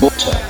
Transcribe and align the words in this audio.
Butter 0.00 0.47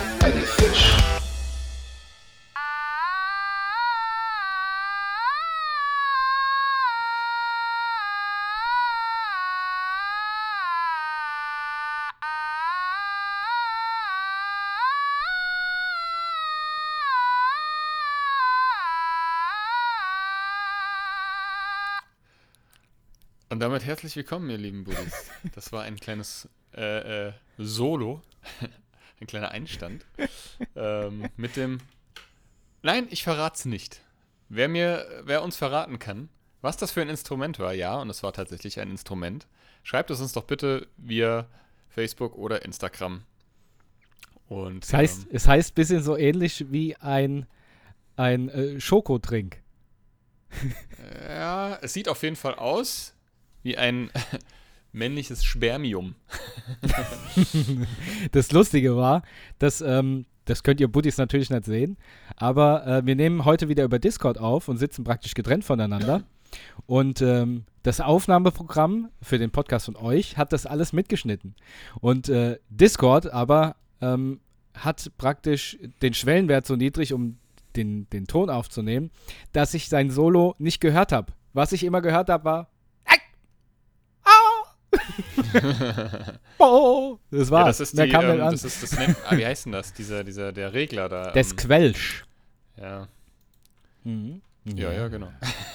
Und 23.59 23.63
damit 23.63 23.85
herzlich 23.85 24.15
willkommen, 24.15 24.49
ihr 24.51 24.57
lieben 24.57 24.85
Buddies. 24.85 25.33
Das 25.53 25.73
war 25.73 25.83
ein 25.83 25.97
kleines 25.97 26.49
äh, 26.77 27.27
äh, 27.27 27.33
Solo, 27.59 28.23
ein 29.21 29.27
kleiner 29.27 29.51
Einstand 29.51 30.07
ähm, 30.77 31.29
mit 31.37 31.57
dem. 31.57 31.81
Nein, 32.83 33.09
ich 33.11 33.25
verrat's 33.25 33.65
nicht. 33.65 34.01
Wer 34.49 34.69
mir, 34.69 35.23
wer 35.25 35.43
uns 35.43 35.57
verraten 35.57 35.99
kann, 35.99 36.29
was 36.61 36.77
das 36.77 36.93
für 36.93 37.03
ein 37.03 37.09
Instrument 37.09 37.59
war, 37.59 37.73
ja, 37.73 37.97
und 37.97 38.09
es 38.11 38.23
war 38.23 38.33
tatsächlich 38.33 38.79
ein 38.79 38.93
Instrument, 38.93 39.49
schreibt 39.83 40.13
es 40.13 40.21
uns 40.21 40.33
doch 40.33 40.45
bitte 40.45 40.87
via 40.97 41.49
Facebook 41.89 42.37
oder 42.37 42.65
Instagram. 42.65 43.25
Und 44.47 44.85
Es 44.85 44.93
heißt, 44.93 45.23
ähm, 45.23 45.31
es 45.33 45.49
heißt 45.49 45.73
ein 45.73 45.75
bisschen 45.75 46.03
so 46.05 46.17
ähnlich 46.17 46.71
wie 46.71 46.95
ein, 46.95 47.49
ein 48.15 48.51
äh, 48.51 48.81
Schokodrink. 48.81 49.61
ja, 51.29 51.77
es 51.83 51.93
sieht 51.93 52.09
auf 52.09 52.23
jeden 52.23 52.37
Fall 52.37 52.55
aus 52.55 53.17
wie 53.63 53.77
ein 53.77 54.11
männliches 54.93 55.45
Spermium. 55.45 56.15
Das 58.33 58.53
Lustige 58.53 58.97
war, 58.97 59.23
dass, 59.59 59.81
ähm, 59.81 60.27
das 60.45 60.63
könnt 60.63 60.81
ihr 60.81 60.89
Buddies 60.89 61.19
natürlich 61.19 61.51
nicht 61.51 61.65
sehen, 61.65 61.97
aber 62.37 62.87
äh, 62.87 63.07
wir 63.07 63.15
nehmen 63.15 63.45
heute 63.45 63.69
wieder 63.69 63.85
über 63.85 63.99
Discord 63.99 64.39
auf 64.39 64.69
und 64.69 64.77
sitzen 64.77 65.05
praktisch 65.05 65.35
getrennt 65.35 65.65
voneinander. 65.65 66.25
Und 66.87 67.23
ähm, 67.23 67.65
das 67.83 68.01
Aufnahmeprogramm 68.01 69.11
für 69.23 69.39
den 69.39 69.51
Podcast 69.51 69.87
von 69.87 69.97
euch 69.97 70.37
hat 70.37 70.53
das 70.53 70.67
alles 70.67 70.93
mitgeschnitten. 70.93 71.55
Und 72.01 72.29
äh, 72.29 72.59
Discord 72.71 73.31
aber 73.33 73.77
ähm, 74.01 74.41
hat 74.75 75.11
praktisch 75.19 75.79
den 76.03 76.15
Schwellenwert 76.15 76.67
so 76.67 76.77
niedrig, 76.77 77.13
um 77.13 77.39
den, 77.77 78.09
den 78.11 78.27
Ton 78.27 78.51
aufzunehmen, 78.51 79.11
dass 79.53 79.75
ich 79.75 79.89
sein 79.89 80.11
Solo 80.11 80.55
nicht 80.59 80.81
gehört 80.81 81.13
habe. 81.13 81.33
Was 81.53 81.73
ich 81.73 81.85
immer 81.85 82.01
gehört 82.01 82.29
habe, 82.29 82.45
war. 82.45 82.71
Oh, 86.59 87.19
das 87.31 87.51
war 87.51 87.61
Ja, 87.61 87.67
das 87.69 87.81
ist 87.81 87.95
Mehr 87.95 88.07
die, 88.07 88.13
kam 88.13 88.25
ähm, 88.25 88.41
an. 88.43 88.53
das 88.53 88.65
ist, 88.65 88.83
das 88.83 88.99
nennt, 88.99 89.17
ah, 89.29 89.37
wie 89.37 89.47
heißt 89.47 89.67
denn 89.67 89.73
das? 89.73 89.93
Dieser, 89.93 90.25
dieser, 90.25 90.53
der 90.53 90.73
Regler 90.73 91.09
da. 91.09 91.31
Des 91.33 91.51
ähm, 91.53 91.57
Quelsch. 91.57 92.25
ja. 92.81 93.09
Mhm. 94.05 94.41
ja, 94.65 94.93
ja, 94.93 95.09
genau. 95.09 95.31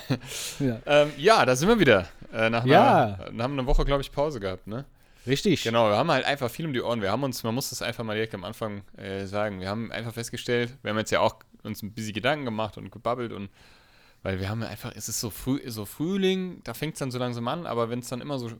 Ja. 0.59 0.79
ähm, 0.85 1.11
ja, 1.17 1.45
da 1.45 1.55
sind 1.55 1.69
wir 1.69 1.79
wieder. 1.79 2.07
Äh, 2.33 2.49
nach 2.49 2.65
Ja. 2.65 3.17
einer, 3.29 3.43
haben 3.43 3.53
eine 3.53 3.65
Woche, 3.65 3.85
glaube 3.85 4.01
ich, 4.01 4.11
Pause 4.11 4.39
gehabt, 4.39 4.67
ne? 4.67 4.85
Richtig. 5.25 5.63
Genau, 5.63 5.89
wir 5.89 5.95
haben 5.97 6.11
halt 6.11 6.25
einfach 6.25 6.49
viel 6.49 6.65
um 6.65 6.73
die 6.73 6.81
Ohren. 6.81 7.01
Wir 7.01 7.11
haben 7.11 7.23
uns, 7.23 7.43
man 7.43 7.55
muss 7.55 7.69
das 7.69 7.81
einfach 7.81 8.03
mal 8.03 8.13
direkt 8.15 8.33
am 8.35 8.43
Anfang 8.43 8.81
äh, 8.97 9.25
sagen, 9.25 9.59
wir 9.61 9.69
haben 9.69 9.91
einfach 9.91 10.13
festgestellt, 10.13 10.73
wir 10.81 10.91
haben 10.91 10.97
jetzt 10.97 11.11
ja 11.11 11.21
auch 11.21 11.35
uns 11.63 11.81
ein 11.81 11.93
bisschen 11.93 12.13
Gedanken 12.13 12.43
gemacht 12.45 12.77
und 12.77 12.91
gebabbelt 12.91 13.31
und 13.31 13.49
weil 14.21 14.39
wir 14.39 14.49
haben 14.49 14.63
einfach, 14.63 14.91
es 14.95 15.07
ist 15.09 15.19
so 15.21 15.29
früh, 15.29 15.61
so 15.69 15.85
Frühling, 15.85 16.61
da 16.63 16.73
fängt 16.73 16.93
es 16.93 16.99
dann 16.99 17.11
so 17.11 17.19
langsam 17.19 17.47
an, 17.47 17.65
aber 17.65 17.89
wenn 17.89 17.99
es 17.99 18.09
dann 18.09 18.19
immer 18.21 18.37
so, 18.39 18.51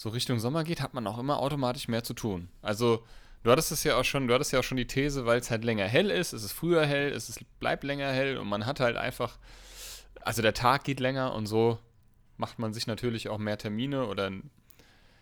so 0.00 0.08
Richtung 0.08 0.38
Sommer 0.38 0.64
geht, 0.64 0.80
hat 0.80 0.94
man 0.94 1.06
auch 1.06 1.18
immer 1.18 1.40
automatisch 1.40 1.86
mehr 1.86 2.02
zu 2.02 2.14
tun. 2.14 2.48
Also, 2.62 3.04
du 3.42 3.50
hattest 3.50 3.70
es 3.70 3.84
ja 3.84 3.98
auch 3.98 4.04
schon, 4.04 4.28
du 4.28 4.32
hattest 4.32 4.50
ja 4.50 4.58
auch 4.58 4.64
schon 4.64 4.78
die 4.78 4.86
These, 4.86 5.26
weil 5.26 5.38
es 5.38 5.50
halt 5.50 5.62
länger 5.62 5.84
hell 5.84 6.10
ist, 6.10 6.32
es 6.32 6.42
ist 6.42 6.52
früher 6.52 6.86
hell, 6.86 7.12
es 7.12 7.28
ist, 7.28 7.44
bleibt 7.60 7.84
länger 7.84 8.10
hell 8.10 8.38
und 8.38 8.48
man 8.48 8.64
hat 8.64 8.80
halt 8.80 8.96
einfach, 8.96 9.36
also 10.22 10.40
der 10.40 10.54
Tag 10.54 10.84
geht 10.84 11.00
länger 11.00 11.34
und 11.34 11.44
so 11.44 11.78
macht 12.38 12.58
man 12.58 12.72
sich 12.72 12.86
natürlich 12.86 13.28
auch 13.28 13.36
mehr 13.36 13.58
Termine 13.58 14.06
oder 14.06 14.30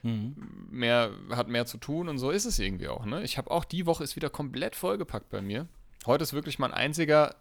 Mhm. 0.05 0.37
mehr, 0.71 1.11
hat 1.31 1.49
mehr 1.49 1.67
zu 1.67 1.77
tun 1.77 2.09
und 2.09 2.19
so 2.19 2.31
ist 2.31 2.45
es 2.45 2.61
irgendwie 2.61 2.87
auch. 2.87 3.05
Ne? 3.05 3.25
Ich 3.25 3.37
habe 3.37 3.51
auch 3.51 3.65
die 3.65 3.85
Woche 3.85 4.05
ist 4.05 4.15
wieder 4.15 4.31
komplett 4.31 4.77
vollgepackt 4.77 5.29
bei 5.29 5.43
mir. 5.43 5.67
Heute 6.07 6.23
ist 6.23 6.33
wirklich 6.35 6.61
mein 6.61 6.73
einziger, 6.73 7.35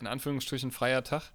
in 0.00 0.08
Anführungsstrichen, 0.08 0.72
freier 0.72 1.04
Tag, 1.04 1.30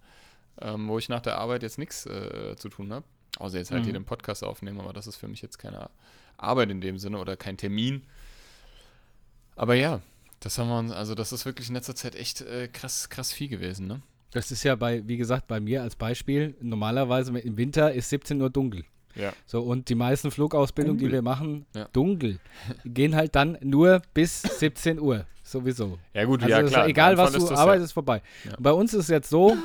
ähm, 0.60 0.90
wo 0.90 0.98
ich 0.98 1.08
nach 1.08 1.22
der 1.22 1.38
Arbeit 1.38 1.64
jetzt 1.64 1.78
nichts 1.78 2.06
äh, 2.08 2.58
zu 2.58 2.68
tun 2.68 2.92
habe. 2.92 3.06
Außer 3.38 3.58
jetzt 3.58 3.72
halt 3.72 3.82
Mhm. 3.82 3.86
hier 3.86 3.94
den 3.94 4.06
Podcast 4.06 4.44
aufnehmen, 4.44 4.80
aber 4.80 4.94
das 4.94 5.08
ist 5.08 5.18
für 5.18 5.28
mich 5.28 5.42
jetzt 5.42 5.58
keine 5.58 5.90
Arbeit 6.38 6.70
in 6.72 6.82
dem 6.82 6.98
Sinne 6.98 7.18
oder 7.20 7.36
kein 7.36 7.58
Termin. 7.58 8.04
Aber 9.56 9.76
ja, 9.76 10.02
das 10.40 10.58
haben 10.58 10.68
wir 10.70 10.78
uns, 10.80 10.92
also 10.92 11.16
das 11.16 11.32
ist 11.32 11.46
wirklich 11.46 11.70
in 11.70 11.76
letzter 11.76 11.96
Zeit 11.96 12.16
echt 12.16 12.42
äh, 12.42 12.68
krass, 12.68 13.10
krass 13.10 13.32
viel 13.32 13.48
gewesen, 13.48 13.88
ne? 13.88 14.02
Das 14.32 14.52
ist 14.52 14.64
ja 14.64 14.76
bei, 14.76 15.08
wie 15.08 15.16
gesagt, 15.18 15.48
bei 15.48 15.60
mir 15.62 15.82
als 15.82 15.96
Beispiel, 15.96 16.56
normalerweise 16.62 17.38
im 17.40 17.56
Winter 17.58 17.94
ist 17.94 18.10
17 18.10 18.42
Uhr 18.42 18.50
dunkel. 18.50 18.84
Ja. 19.16 19.32
So, 19.46 19.62
und 19.64 19.88
die 19.88 19.96
meisten 19.96 20.30
Flugausbildungen, 20.30 20.98
die 21.00 21.10
wir 21.10 21.22
machen, 21.22 21.66
Ja. 21.74 21.88
dunkel, 21.94 22.40
gehen 22.84 23.16
halt 23.16 23.34
dann 23.36 23.58
nur 23.62 24.02
bis 24.14 24.42
17 24.42 25.00
Uhr. 25.00 25.26
Sowieso. 25.60 25.98
Ja, 26.14 26.26
gut, 26.26 26.44
Also 26.44 26.54
ja 26.56 26.64
klar. 26.64 26.88
egal, 26.88 27.18
was 27.18 27.32
du 27.34 27.50
arbeitest, 27.56 27.94
vorbei. 27.94 28.22
Ja. 28.44 28.52
Bei 28.60 28.72
uns 28.72 28.94
ist 28.94 29.04
es 29.04 29.08
jetzt 29.10 29.30
so, 29.30 29.56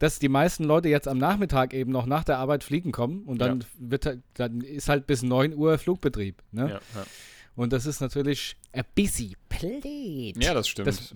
dass 0.00 0.18
die 0.18 0.28
meisten 0.28 0.64
Leute 0.64 0.88
jetzt 0.88 1.06
am 1.08 1.18
Nachmittag 1.18 1.72
eben 1.74 1.92
noch 1.92 2.06
nach 2.06 2.24
der 2.24 2.38
Arbeit 2.38 2.64
fliegen 2.64 2.90
kommen 2.92 3.22
und 3.24 3.38
dann 3.40 3.64
wird 3.78 4.06
halt- 4.06 4.22
dann 4.34 4.60
ist 4.60 4.88
halt 4.88 5.06
bis 5.06 5.22
9 5.22 5.54
Uhr 5.54 5.78
Flugbetrieb. 5.78 6.42
Ne? 6.52 6.62
Ja, 6.70 6.74
ja. 6.74 7.06
Und 7.54 7.72
das 7.72 7.86
ist 7.86 8.00
natürlich 8.00 8.56
a 8.74 8.82
busy 8.94 9.36
plate. 9.48 10.34
ja, 10.40 10.52
das 10.54 10.68
stimmt. 10.68 10.88
Das- 10.88 11.14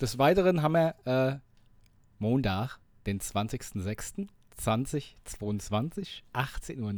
Des 0.00 0.18
Weiteren 0.18 0.62
haben 0.62 0.72
wir 0.72 0.94
äh, 1.04 1.36
Montag, 2.18 2.78
den 3.06 3.20
20.06.2022, 4.62 6.22
18.29 6.34 6.80
Uhr. 6.80 6.92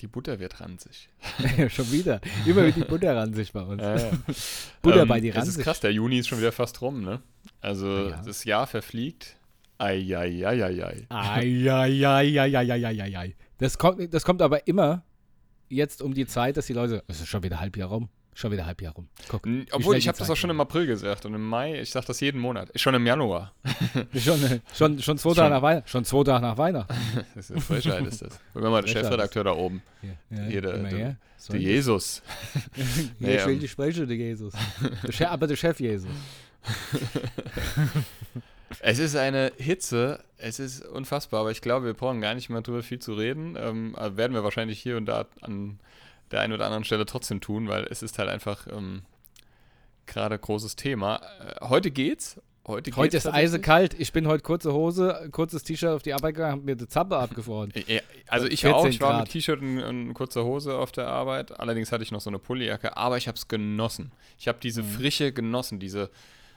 die 0.00 0.06
Butter 0.06 0.38
wird 0.40 0.60
ranzig. 0.60 1.08
Schon 1.68 1.90
wieder. 1.92 2.20
Immer 2.46 2.66
wieder 2.66 2.72
die 2.72 2.84
Butter 2.84 3.16
ran 3.16 3.34
sich 3.34 3.52
bei 3.52 3.62
uns. 3.62 3.82
Ja, 3.82 3.96
ja. 3.96 4.10
Butter 4.82 5.02
Ähm, 5.02 5.08
bei 5.08 5.20
die 5.20 5.28
Es 5.30 5.36
ist 5.36 5.42
Ranzig. 5.48 5.64
krass, 5.64 5.80
der 5.80 5.92
Juni 5.92 6.18
ist 6.18 6.28
schon 6.28 6.38
wieder 6.38 6.52
fast 6.52 6.80
rum, 6.82 7.02
ne? 7.02 7.22
Also 7.60 8.08
Ja. 8.10 8.22
das 8.22 8.44
Jahr 8.44 8.66
verfliegt. 8.66 9.36
Eieieiei. 9.78 11.06
Eieieiei. 11.08 13.34
Das 13.58 13.78
kommt, 13.78 14.12
das 14.12 14.24
kommt 14.24 14.42
aber 14.42 14.66
immer 14.66 15.04
jetzt 15.68 16.02
um 16.02 16.14
die 16.14 16.26
Zeit, 16.26 16.56
dass 16.56 16.66
die 16.66 16.72
Leute, 16.72 17.04
es 17.06 17.20
ist 17.20 17.28
schon 17.28 17.42
wieder 17.42 17.60
Halbjahr 17.60 17.88
rum. 17.88 18.08
Schon 18.38 18.52
wieder 18.52 18.66
Halbjahr 18.66 18.94
rum. 18.94 19.08
Guck. 19.26 19.48
Obwohl, 19.72 19.96
ich 19.96 20.06
habe 20.06 20.16
das 20.16 20.30
auch 20.30 20.36
schon 20.36 20.48
im 20.48 20.60
April 20.60 20.86
gesagt 20.86 21.26
und 21.26 21.34
im 21.34 21.44
Mai, 21.44 21.80
ich 21.80 21.90
sage 21.90 22.06
das 22.06 22.20
jeden 22.20 22.40
Monat. 22.40 22.70
Schon 22.76 22.94
im 22.94 23.04
Januar. 23.04 23.52
Schon, 24.16 24.40
äh, 24.44 24.60
schon, 24.72 25.02
schon 25.02 25.18
zwei. 25.18 25.34
Tage 25.34 25.50
nach 25.50 25.60
Weihnachten. 25.62 25.88
Schon 25.88 26.04
zwei 26.04 26.22
Tage 26.22 26.42
nach 26.42 26.56
Weihnachten. 26.56 26.94
Das 27.34 27.50
ist 27.50 27.64
Frechheit 27.64 28.06
ist 28.06 28.22
das. 28.22 28.38
Guck 28.54 28.62
mal, 28.62 28.80
der 28.80 28.88
Chefredakteur 28.90 29.42
da 29.42 29.54
oben. 29.54 29.82
Hier, 30.00 30.16
ja, 30.30 30.42
Hier, 30.44 30.62
der- 30.62 30.78
der-. 30.78 31.16
So, 31.36 31.52
Der 31.52 31.62
Jesus. 31.62 32.22
Nee, 33.18 33.38
ich 33.38 33.46
will 33.46 33.54
ähm, 33.54 33.58
die 33.60 33.66
Sprecher, 33.66 34.06
der 34.06 34.16
Jesus. 34.16 34.54
Der 35.18 35.32
aber 35.32 35.48
der 35.48 35.56
Chef 35.56 35.80
Jesus. 35.80 36.08
Es 38.78 39.00
ist 39.00 39.16
eine 39.16 39.50
Hitze, 39.56 40.20
es 40.36 40.60
ist 40.60 40.86
unfassbar, 40.86 41.40
aber 41.40 41.50
ich 41.50 41.60
glaube, 41.60 41.86
wir 41.86 41.94
brauchen 41.94 42.20
gar 42.20 42.36
nicht 42.36 42.50
mehr 42.50 42.60
drüber 42.62 42.84
viel 42.84 43.00
zu 43.00 43.14
reden. 43.14 43.56
Ähm, 43.58 43.96
aber 43.96 44.16
werden 44.16 44.34
wir 44.34 44.44
wahrscheinlich 44.44 44.80
hier 44.80 44.96
und 44.96 45.06
da 45.06 45.26
an 45.40 45.80
der 46.30 46.40
einen 46.40 46.52
oder 46.52 46.64
anderen 46.66 46.84
Stelle 46.84 47.06
trotzdem 47.06 47.40
tun, 47.40 47.68
weil 47.68 47.84
es 47.90 48.02
ist 48.02 48.18
halt 48.18 48.28
einfach 48.28 48.66
ähm, 48.66 49.02
gerade 50.06 50.38
großes 50.38 50.76
Thema. 50.76 51.20
Äh, 51.40 51.66
heute 51.66 51.90
geht's. 51.90 52.40
Heute, 52.66 52.94
Heute 52.96 53.12
geht's 53.12 53.24
ist 53.24 53.32
eisekalt. 53.32 53.98
Ich 53.98 54.12
bin 54.12 54.26
heute 54.26 54.42
kurze 54.42 54.74
Hose, 54.74 55.30
kurzes 55.32 55.62
T-Shirt 55.62 55.88
auf 55.88 56.02
die 56.02 56.12
Arbeit 56.12 56.34
gegangen, 56.34 56.52
hab 56.58 56.64
mir 56.64 56.76
die 56.76 56.86
Zappe 56.86 57.16
abgefroren. 57.16 57.72
Ja, 57.86 58.00
also 58.26 58.46
ich 58.46 58.60
14 58.60 58.74
auch, 58.74 58.86
ich 58.86 59.00
war 59.00 59.12
Grad. 59.12 59.20
mit 59.22 59.30
T-Shirt 59.30 59.58
und, 59.62 59.82
und 59.82 60.12
kurzer 60.12 60.44
Hose 60.44 60.76
auf 60.76 60.92
der 60.92 61.06
Arbeit. 61.06 61.58
Allerdings 61.58 61.92
hatte 61.92 62.02
ich 62.02 62.12
noch 62.12 62.20
so 62.20 62.28
eine 62.28 62.38
Pullijacke, 62.38 62.94
aber 62.94 63.16
ich 63.16 63.26
habe 63.26 63.36
es 63.36 63.48
genossen. 63.48 64.12
Ich 64.38 64.48
habe 64.48 64.58
diese 64.62 64.82
Mhm. 64.82 64.86
Frische 64.88 65.32
genossen, 65.32 65.80
diese, 65.80 66.10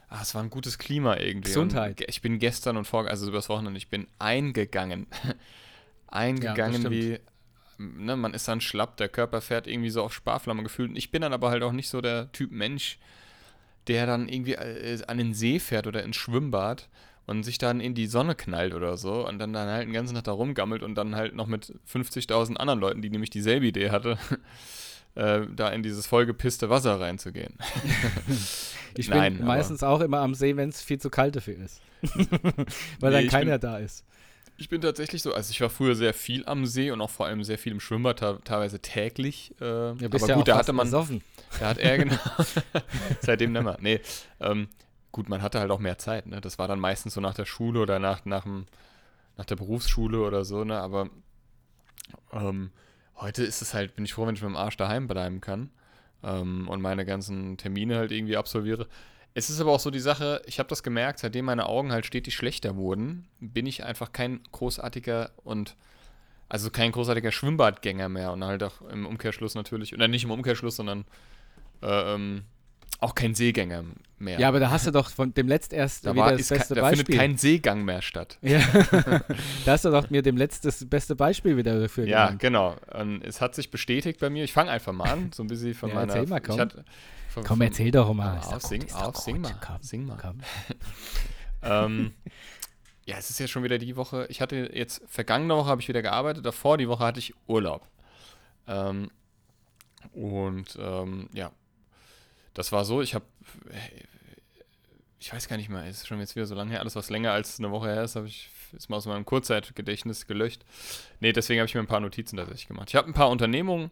ah, 0.09 0.19
es 0.21 0.35
war 0.35 0.43
ein 0.43 0.49
gutes 0.49 0.77
Klima 0.77 1.15
irgendwie. 1.15 1.47
Gesundheit. 1.47 2.01
Und 2.01 2.09
ich 2.09 2.21
bin 2.21 2.39
gestern 2.39 2.75
und 2.75 2.83
vor, 2.87 3.07
also 3.07 3.25
übers 3.29 3.47
Wochenende, 3.47 3.77
ich 3.77 3.87
bin 3.87 4.05
eingegangen. 4.19 5.07
eingegangen 6.07 6.81
stimmt. 6.81 6.93
wie, 6.93 7.19
ne, 7.97 8.15
man 8.15 8.33
ist 8.33 8.47
dann 8.47 8.61
schlapp, 8.61 8.97
der 8.97 9.09
Körper 9.09 9.41
fährt 9.41 9.67
irgendwie 9.67 9.89
so 9.89 10.03
auf 10.03 10.13
Sparflamme 10.13 10.63
gefühlt. 10.63 10.89
Und 10.89 10.95
ich 10.95 11.11
bin 11.11 11.21
dann 11.21 11.33
aber 11.33 11.49
halt 11.49 11.63
auch 11.63 11.71
nicht 11.71 11.89
so 11.89 12.01
der 12.01 12.31
Typ 12.31 12.51
Mensch, 12.51 12.99
der 13.87 14.05
dann 14.05 14.29
irgendwie 14.29 14.53
äh, 14.53 14.99
an 15.07 15.17
den 15.17 15.33
See 15.33 15.59
fährt 15.59 15.87
oder 15.87 16.03
ins 16.03 16.15
Schwimmbad 16.15 16.89
und 17.25 17.43
sich 17.43 17.57
dann 17.57 17.79
in 17.79 17.93
die 17.93 18.07
Sonne 18.07 18.35
knallt 18.35 18.73
oder 18.73 18.97
so 18.97 19.27
und 19.27 19.39
dann, 19.39 19.53
dann 19.53 19.69
halt 19.69 19.87
den 19.87 19.93
ganzen 19.93 20.15
Tag 20.15 20.25
da 20.25 20.31
rumgammelt 20.31 20.83
und 20.83 20.95
dann 20.95 21.15
halt 21.15 21.35
noch 21.35 21.47
mit 21.47 21.73
50.000 21.91 22.55
anderen 22.55 22.79
Leuten, 22.79 23.01
die 23.01 23.09
nämlich 23.09 23.29
dieselbe 23.29 23.67
Idee 23.67 23.89
hatte, 23.89 24.17
äh, 25.15 25.41
da 25.55 25.69
in 25.69 25.83
dieses 25.83 26.07
vollgepisste 26.07 26.69
Wasser 26.69 26.99
reinzugehen. 26.99 27.55
Ich 28.97 29.07
Nein, 29.07 29.37
bin 29.37 29.47
meistens 29.47 29.83
auch 29.83 30.01
immer 30.01 30.19
am 30.19 30.33
See, 30.35 30.57
wenn 30.57 30.67
es 30.67 30.81
viel 30.81 30.99
zu 30.99 31.09
kalt 31.09 31.37
dafür 31.37 31.55
ist. 31.59 31.81
Weil 32.99 33.13
Nee, 33.13 33.21
dann 33.21 33.27
keiner 33.29 33.57
da 33.57 33.77
ist. 33.77 34.03
Ich 34.61 34.69
bin 34.69 34.79
tatsächlich 34.79 35.23
so, 35.23 35.33
also 35.33 35.49
ich 35.49 35.59
war 35.59 35.71
früher 35.71 35.95
sehr 35.95 36.13
viel 36.13 36.45
am 36.45 36.67
See 36.67 36.91
und 36.91 37.01
auch 37.01 37.09
vor 37.09 37.25
allem 37.25 37.43
sehr 37.43 37.57
viel 37.57 37.71
im 37.71 37.79
Schwimmbad, 37.79 38.19
te- 38.19 38.39
teilweise 38.43 38.79
täglich. 38.79 39.55
Äh, 39.59 39.65
Ja, 39.65 39.91
aber 40.05 40.19
gut, 40.19 40.27
ja 40.29 40.35
auch 40.37 40.43
da 40.43 40.55
hatte 40.57 40.71
man, 40.71 40.85
besoffen. 40.85 41.23
da 41.59 41.69
hat 41.69 41.79
er 41.79 41.97
genau, 41.97 42.15
seitdem 43.21 43.53
nimmer. 43.53 43.77
Nee, 43.81 44.01
ähm, 44.39 44.67
gut, 45.11 45.29
man 45.29 45.41
hatte 45.41 45.59
halt 45.59 45.71
auch 45.71 45.79
mehr 45.79 45.97
Zeit, 45.97 46.27
ne? 46.27 46.41
Das 46.41 46.59
war 46.59 46.67
dann 46.67 46.79
meistens 46.79 47.15
so 47.15 47.21
nach 47.21 47.33
der 47.33 47.45
Schule 47.45 47.79
oder 47.79 47.97
nach, 47.97 48.23
nach, 48.25 48.43
dem, 48.43 48.67
nach 49.35 49.45
der 49.45 49.55
Berufsschule 49.55 50.21
oder 50.21 50.45
so, 50.45 50.63
ne? 50.63 50.77
Aber 50.79 51.09
ähm, 52.31 52.69
heute 53.15 53.43
ist 53.43 53.63
es 53.63 53.73
halt, 53.73 53.95
bin 53.95 54.05
ich 54.05 54.13
froh, 54.13 54.27
wenn 54.27 54.35
ich 54.35 54.41
mit 54.41 54.49
dem 54.49 54.55
Arsch 54.57 54.77
daheim 54.77 55.07
bleiben 55.07 55.41
kann 55.41 55.71
ähm, 56.23 56.67
und 56.69 56.81
meine 56.81 57.03
ganzen 57.05 57.57
Termine 57.57 57.97
halt 57.97 58.11
irgendwie 58.11 58.37
absolviere. 58.37 58.87
Es 59.33 59.49
ist 59.49 59.61
aber 59.61 59.71
auch 59.71 59.79
so 59.79 59.91
die 59.91 59.99
Sache, 59.99 60.41
ich 60.45 60.59
habe 60.59 60.67
das 60.67 60.83
gemerkt, 60.83 61.19
seitdem 61.19 61.45
meine 61.45 61.67
Augen 61.67 61.91
halt 61.91 62.05
stetig 62.05 62.35
schlechter 62.35 62.75
wurden, 62.75 63.27
bin 63.39 63.65
ich 63.65 63.83
einfach 63.83 64.11
kein 64.11 64.41
großartiger 64.51 65.31
und 65.43 65.75
also 66.49 66.69
kein 66.69 66.91
großartiger 66.91 67.31
Schwimmbadgänger 67.31 68.09
mehr 68.09 68.33
und 68.33 68.43
halt 68.43 68.61
auch 68.61 68.81
im 68.81 69.05
Umkehrschluss 69.05 69.55
natürlich, 69.55 69.93
oder 69.93 70.09
nicht 70.09 70.25
im 70.25 70.31
Umkehrschluss, 70.31 70.75
sondern 70.75 71.05
äh, 71.81 72.13
ähm, 72.13 72.43
auch 73.01 73.13
kein 73.15 73.35
Seegänger 73.35 73.83
mehr. 74.19 74.39
Ja, 74.39 74.47
aber 74.47 74.59
da 74.59 74.69
hast 74.69 74.87
du 74.87 74.91
doch 74.91 75.09
von 75.09 75.33
dem 75.33 75.47
letzt 75.47 75.73
erst 75.73 76.05
da, 76.05 76.13
wieder 76.13 76.23
war, 76.25 76.31
das 76.31 76.41
ist 76.41 76.49
kein, 76.49 76.57
beste 76.59 76.75
da 76.75 76.81
Beispiel. 76.81 77.05
findet 77.05 77.19
kein 77.19 77.37
Seegang 77.37 77.83
mehr 77.83 78.01
statt. 78.01 78.37
ja. 78.41 78.59
da 79.65 79.71
hast 79.73 79.83
du 79.85 79.89
doch 79.89 80.09
mir 80.09 80.21
dem 80.21 80.37
letzt 80.37 80.63
das 80.65 80.87
beste 80.87 81.15
Beispiel 81.15 81.57
wieder 81.57 81.79
dafür 81.79 82.05
Ja, 82.05 82.25
genannt. 82.27 82.41
genau. 82.41 82.75
Und 82.99 83.23
es 83.23 83.41
hat 83.41 83.55
sich 83.55 83.71
bestätigt 83.71 84.19
bei 84.19 84.29
mir. 84.29 84.43
Ich 84.43 84.53
fange 84.53 84.71
einfach 84.71 84.93
mal 84.93 85.09
an, 85.09 85.31
so 85.33 85.43
ein 85.43 85.47
bisschen 85.47 85.73
von 85.73 85.89
Ja, 85.89 85.95
meiner. 85.95 86.13
erzähl 86.13 86.29
mal, 86.29 86.39
komm. 86.39 86.55
Ich 86.55 86.61
hatte, 86.61 86.85
von, 87.29 87.43
Komm, 87.43 87.57
von- 87.57 87.67
erzähl 87.67 87.91
doch 87.91 88.13
mal. 88.13 88.35
Doch 88.37 88.47
auf, 88.53 88.61
gut, 88.61 88.69
sing, 88.69 88.87
doch 88.87 89.01
auf, 89.01 89.17
sing 89.17 89.35
gut. 89.35 89.43
mal. 89.43 89.55
Komm, 89.65 89.81
Sing 89.81 90.05
mal. 90.05 90.17
komm. 90.21 90.37
ähm, 91.63 92.13
ja, 93.05 93.17
es 93.17 93.29
ist 93.31 93.39
ja 93.39 93.47
schon 93.47 93.63
wieder 93.63 93.79
die 93.79 93.95
Woche. 93.95 94.27
Ich 94.29 94.41
hatte 94.41 94.69
jetzt, 94.73 95.01
vergangene 95.07 95.55
Woche 95.55 95.69
habe 95.69 95.81
ich 95.81 95.87
wieder 95.87 96.01
gearbeitet, 96.03 96.45
davor 96.45 96.77
die 96.77 96.87
Woche 96.87 97.03
hatte 97.03 97.19
ich 97.19 97.33
Urlaub. 97.47 97.87
Ähm, 98.67 99.09
und 100.13 100.77
ähm, 100.79 101.29
ja, 101.33 101.51
das 102.53 102.71
war 102.71 102.85
so, 102.85 103.01
ich 103.01 103.15
habe, 103.15 103.25
ich 105.19 105.31
weiß 105.31 105.47
gar 105.47 105.57
nicht 105.57 105.69
mehr, 105.69 105.87
ist 105.87 106.07
schon 106.07 106.19
jetzt 106.19 106.35
wieder 106.35 106.45
so 106.45 106.55
lange 106.55 106.71
her, 106.71 106.79
alles 106.79 106.95
was 106.95 107.09
länger 107.09 107.31
als 107.31 107.59
eine 107.59 107.71
Woche 107.71 107.87
her 107.87 108.03
ist, 108.03 108.15
habe 108.15 108.27
ich, 108.27 108.49
ist 108.73 108.89
mal 108.89 108.97
aus 108.97 109.05
meinem 109.05 109.25
Kurzzeitgedächtnis 109.25 110.27
gelöscht. 110.27 110.63
Nee, 111.19 111.33
deswegen 111.33 111.59
habe 111.59 111.67
ich 111.67 111.75
mir 111.75 111.81
ein 111.81 111.87
paar 111.87 111.99
Notizen 111.99 112.37
tatsächlich 112.37 112.67
gemacht. 112.67 112.89
Ich 112.89 112.95
habe 112.95 113.07
ein 113.07 113.13
paar 113.13 113.29
Unternehmungen 113.29 113.91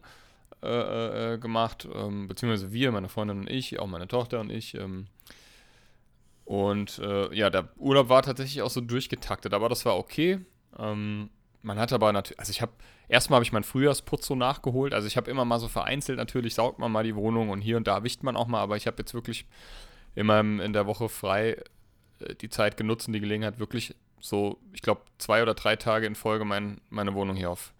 äh, 0.62 1.34
äh, 1.34 1.38
gemacht, 1.38 1.88
ähm, 1.94 2.28
beziehungsweise 2.28 2.72
wir, 2.72 2.92
meine 2.92 3.08
Freundin 3.08 3.40
und 3.40 3.50
ich, 3.50 3.78
auch 3.78 3.86
meine 3.86 4.08
Tochter 4.08 4.40
und 4.40 4.50
ich, 4.50 4.74
ähm, 4.74 5.06
und 6.50 6.98
äh, 6.98 7.32
ja, 7.32 7.48
der 7.48 7.68
Urlaub 7.76 8.08
war 8.08 8.22
tatsächlich 8.22 8.60
auch 8.62 8.70
so 8.70 8.80
durchgetaktet, 8.80 9.54
aber 9.54 9.68
das 9.68 9.84
war 9.84 9.96
okay. 9.96 10.40
Ähm, 10.76 11.30
man 11.62 11.78
hat 11.78 11.92
aber 11.92 12.12
natürlich, 12.12 12.38
also 12.40 12.50
ich 12.50 12.62
habe, 12.62 12.72
erstmal 13.08 13.36
habe 13.36 13.44
ich 13.44 13.52
meinen 13.52 13.64
Frühjahrsputz 13.64 14.26
so 14.26 14.34
nachgeholt. 14.34 14.94
Also 14.94 15.06
ich 15.06 15.16
habe 15.16 15.30
immer 15.30 15.44
mal 15.44 15.58
so 15.58 15.68
vereinzelt, 15.68 16.18
natürlich 16.18 16.54
saugt 16.54 16.78
man 16.78 16.90
mal 16.92 17.04
die 17.04 17.16
Wohnung 17.16 17.50
und 17.50 17.60
hier 17.60 17.76
und 17.76 17.86
da 17.86 18.02
wischt 18.02 18.22
man 18.22 18.36
auch 18.36 18.46
mal, 18.46 18.60
aber 18.60 18.76
ich 18.76 18.86
habe 18.86 18.96
jetzt 18.98 19.14
wirklich 19.14 19.46
immer 20.14 20.40
im- 20.40 20.60
in 20.60 20.72
der 20.72 20.86
Woche 20.86 21.08
frei 21.08 21.62
äh, 22.20 22.34
die 22.40 22.48
Zeit 22.48 22.76
genutzt 22.76 23.06
und 23.06 23.12
die 23.14 23.20
Gelegenheit, 23.20 23.58
wirklich 23.58 23.94
so, 24.20 24.58
ich 24.72 24.82
glaube, 24.82 25.02
zwei 25.18 25.42
oder 25.42 25.54
drei 25.54 25.76
Tage 25.76 26.06
in 26.06 26.14
Folge 26.14 26.44
mein, 26.44 26.80
meine 26.90 27.14
Wohnung 27.14 27.36
hier 27.36 27.50
auf 27.50 27.72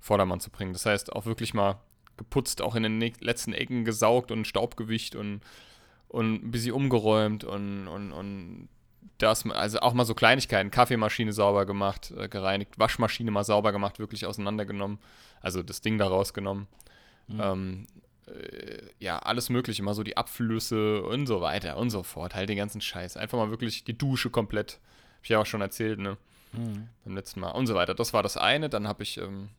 Vordermann 0.00 0.40
zu 0.40 0.50
bringen. 0.50 0.72
Das 0.72 0.86
heißt, 0.86 1.12
auch 1.12 1.26
wirklich 1.26 1.54
mal 1.54 1.80
geputzt, 2.16 2.62
auch 2.62 2.74
in 2.76 2.82
den 2.84 3.00
letzten 3.20 3.52
Ecken 3.52 3.84
gesaugt 3.84 4.30
und 4.30 4.46
Staubgewicht 4.46 5.14
und 5.16 5.40
und 6.10 6.42
ein 6.42 6.50
bisschen 6.50 6.72
umgeräumt 6.72 7.44
und, 7.44 7.86
und, 7.86 8.12
und 8.12 8.68
das, 9.18 9.44
also 9.50 9.80
auch 9.80 9.94
mal 9.94 10.04
so 10.04 10.14
Kleinigkeiten, 10.14 10.70
Kaffeemaschine 10.70 11.32
sauber 11.32 11.66
gemacht, 11.66 12.12
äh, 12.16 12.28
gereinigt, 12.28 12.78
Waschmaschine 12.78 13.30
mal 13.30 13.44
sauber 13.44 13.72
gemacht, 13.72 13.98
wirklich 13.98 14.26
auseinandergenommen, 14.26 14.98
also 15.40 15.62
das 15.62 15.80
Ding 15.80 15.98
da 15.98 16.06
rausgenommen. 16.06 16.68
Mhm. 17.26 17.40
Ähm, 17.40 17.86
äh, 18.26 18.78
ja, 18.98 19.18
alles 19.18 19.48
mögliche, 19.50 19.82
mal 19.82 19.94
so 19.94 20.02
die 20.02 20.16
Abflüsse 20.16 21.02
und 21.02 21.26
so 21.26 21.40
weiter 21.40 21.76
und 21.76 21.90
so 21.90 22.02
fort, 22.02 22.34
halt 22.34 22.48
den 22.48 22.56
ganzen 22.56 22.80
Scheiß. 22.80 23.16
Einfach 23.16 23.38
mal 23.38 23.50
wirklich 23.50 23.84
die 23.84 23.96
Dusche 23.98 24.30
komplett, 24.30 24.74
hab 25.16 25.24
ich 25.24 25.30
ja 25.30 25.40
auch 25.40 25.46
schon 25.46 25.60
erzählt, 25.60 25.98
ne, 25.98 26.16
Mhm. 26.52 26.88
beim 27.04 27.14
letzten 27.14 27.40
Mal 27.40 27.50
und 27.50 27.66
so 27.66 27.74
weiter. 27.74 27.94
Das 27.94 28.14
war 28.14 28.22
das 28.22 28.36
eine, 28.38 28.70
dann 28.70 28.88
habe 28.88 29.02
ich, 29.02 29.18
ähm, 29.18 29.50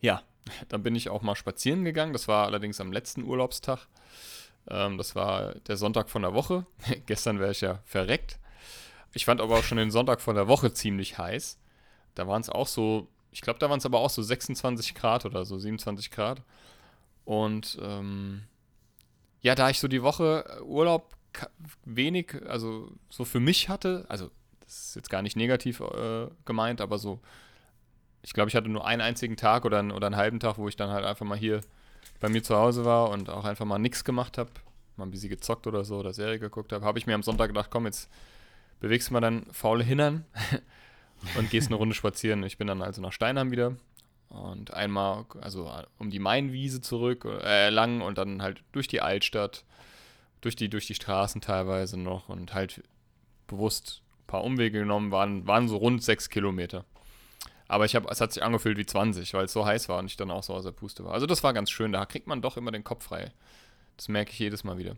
ja, 0.00 0.22
dann 0.68 0.82
bin 0.82 0.96
ich 0.96 1.08
auch 1.08 1.22
mal 1.22 1.36
spazieren 1.36 1.84
gegangen, 1.84 2.12
das 2.12 2.26
war 2.28 2.46
allerdings 2.46 2.80
am 2.80 2.92
letzten 2.92 3.22
Urlaubstag. 3.24 3.86
Ähm, 4.68 4.98
das 4.98 5.14
war 5.14 5.54
der 5.66 5.76
Sonntag 5.76 6.10
von 6.10 6.22
der 6.22 6.34
Woche. 6.34 6.66
Gestern 7.06 7.38
wäre 7.38 7.52
ich 7.52 7.60
ja 7.60 7.80
verreckt. 7.84 8.38
Ich 9.12 9.24
fand 9.24 9.40
aber 9.40 9.58
auch 9.58 9.64
schon 9.64 9.78
den 9.78 9.90
Sonntag 9.90 10.20
von 10.20 10.36
der 10.36 10.48
Woche 10.48 10.72
ziemlich 10.72 11.18
heiß. 11.18 11.58
Da 12.14 12.26
waren 12.28 12.40
es 12.40 12.48
auch 12.48 12.66
so, 12.66 13.08
ich 13.32 13.40
glaube, 13.40 13.58
da 13.58 13.68
waren 13.70 13.78
es 13.78 13.86
aber 13.86 13.98
auch 14.00 14.10
so 14.10 14.22
26 14.22 14.94
Grad 14.94 15.24
oder 15.26 15.44
so, 15.44 15.58
27 15.58 16.10
Grad. 16.10 16.42
Und 17.24 17.78
ähm, 17.82 18.42
ja, 19.42 19.54
da 19.54 19.70
ich 19.70 19.78
so 19.80 19.88
die 19.88 20.02
Woche 20.02 20.44
äh, 20.58 20.62
Urlaub 20.62 21.16
wenig, 21.84 22.34
also 22.48 22.90
so 23.08 23.24
für 23.24 23.40
mich 23.40 23.68
hatte, 23.68 24.04
also 24.08 24.30
das 24.64 24.88
ist 24.88 24.96
jetzt 24.96 25.10
gar 25.10 25.22
nicht 25.22 25.36
negativ 25.36 25.80
äh, 25.80 26.26
gemeint, 26.44 26.80
aber 26.80 26.98
so, 26.98 27.20
ich 28.22 28.32
glaube, 28.32 28.48
ich 28.48 28.56
hatte 28.56 28.68
nur 28.68 28.86
einen 28.86 29.00
einzigen 29.00 29.36
Tag 29.36 29.64
oder, 29.64 29.78
einen- 29.78 29.92
oder 29.92 30.06
einen 30.08 30.16
halben 30.16 30.40
Tag, 30.40 30.58
wo 30.58 30.68
ich 30.68 30.76
dann 30.76 30.90
halt 30.90 31.04
einfach 31.04 31.26
mal 31.26 31.38
hier 31.38 31.60
bei 32.20 32.28
mir 32.28 32.42
zu 32.42 32.56
Hause 32.56 32.84
war 32.84 33.10
und 33.10 33.30
auch 33.30 33.44
einfach 33.44 33.64
mal 33.64 33.78
nichts 33.78 34.04
gemacht 34.04 34.38
habe, 34.38 34.50
mal 34.96 35.04
ein 35.06 35.10
bisschen 35.10 35.30
gezockt 35.30 35.66
oder 35.66 35.84
so 35.84 35.98
oder 35.98 36.12
Serie 36.12 36.38
geguckt 36.38 36.72
habe, 36.72 36.84
habe 36.84 36.98
ich 36.98 37.06
mir 37.06 37.14
am 37.14 37.22
Sonntag 37.22 37.48
gedacht, 37.48 37.70
komm, 37.70 37.86
jetzt 37.86 38.10
bewegst 38.80 39.08
du 39.08 39.12
mal 39.12 39.20
dann 39.20 39.46
faule 39.52 39.84
Hintern 39.84 40.24
und 41.38 41.50
gehst 41.50 41.68
eine 41.68 41.76
Runde 41.76 41.94
spazieren. 41.94 42.42
Ich 42.42 42.58
bin 42.58 42.66
dann 42.66 42.82
also 42.82 43.00
nach 43.00 43.12
Steinheim 43.12 43.50
wieder 43.50 43.76
und 44.30 44.72
einmal, 44.72 45.26
also 45.40 45.70
um 45.98 46.10
die 46.10 46.20
Mainwiese 46.20 46.80
zurück, 46.80 47.24
äh, 47.24 47.68
lang 47.68 48.00
und 48.00 48.16
dann 48.16 48.42
halt 48.42 48.62
durch 48.72 48.88
die 48.88 49.00
Altstadt, 49.00 49.64
durch 50.40 50.56
die, 50.56 50.68
durch 50.70 50.86
die 50.86 50.94
Straßen 50.94 51.40
teilweise 51.40 51.98
noch 51.98 52.28
und 52.28 52.54
halt 52.54 52.82
bewusst 53.48 54.02
ein 54.20 54.26
paar 54.28 54.44
Umwege 54.44 54.78
genommen, 54.78 55.10
waren, 55.10 55.46
waren 55.46 55.68
so 55.68 55.76
rund 55.76 56.02
sechs 56.02 56.30
Kilometer. 56.30 56.84
Aber 57.66 57.84
ich 57.84 57.94
habe, 57.94 58.08
es 58.10 58.20
hat 58.20 58.32
sich 58.32 58.42
angefühlt 58.42 58.78
wie 58.78 58.86
20, 58.86 59.34
weil 59.34 59.44
es 59.44 59.52
so 59.52 59.66
heiß 59.66 59.88
war 59.88 59.98
und 59.98 60.06
ich 60.06 60.16
dann 60.16 60.30
auch 60.30 60.42
so 60.42 60.54
aus 60.54 60.64
der 60.64 60.72
Puste 60.72 61.04
war. 61.04 61.12
Also 61.12 61.26
das 61.26 61.42
war 61.42 61.52
ganz 61.52 61.70
schön, 61.70 61.92
da 61.92 62.06
kriegt 62.06 62.26
man 62.26 62.40
doch 62.42 62.56
immer 62.56 62.72
den 62.72 62.84
Kopf 62.84 63.04
frei. 63.04 63.32
Das 63.96 64.08
merke 64.08 64.30
ich 64.32 64.38
jedes 64.38 64.64
Mal 64.64 64.78
wieder. 64.78 64.96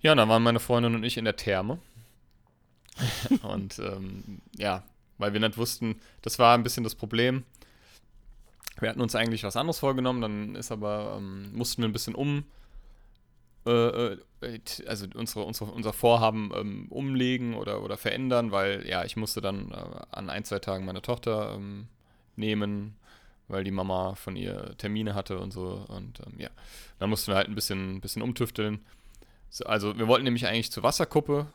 Ja, 0.00 0.12
und 0.12 0.18
dann 0.18 0.28
waren 0.28 0.42
meine 0.42 0.60
Freundin 0.60 0.94
und 0.94 1.04
ich 1.04 1.16
in 1.16 1.24
der 1.24 1.36
Therme. 1.36 1.78
und 3.42 3.78
ähm, 3.78 4.40
ja, 4.56 4.82
weil 5.18 5.32
wir 5.32 5.40
nicht 5.40 5.58
wussten, 5.58 6.00
das 6.22 6.38
war 6.38 6.54
ein 6.56 6.62
bisschen 6.62 6.84
das 6.84 6.94
Problem. 6.94 7.44
Wir 8.78 8.90
hatten 8.90 9.00
uns 9.00 9.14
eigentlich 9.14 9.42
was 9.42 9.56
anderes 9.56 9.78
vorgenommen, 9.78 10.20
dann 10.20 10.54
ist 10.54 10.70
aber, 10.70 11.16
ähm, 11.18 11.52
mussten 11.54 11.82
wir 11.82 11.88
ein 11.88 11.92
bisschen 11.92 12.14
um, 12.14 12.44
äh, 13.66 14.12
äh, 14.40 14.58
t- 14.64 14.86
also 14.86 15.06
unsere, 15.14 15.44
unsere, 15.44 15.70
unser 15.70 15.92
Vorhaben 15.92 16.50
ähm, 16.54 16.86
umlegen 16.90 17.54
oder, 17.54 17.82
oder 17.82 17.96
verändern, 17.96 18.52
weil 18.52 18.86
ja, 18.86 19.04
ich 19.04 19.16
musste 19.16 19.40
dann 19.40 19.72
äh, 19.72 20.00
an 20.12 20.30
ein, 20.30 20.44
zwei 20.44 20.58
Tagen 20.58 20.84
meine 20.84 21.02
Tochter 21.02 21.54
ähm, 21.54 21.88
nehmen, 22.36 22.96
weil 23.48 23.64
die 23.64 23.70
Mama 23.70 24.14
von 24.14 24.36
ihr 24.36 24.76
Termine 24.78 25.14
hatte 25.14 25.38
und 25.38 25.52
so. 25.52 25.84
Und 25.88 26.20
ähm, 26.26 26.38
ja, 26.38 26.50
dann 26.98 27.10
mussten 27.10 27.32
wir 27.32 27.36
halt 27.36 27.48
ein 27.48 27.54
bisschen, 27.54 28.00
bisschen 28.00 28.22
umtüfteln. 28.22 28.80
So, 29.50 29.64
also 29.64 29.96
wir 29.98 30.06
wollten 30.06 30.24
nämlich 30.24 30.46
eigentlich 30.46 30.70
zur 30.70 30.82
Wasserkuppe, 30.82 31.46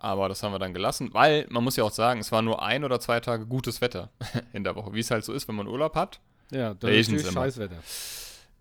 aber 0.00 0.30
das 0.30 0.42
haben 0.42 0.52
wir 0.52 0.58
dann 0.58 0.72
gelassen, 0.72 1.12
weil 1.12 1.46
man 1.50 1.62
muss 1.62 1.76
ja 1.76 1.84
auch 1.84 1.90
sagen, 1.90 2.20
es 2.20 2.32
war 2.32 2.40
nur 2.40 2.62
ein 2.62 2.84
oder 2.84 3.00
zwei 3.00 3.20
Tage 3.20 3.46
gutes 3.46 3.82
Wetter 3.82 4.10
in 4.54 4.64
der 4.64 4.74
Woche, 4.74 4.94
wie 4.94 5.00
es 5.00 5.10
halt 5.10 5.24
so 5.24 5.34
ist, 5.34 5.46
wenn 5.46 5.54
man 5.54 5.66
Urlaub 5.66 5.94
hat. 5.94 6.20
Ja, 6.50 6.72
da 6.74 6.88
ist 6.88 7.08
natürlich 7.08 7.26
Zimmer? 7.26 7.42
Scheißwetter. 7.42 7.76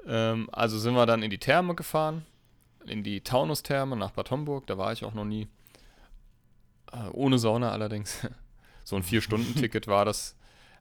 Ähm, 0.05 0.49
also 0.51 0.77
sind 0.77 0.95
wir 0.95 1.05
dann 1.05 1.23
in 1.23 1.29
die 1.29 1.37
Therme 1.37 1.75
gefahren, 1.75 2.25
in 2.85 3.03
die 3.03 3.21
Taunus-Therme 3.21 3.95
nach 3.95 4.11
Bad 4.11 4.31
Homburg, 4.31 4.67
da 4.67 4.77
war 4.77 4.91
ich 4.91 5.05
auch 5.05 5.13
noch 5.13 5.23
nie. 5.23 5.47
Äh, 6.91 7.07
ohne 7.13 7.39
Sauna 7.39 7.71
allerdings. 7.71 8.27
so 8.83 8.97
ein 8.97 9.03
Vier-Stunden-Ticket 9.03 9.87
war 9.87 10.03
das. 10.03 10.35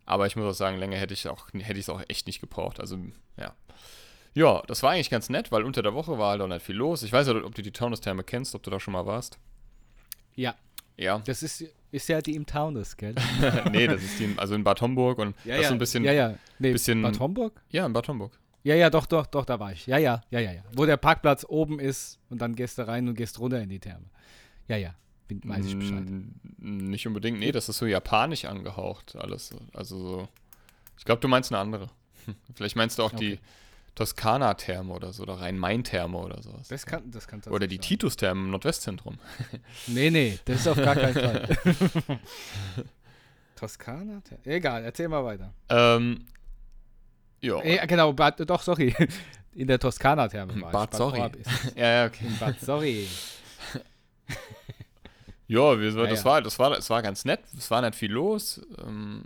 Aber 0.06 0.26
ich 0.26 0.34
muss 0.34 0.46
auch 0.46 0.58
sagen, 0.58 0.78
länger 0.78 0.96
hätte 0.96 1.14
ich 1.14 1.28
auch 1.28 1.46
hätte 1.52 1.78
ich 1.78 1.84
es 1.84 1.88
auch 1.88 2.02
echt 2.08 2.26
nicht 2.26 2.40
gebraucht. 2.40 2.80
Also, 2.80 2.98
ja. 3.36 3.54
Ja, 4.34 4.62
das 4.66 4.82
war 4.82 4.90
eigentlich 4.90 5.10
ganz 5.10 5.28
nett, 5.28 5.52
weil 5.52 5.62
unter 5.62 5.82
der 5.82 5.94
Woche 5.94 6.18
war 6.18 6.30
halt 6.30 6.40
auch 6.40 6.48
nicht 6.48 6.64
viel 6.64 6.76
los. 6.76 7.02
Ich 7.02 7.12
weiß 7.12 7.28
ja, 7.28 7.34
ob 7.44 7.54
du 7.54 7.62
die 7.62 7.72
Taunus-Therme 7.72 8.24
kennst, 8.24 8.54
ob 8.54 8.62
du 8.62 8.70
da 8.70 8.80
schon 8.80 8.92
mal 8.92 9.06
warst. 9.06 9.38
Ja, 10.38 10.54
Ja. 10.97 11.18
das 11.26 11.42
ist, 11.42 11.64
ist 11.90 12.09
ja 12.09 12.21
die 12.21 12.35
im 12.37 12.47
Taunus, 12.47 12.97
gell? 12.97 13.14
nee, 13.73 13.87
das 13.87 14.02
ist 14.02 14.18
die, 14.21 14.35
also 14.37 14.54
in 14.54 14.62
Bad 14.64 14.80
Homburg 14.80 15.18
und 15.18 15.35
Ja, 15.45 15.57
das 15.57 15.57
ist 15.59 15.62
ja. 15.62 15.68
so 15.68 15.75
ein 15.75 15.78
bisschen. 15.78 16.04
Ja, 16.04 16.12
ja. 16.12 16.35
Nee, 16.59 16.73
bisschen- 16.73 17.02
Bad 17.02 17.18
Homburg? 17.18 17.61
Ja, 17.71 17.87
in 17.87 17.92
Bad 17.92 18.09
Homburg. 18.09 18.38
Ja, 18.62 18.75
ja, 18.75 18.90
doch, 18.90 19.07
doch, 19.07 19.26
doch, 19.26 19.45
da 19.45 19.59
war 19.61 19.73
ich. 19.73 19.87
Ja, 19.87 19.99
ja, 19.99 20.21
ja, 20.30 20.40
ja, 20.40 20.52
ja. 20.52 20.62
Wo 20.75 20.85
der 20.85 20.97
Parkplatz 20.97 21.45
oben 21.49 21.78
ist 21.80 22.18
und 22.28 22.40
dann 22.42 22.54
gehst 22.54 22.76
du 22.78 22.87
rein 22.87 23.09
und 23.09 23.14
gehst 23.14 23.38
runter 23.38 23.61
in 23.62 23.68
die 23.68 23.78
Therme. 23.78 24.04
Ja, 24.66 24.76
ja, 24.76 24.95
bin, 25.28 25.40
weiß 25.45 25.64
ich 25.66 25.78
Bescheid. 25.78 26.04
Mm, 26.59 26.88
Nicht 26.90 27.07
unbedingt, 27.07 27.38
nee, 27.38 27.52
das 27.52 27.68
ist 27.68 27.78
so 27.78 27.87
japanisch 27.87 28.45
angehaucht 28.45 29.16
alles. 29.16 29.54
Also 29.73 29.99
so. 29.99 30.28
Ich 30.99 31.04
glaube, 31.04 31.21
du 31.21 31.28
meinst 31.28 31.50
eine 31.52 31.61
andere. 31.61 31.88
Vielleicht 32.54 32.76
meinst 32.76 32.99
du 32.99 33.02
auch 33.04 33.12
die 33.12 33.35
Okay. 33.35 33.40
Toskana-Therme 33.99 34.93
oder 34.93 35.12
so, 35.12 35.25
oder 35.25 35.40
Rhein-Main-Therme 35.40 36.17
oder 36.19 36.40
sowas. 36.40 36.69
Das 36.69 36.87
kann, 36.87 37.11
das 37.11 37.26
kann 37.26 37.43
Oder 37.50 37.67
die. 37.67 37.78
Titus-Therme 37.78 38.43
im 38.43 38.50
Nordwestzentrum. 38.50 39.19
Nee, 39.88 40.11
nee, 40.11 40.38
das 40.45 40.61
ist 40.61 40.69
auf 40.69 40.76
gar 40.76 40.95
keinen 40.95 41.14
Fall. 41.14 41.49
Toskana? 43.57 44.23
Egal, 44.45 44.85
erzähl 44.85 45.09
mal 45.09 45.25
weiter. 45.25 45.52
Ähm, 45.69 46.26
ja. 47.40 47.61
Eh, 47.62 47.85
genau, 47.88 48.12
Bad, 48.12 48.49
doch, 48.49 48.62
sorry. 48.62 48.95
In 49.55 49.67
der 49.67 49.81
Toskana-Therme 49.81 50.61
war 50.61 50.71
Bad 50.71 50.90
ich. 50.93 50.97
Sorry. 50.97 51.19
Ja, 51.75 51.90
ja, 51.90 52.07
okay. 52.07 52.26
In 52.26 52.38
Bad 52.38 52.61
Sorry. 52.61 53.09
Ja, 55.49 55.81
wir, 55.81 55.90
Ja, 55.90 56.07
das, 56.07 56.21
ja. 56.21 56.25
War, 56.25 56.43
das, 56.43 56.59
war, 56.61 56.71
das 56.71 56.88
war 56.88 57.02
ganz 57.02 57.25
nett. 57.25 57.40
Es 57.57 57.69
war 57.71 57.81
nicht 57.81 57.97
viel 57.97 58.12
los. 58.12 58.61
Ähm, 58.87 59.25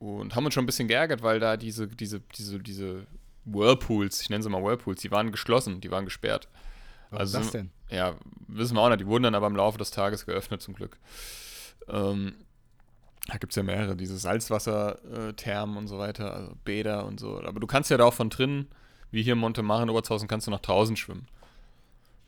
und 0.00 0.34
haben 0.34 0.44
uns 0.46 0.54
schon 0.54 0.64
ein 0.64 0.66
bisschen 0.66 0.88
geärgert, 0.88 1.22
weil 1.22 1.38
da 1.38 1.56
diese, 1.56 1.86
diese, 1.86 2.20
diese, 2.36 2.58
diese 2.58 3.06
Whirlpools, 3.44 4.22
ich 4.22 4.30
nenne 4.30 4.42
sie 4.42 4.48
mal 4.48 4.62
Whirlpools, 4.62 5.00
die 5.00 5.10
waren 5.12 5.30
geschlossen, 5.30 5.80
die 5.80 5.90
waren 5.92 6.04
gesperrt. 6.04 6.48
Was 7.10 7.20
Also- 7.20 7.38
ist 7.38 7.44
das 7.46 7.52
denn? 7.52 7.70
Ja, 7.90 8.14
wissen 8.48 8.74
wir 8.76 8.80
auch 8.82 8.88
nicht. 8.88 9.00
Die 9.00 9.06
wurden 9.06 9.24
dann 9.24 9.34
aber 9.34 9.46
im 9.46 9.56
Laufe 9.56 9.78
des 9.78 9.90
Tages 9.90 10.26
geöffnet, 10.26 10.62
zum 10.62 10.74
Glück. 10.74 10.96
Ähm, 11.88 12.34
da 13.26 13.36
gibt 13.36 13.52
es 13.52 13.56
ja 13.56 13.62
mehrere, 13.62 13.96
diese 13.96 14.16
Salzwasserthermen 14.16 15.76
und 15.76 15.88
so 15.88 15.98
weiter, 15.98 16.32
also 16.34 16.52
Bäder 16.64 17.04
und 17.04 17.20
so. 17.20 17.40
Aber 17.42 17.60
du 17.60 17.66
kannst 17.66 17.90
ja 17.90 17.96
da 17.96 18.04
auch 18.04 18.14
von 18.14 18.30
drinnen, 18.30 18.68
wie 19.10 19.22
hier 19.22 19.32
in 19.34 19.38
Montemar 19.40 19.82
in 19.82 19.90
Oberzhausen, 19.90 20.28
kannst 20.28 20.46
du 20.46 20.50
nach 20.50 20.60
draußen 20.60 20.96
schwimmen. 20.96 21.26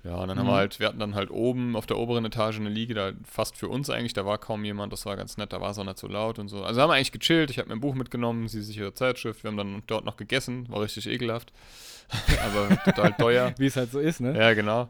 Ja, 0.05 0.17
und 0.17 0.27
dann 0.29 0.39
haben 0.39 0.47
Mhm. 0.47 0.51
wir 0.51 0.57
halt, 0.57 0.81
wir 0.81 0.89
hatten 0.89 0.99
dann 0.99 1.15
halt 1.15 1.31
oben 1.31 1.77
auf 1.77 1.87
der 1.87 1.97
oberen 1.97 2.25
Etage 2.25 2.57
eine 2.57 2.69
Liege, 2.69 2.93
da 2.95 3.13
fast 3.25 3.57
für 3.57 3.69
uns 3.69 3.89
eigentlich, 3.89 4.13
da 4.15 4.27
war 4.27 4.37
kaum 4.39 4.65
jemand, 4.65 4.93
das 4.93 5.07
war 5.07 5.17
ganz 5.17 5.37
nett, 5.37 5.53
da 5.53 5.61
war 5.61 5.71
es 5.71 5.79
auch 5.79 5.85
nicht 5.85 5.99
so 5.99 6.09
laut 6.09 6.41
und 6.41 6.49
so. 6.49 6.65
Also 6.65 6.81
haben 6.81 6.91
wir 6.91 6.95
eigentlich 6.95 7.13
gechillt, 7.13 7.51
ich 7.53 7.59
habe 7.59 7.69
mir 7.69 7.77
ein 7.77 7.81
Buch 7.81 7.95
mitgenommen, 7.95 8.49
sie 8.49 8.63
sich 8.63 8.77
ihre 8.79 8.95
Zeitschrift, 8.95 9.45
wir 9.45 9.51
haben 9.51 9.57
dann 9.57 9.83
dort 9.87 10.05
noch 10.05 10.17
gegessen, 10.17 10.69
war 10.69 10.81
richtig 10.81 11.07
ekelhaft, 11.09 11.53
aber 12.45 12.83
total 12.85 13.13
teuer. 13.13 13.55
Wie 13.59 13.67
es 13.67 13.77
halt 13.77 13.93
so 13.93 14.01
ist, 14.01 14.21
ne? 14.21 14.37
Ja, 14.37 14.55
genau. 14.55 14.89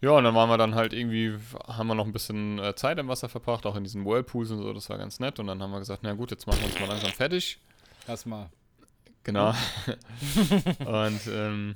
Ja, 0.00 0.10
und 0.10 0.24
dann 0.24 0.34
waren 0.34 0.48
wir 0.48 0.58
dann 0.58 0.74
halt 0.76 0.92
irgendwie, 0.92 1.36
haben 1.66 1.86
wir 1.88 1.94
noch 1.94 2.06
ein 2.06 2.12
bisschen 2.12 2.58
äh, 2.58 2.74
Zeit 2.74 2.98
im 2.98 3.08
Wasser 3.08 3.28
verbracht, 3.28 3.64
auch 3.66 3.74
in 3.76 3.82
diesen 3.84 4.04
Whirlpools 4.04 4.50
und 4.50 4.58
so, 4.58 4.72
das 4.72 4.88
war 4.90 4.98
ganz 4.98 5.18
nett. 5.20 5.38
Und 5.40 5.46
dann 5.48 5.60
haben 5.62 5.70
wir 5.72 5.78
gesagt, 5.80 6.00
na 6.04 6.12
gut, 6.14 6.30
jetzt 6.30 6.46
machen 6.46 6.60
wir 6.60 6.66
uns 6.66 6.78
mal 6.78 6.86
langsam 6.86 7.10
fertig. 7.10 7.58
Lass 8.06 8.24
mal. 8.26 8.48
Genau. 9.24 9.52
und 10.86 11.20
ähm, 11.32 11.74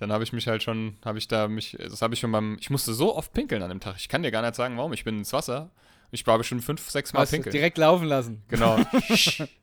dann 0.00 0.12
habe 0.12 0.24
ich 0.24 0.32
mich 0.32 0.48
halt 0.48 0.62
schon, 0.62 0.96
habe 1.04 1.18
ich 1.18 1.28
da 1.28 1.46
mich, 1.46 1.76
das 1.78 2.00
habe 2.00 2.14
ich 2.14 2.20
schon 2.20 2.32
beim, 2.32 2.56
ich 2.58 2.70
musste 2.70 2.94
so 2.94 3.14
oft 3.14 3.34
pinkeln 3.34 3.62
an 3.62 3.68
dem 3.68 3.80
Tag. 3.80 3.96
Ich 3.98 4.08
kann 4.08 4.22
dir 4.22 4.30
gar 4.30 4.40
nicht 4.40 4.54
sagen, 4.54 4.76
warum. 4.78 4.94
Ich 4.94 5.04
bin 5.04 5.18
ins 5.18 5.32
Wasser. 5.34 5.70
Ich 6.12 6.26
war 6.26 6.38
bestimmt 6.38 6.64
fünf, 6.64 6.90
sechs 6.90 7.12
Mal 7.12 7.26
pinkeln. 7.26 7.52
direkt 7.52 7.78
laufen 7.78 8.06
lassen. 8.06 8.42
Genau. 8.48 8.78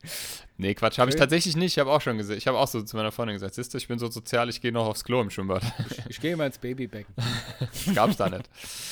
nee, 0.58 0.74
Quatsch, 0.74 0.98
habe 0.98 1.10
ich 1.10 1.18
tatsächlich 1.18 1.58
nicht. 1.58 1.74
Ich 1.74 1.80
habe 1.80 1.92
auch 1.92 2.00
schon 2.00 2.18
gesehen. 2.18 2.38
Ich 2.38 2.48
habe 2.48 2.58
auch 2.58 2.68
so 2.68 2.82
zu 2.82 2.96
meiner 2.96 3.12
Freundin 3.12 3.36
gesagt, 3.36 3.56
siehst 3.56 3.74
du, 3.74 3.78
ich 3.78 3.88
bin 3.88 4.00
so 4.00 4.10
sozial, 4.10 4.48
ich 4.48 4.62
gehe 4.62 4.72
noch 4.72 4.88
aufs 4.88 5.04
Klo 5.04 5.22
im 5.22 5.30
Schwimmbad. 5.30 5.64
Ich 6.08 6.22
gehe 6.22 6.38
mal 6.38 6.46
ins 6.46 6.58
Babybecken. 6.58 7.14
Gab's 7.96 8.16
da 8.16 8.30
nicht. 8.30 8.50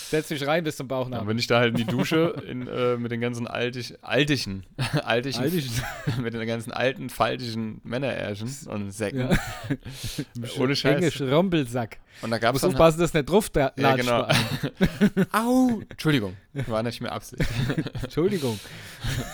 Setz 0.09 0.27
dich 0.27 0.45
rein 0.45 0.65
bis 0.65 0.75
zum 0.75 0.88
Dann 0.89 1.00
Bauchnabel. 1.00 1.27
bin 1.27 1.38
ich 1.38 1.47
da 1.47 1.59
halt 1.59 1.79
in 1.79 1.85
die 1.85 1.91
Dusche 1.91 2.43
in, 2.47 2.67
äh, 2.67 2.97
mit 2.97 3.12
den 3.12 3.21
ganzen 3.21 3.47
altich, 3.47 3.93
altischen, 4.01 4.65
altischen, 5.03 5.43
Alter, 5.43 6.21
mit 6.21 6.33
den 6.33 6.45
ganzen 6.45 6.71
alten, 6.71 7.09
faltischen 7.09 7.79
Männerärschen 7.83 8.50
und 8.67 8.91
Säcken. 8.91 9.29
Ja. 9.29 10.50
Ohne 10.59 10.75
Scheiß. 10.75 10.95
Englisch 10.95 11.21
Rumpelsack. 11.21 12.00
Und 12.21 12.31
da 12.31 12.38
gab 12.38 12.53
Muss 12.53 12.63
es 12.63 12.67
dann 12.67 12.71
aufpassen, 12.75 13.00
dass 13.00 13.13
nicht 13.13 13.29
drauf 13.29 13.50
da 13.50 13.71
ja, 13.77 13.95
genau. 13.95 14.27
Au! 15.31 15.81
Entschuldigung, 15.89 16.35
war 16.67 16.83
nicht 16.83 17.01
mehr 17.01 17.12
Absicht. 17.12 17.43
Entschuldigung. 18.03 18.59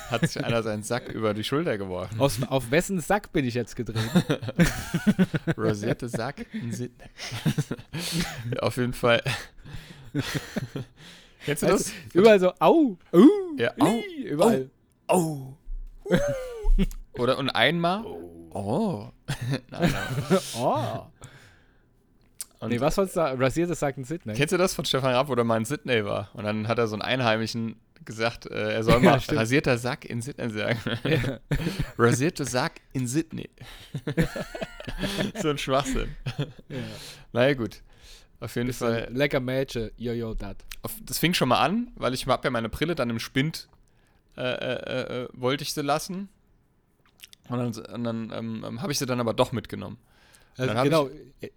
Hat 0.09 0.27
sich 0.27 0.43
einer 0.43 0.63
seinen 0.63 0.83
Sack 0.83 1.09
über 1.09 1.33
die 1.33 1.43
Schulter 1.43 1.77
geworfen. 1.77 2.19
Aus, 2.19 2.41
auf 2.43 2.71
wessen 2.71 2.99
Sack 2.99 3.31
bin 3.31 3.45
ich 3.45 3.53
jetzt 3.53 3.75
gedreht? 3.75 4.09
Rosierte 5.57 6.09
Sack 6.09 6.45
in 6.53 6.71
Sydney. 6.71 7.05
Auf 8.59 8.77
jeden 8.77 8.93
Fall. 8.93 9.23
Kennst 11.45 11.63
du 11.63 11.67
das? 11.67 11.73
Also, 11.73 11.91
überall 12.13 12.39
so, 12.39 12.53
au, 12.59 12.97
uh, 13.13 13.27
Ja, 13.57 13.71
au, 13.79 13.95
ii, 13.95 14.27
überall. 14.27 14.69
Au. 15.07 15.57
Oder 17.13 17.37
und 17.37 17.49
einmal. 17.49 18.05
Oh. 18.53 19.09
nein, 19.69 19.91
nein. 19.91 20.39
Oh. 20.57 21.05
Und 22.61 22.69
Nee, 22.69 22.79
was 22.79 22.95
soll's 22.95 23.13
da? 23.13 23.33
Rasiertes 23.33 23.79
sagt 23.79 23.97
ein 23.97 24.03
Sydney. 24.03 24.33
Kennst 24.33 24.53
du 24.53 24.57
das 24.57 24.73
von 24.73 24.85
Stefan 24.85 25.13
Rapp, 25.13 25.27
wo 25.27 25.33
er 25.33 25.43
mal 25.43 25.57
in 25.57 25.65
Sydney 25.65 26.05
war? 26.05 26.29
Und 26.33 26.43
dann 26.43 26.67
hat 26.67 26.77
er 26.77 26.87
so 26.87 26.95
einen 26.95 27.01
Einheimischen 27.01 27.75
gesagt, 28.05 28.45
äh, 28.45 28.73
er 28.73 28.83
soll 28.83 28.93
Ja, 29.03 29.11
mal 29.11 29.19
stimmt. 29.19 29.39
rasierter 29.41 29.77
Sack 29.77 30.05
in 30.05 30.21
Sydney 30.21 30.49
sagen. 30.51 30.79
Ja. 31.03 31.39
Rasierter 31.97 32.45
Sack 32.45 32.81
in 32.93 33.07
Sydney. 33.07 33.49
so 35.41 35.49
ein 35.49 35.57
Schwachsinn. 35.57 36.15
Ja. 36.69 36.77
Naja, 37.33 37.53
gut. 37.55 37.81
Auf 38.39 38.55
jeden 38.55 38.67
Bisschen 38.67 38.87
Fall. 38.87 39.07
lecker 39.11 39.39
Mädchen, 39.39 39.91
jojo, 39.97 40.33
dat. 40.33 40.57
Auf, 40.81 40.93
das 41.03 41.19
fing 41.19 41.33
schon 41.33 41.49
mal 41.49 41.59
an, 41.63 41.91
weil 41.95 42.13
ich 42.13 42.25
habe 42.27 42.43
ja 42.43 42.49
meine 42.49 42.69
Brille 42.69 42.95
dann 42.95 43.09
im 43.09 43.19
Spind, 43.19 43.67
äh, 44.37 44.41
äh, 44.41 45.23
äh, 45.23 45.27
wollte 45.33 45.63
ich 45.63 45.73
sie 45.73 45.81
lassen. 45.81 46.29
Und 47.49 47.57
dann, 47.75 47.93
und 47.93 48.03
dann 48.03 48.31
ähm, 48.33 48.65
ähm, 48.67 48.81
habe 48.81 48.91
ich 48.91 48.97
sie 48.99 49.05
dann 49.05 49.19
aber 49.19 49.33
doch 49.33 49.51
mitgenommen. 49.51 49.97
Also 50.57 50.83
genau, 50.83 51.09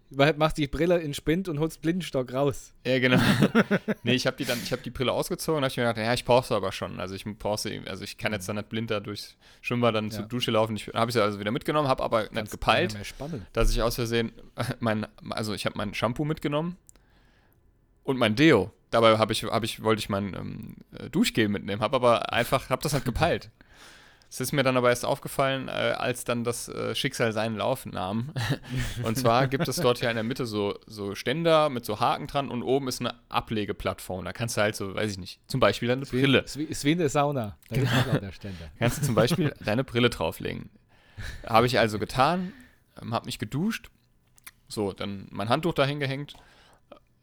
weil 0.09 0.33
machst 0.35 0.57
die 0.57 0.67
Brille 0.67 0.97
in 0.99 1.13
Spind 1.13 1.47
und 1.49 1.59
holst 1.59 1.81
Blindenstock 1.81 2.33
raus. 2.33 2.73
Ja, 2.85 2.97
genau. 2.99 3.19
nee, 4.03 4.13
ich 4.13 4.25
habe 4.25 4.37
die 4.37 4.45
dann, 4.45 4.57
ich 4.63 4.71
habe 4.71 4.81
die 4.81 4.89
Brille 4.89 5.11
ausgezogen 5.11 5.57
und 5.63 5.69
habe 5.69 5.81
mir 5.81 5.87
gedacht, 5.87 6.05
ja, 6.05 6.13
ich 6.13 6.25
brauche 6.25 6.47
sie 6.47 6.55
aber 6.55 6.71
schon. 6.71 6.99
Also 6.99 7.13
ich 7.13 7.25
brauche 7.25 7.59
sie, 7.59 7.69
irgendwie- 7.73 7.89
also 7.89 8.03
ich 8.03 8.17
kann 8.17 8.31
jetzt 8.31 8.47
dann 8.49 8.55
nicht 8.55 8.69
blind 8.69 8.89
da 8.89 8.99
durchs 8.99 9.35
Schwimmbad 9.61 9.93
dann 9.95 10.05
Ja. 10.05 10.11
zur 10.11 10.23
Dusche 10.25 10.51
laufen. 10.51 10.75
Ich 10.75 10.87
habe 10.87 11.11
sie 11.11 11.21
also 11.21 11.39
wieder 11.39 11.51
mitgenommen, 11.51 11.87
habe 11.87 12.03
aber 12.03 12.21
nicht 12.23 12.33
Ganz 12.33 12.51
gepeilt, 12.51 12.97
dass 13.53 13.69
ich 13.71 13.81
aus 13.81 13.95
Versehen 13.95 14.31
mein, 14.79 15.05
also 15.29 15.53
ich 15.53 15.65
habe 15.65 15.77
mein 15.77 15.93
Shampoo 15.93 16.25
mitgenommen 16.25 16.77
und 18.03 18.17
mein 18.17 18.35
Deo. 18.35 18.71
Dabei 18.91 19.17
habe 19.17 19.33
ich, 19.33 19.43
habe 19.43 19.65
ich, 19.65 19.83
wollte 19.83 19.99
ich 19.99 20.09
mein 20.09 20.33
ähm, 20.33 20.75
äh, 20.97 21.09
Duschgel 21.09 21.49
mitnehmen, 21.49 21.81
habe 21.81 21.95
aber 21.97 22.31
einfach, 22.31 22.69
habe 22.69 22.81
das 22.81 22.93
nicht 22.93 23.05
gepeilt. 23.05 23.49
Es 24.29 24.39
ist 24.39 24.51
mir 24.51 24.63
dann 24.63 24.75
aber 24.75 24.89
erst 24.89 25.05
aufgefallen, 25.05 25.67
äh, 25.67 25.71
als 25.71 26.23
dann 26.23 26.43
das 26.43 26.67
äh, 26.67 26.93
Schicksal 26.95 27.31
seinen 27.31 27.57
Lauf 27.57 27.85
nahm. 27.85 28.33
und 29.03 29.17
zwar 29.17 29.47
gibt 29.47 29.67
es 29.67 29.77
dort 29.77 30.01
ja 30.01 30.09
in 30.09 30.15
der 30.15 30.23
Mitte 30.23 30.45
so, 30.45 30.77
so 30.87 31.15
Ständer 31.15 31.69
mit 31.69 31.85
so 31.85 31.99
Haken 31.99 32.27
dran 32.27 32.49
und 32.49 32.63
oben 32.63 32.87
ist 32.87 32.99
eine 32.99 33.15
Ablegeplattform. 33.29 34.25
Da 34.25 34.33
kannst 34.33 34.57
du 34.57 34.61
halt 34.61 34.75
so, 34.75 34.93
weiß 34.95 35.11
ich 35.11 35.17
nicht, 35.17 35.39
zum 35.47 35.59
Beispiel 35.59 35.87
deine 35.87 36.01
Ist 36.01 36.13
wie, 36.13 36.21
Brille. 36.21 36.39
ist 36.39 36.57
wie, 36.57 36.63
ist 36.63 36.83
wie 36.83 36.91
in 36.93 36.97
der 36.97 37.09
Sauna. 37.09 37.57
Da 37.69 37.75
genau. 37.75 38.31
Ständer. 38.31 38.69
Kannst 38.79 38.97
du 38.97 39.01
zum 39.03 39.15
Beispiel 39.15 39.53
deine 39.65 39.83
Brille 39.83 40.09
drauflegen. 40.09 40.69
Habe 41.45 41.67
ich 41.67 41.79
also 41.79 41.99
getan, 41.99 42.51
ähm, 43.01 43.13
habe 43.13 43.25
mich 43.25 43.39
geduscht, 43.39 43.89
so, 44.67 44.91
dann 44.91 45.27
mein 45.31 45.49
Handtuch 45.49 45.73
dahin 45.73 45.99
gehängt, 45.99 46.33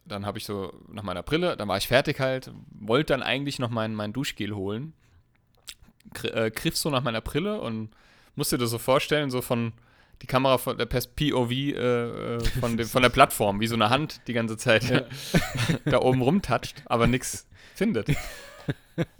dann 0.05 0.27
habe 0.27 0.39
ich 0.39 0.45
so 0.45 0.73
nach 0.89 1.03
meiner 1.03 1.23
Brille, 1.23 1.57
dann 1.57 1.69
war 1.69 1.77
ich 1.77 1.89
fertig 1.89 2.21
halt, 2.21 2.51
wollte 2.71 3.13
dann 3.13 3.23
eigentlich 3.23 3.59
noch 3.59 3.71
mein, 3.71 3.95
mein 3.95 4.13
Duschgel 4.13 4.55
holen, 4.55 4.95
äh, 6.25 6.51
griff 6.51 6.77
so 6.77 6.91
nach 6.91 7.03
meiner 7.03 7.21
Brille 7.21 7.61
und 7.61 7.91
musste 8.37 8.59
das 8.59 8.71
so 8.71 8.79
vorstellen, 8.79 9.31
so 9.31 9.43
von 9.43 9.73
die 10.23 10.27
Kamera 10.27 10.59
von 10.59 10.79
der 10.79 10.87
Pers- 10.87 11.09
POV 11.09 11.51
äh, 11.51 11.71
äh, 12.37 12.41
von, 12.61 12.77
dem, 12.77 12.87
von 12.87 13.03
der 13.03 13.09
Plattform, 13.09 13.61
wie 13.61 13.67
so 13.67 13.75
eine 13.75 13.91
Hand 13.91 14.21
die 14.29 14.33
ganze 14.33 14.57
Zeit 14.57 14.89
Ja. 14.89 15.03
da 15.85 16.01
oben 16.01 16.23
rumtatscht, 16.23 16.83
aber 16.87 17.07
nichts 17.07 17.47
findet. 17.75 18.09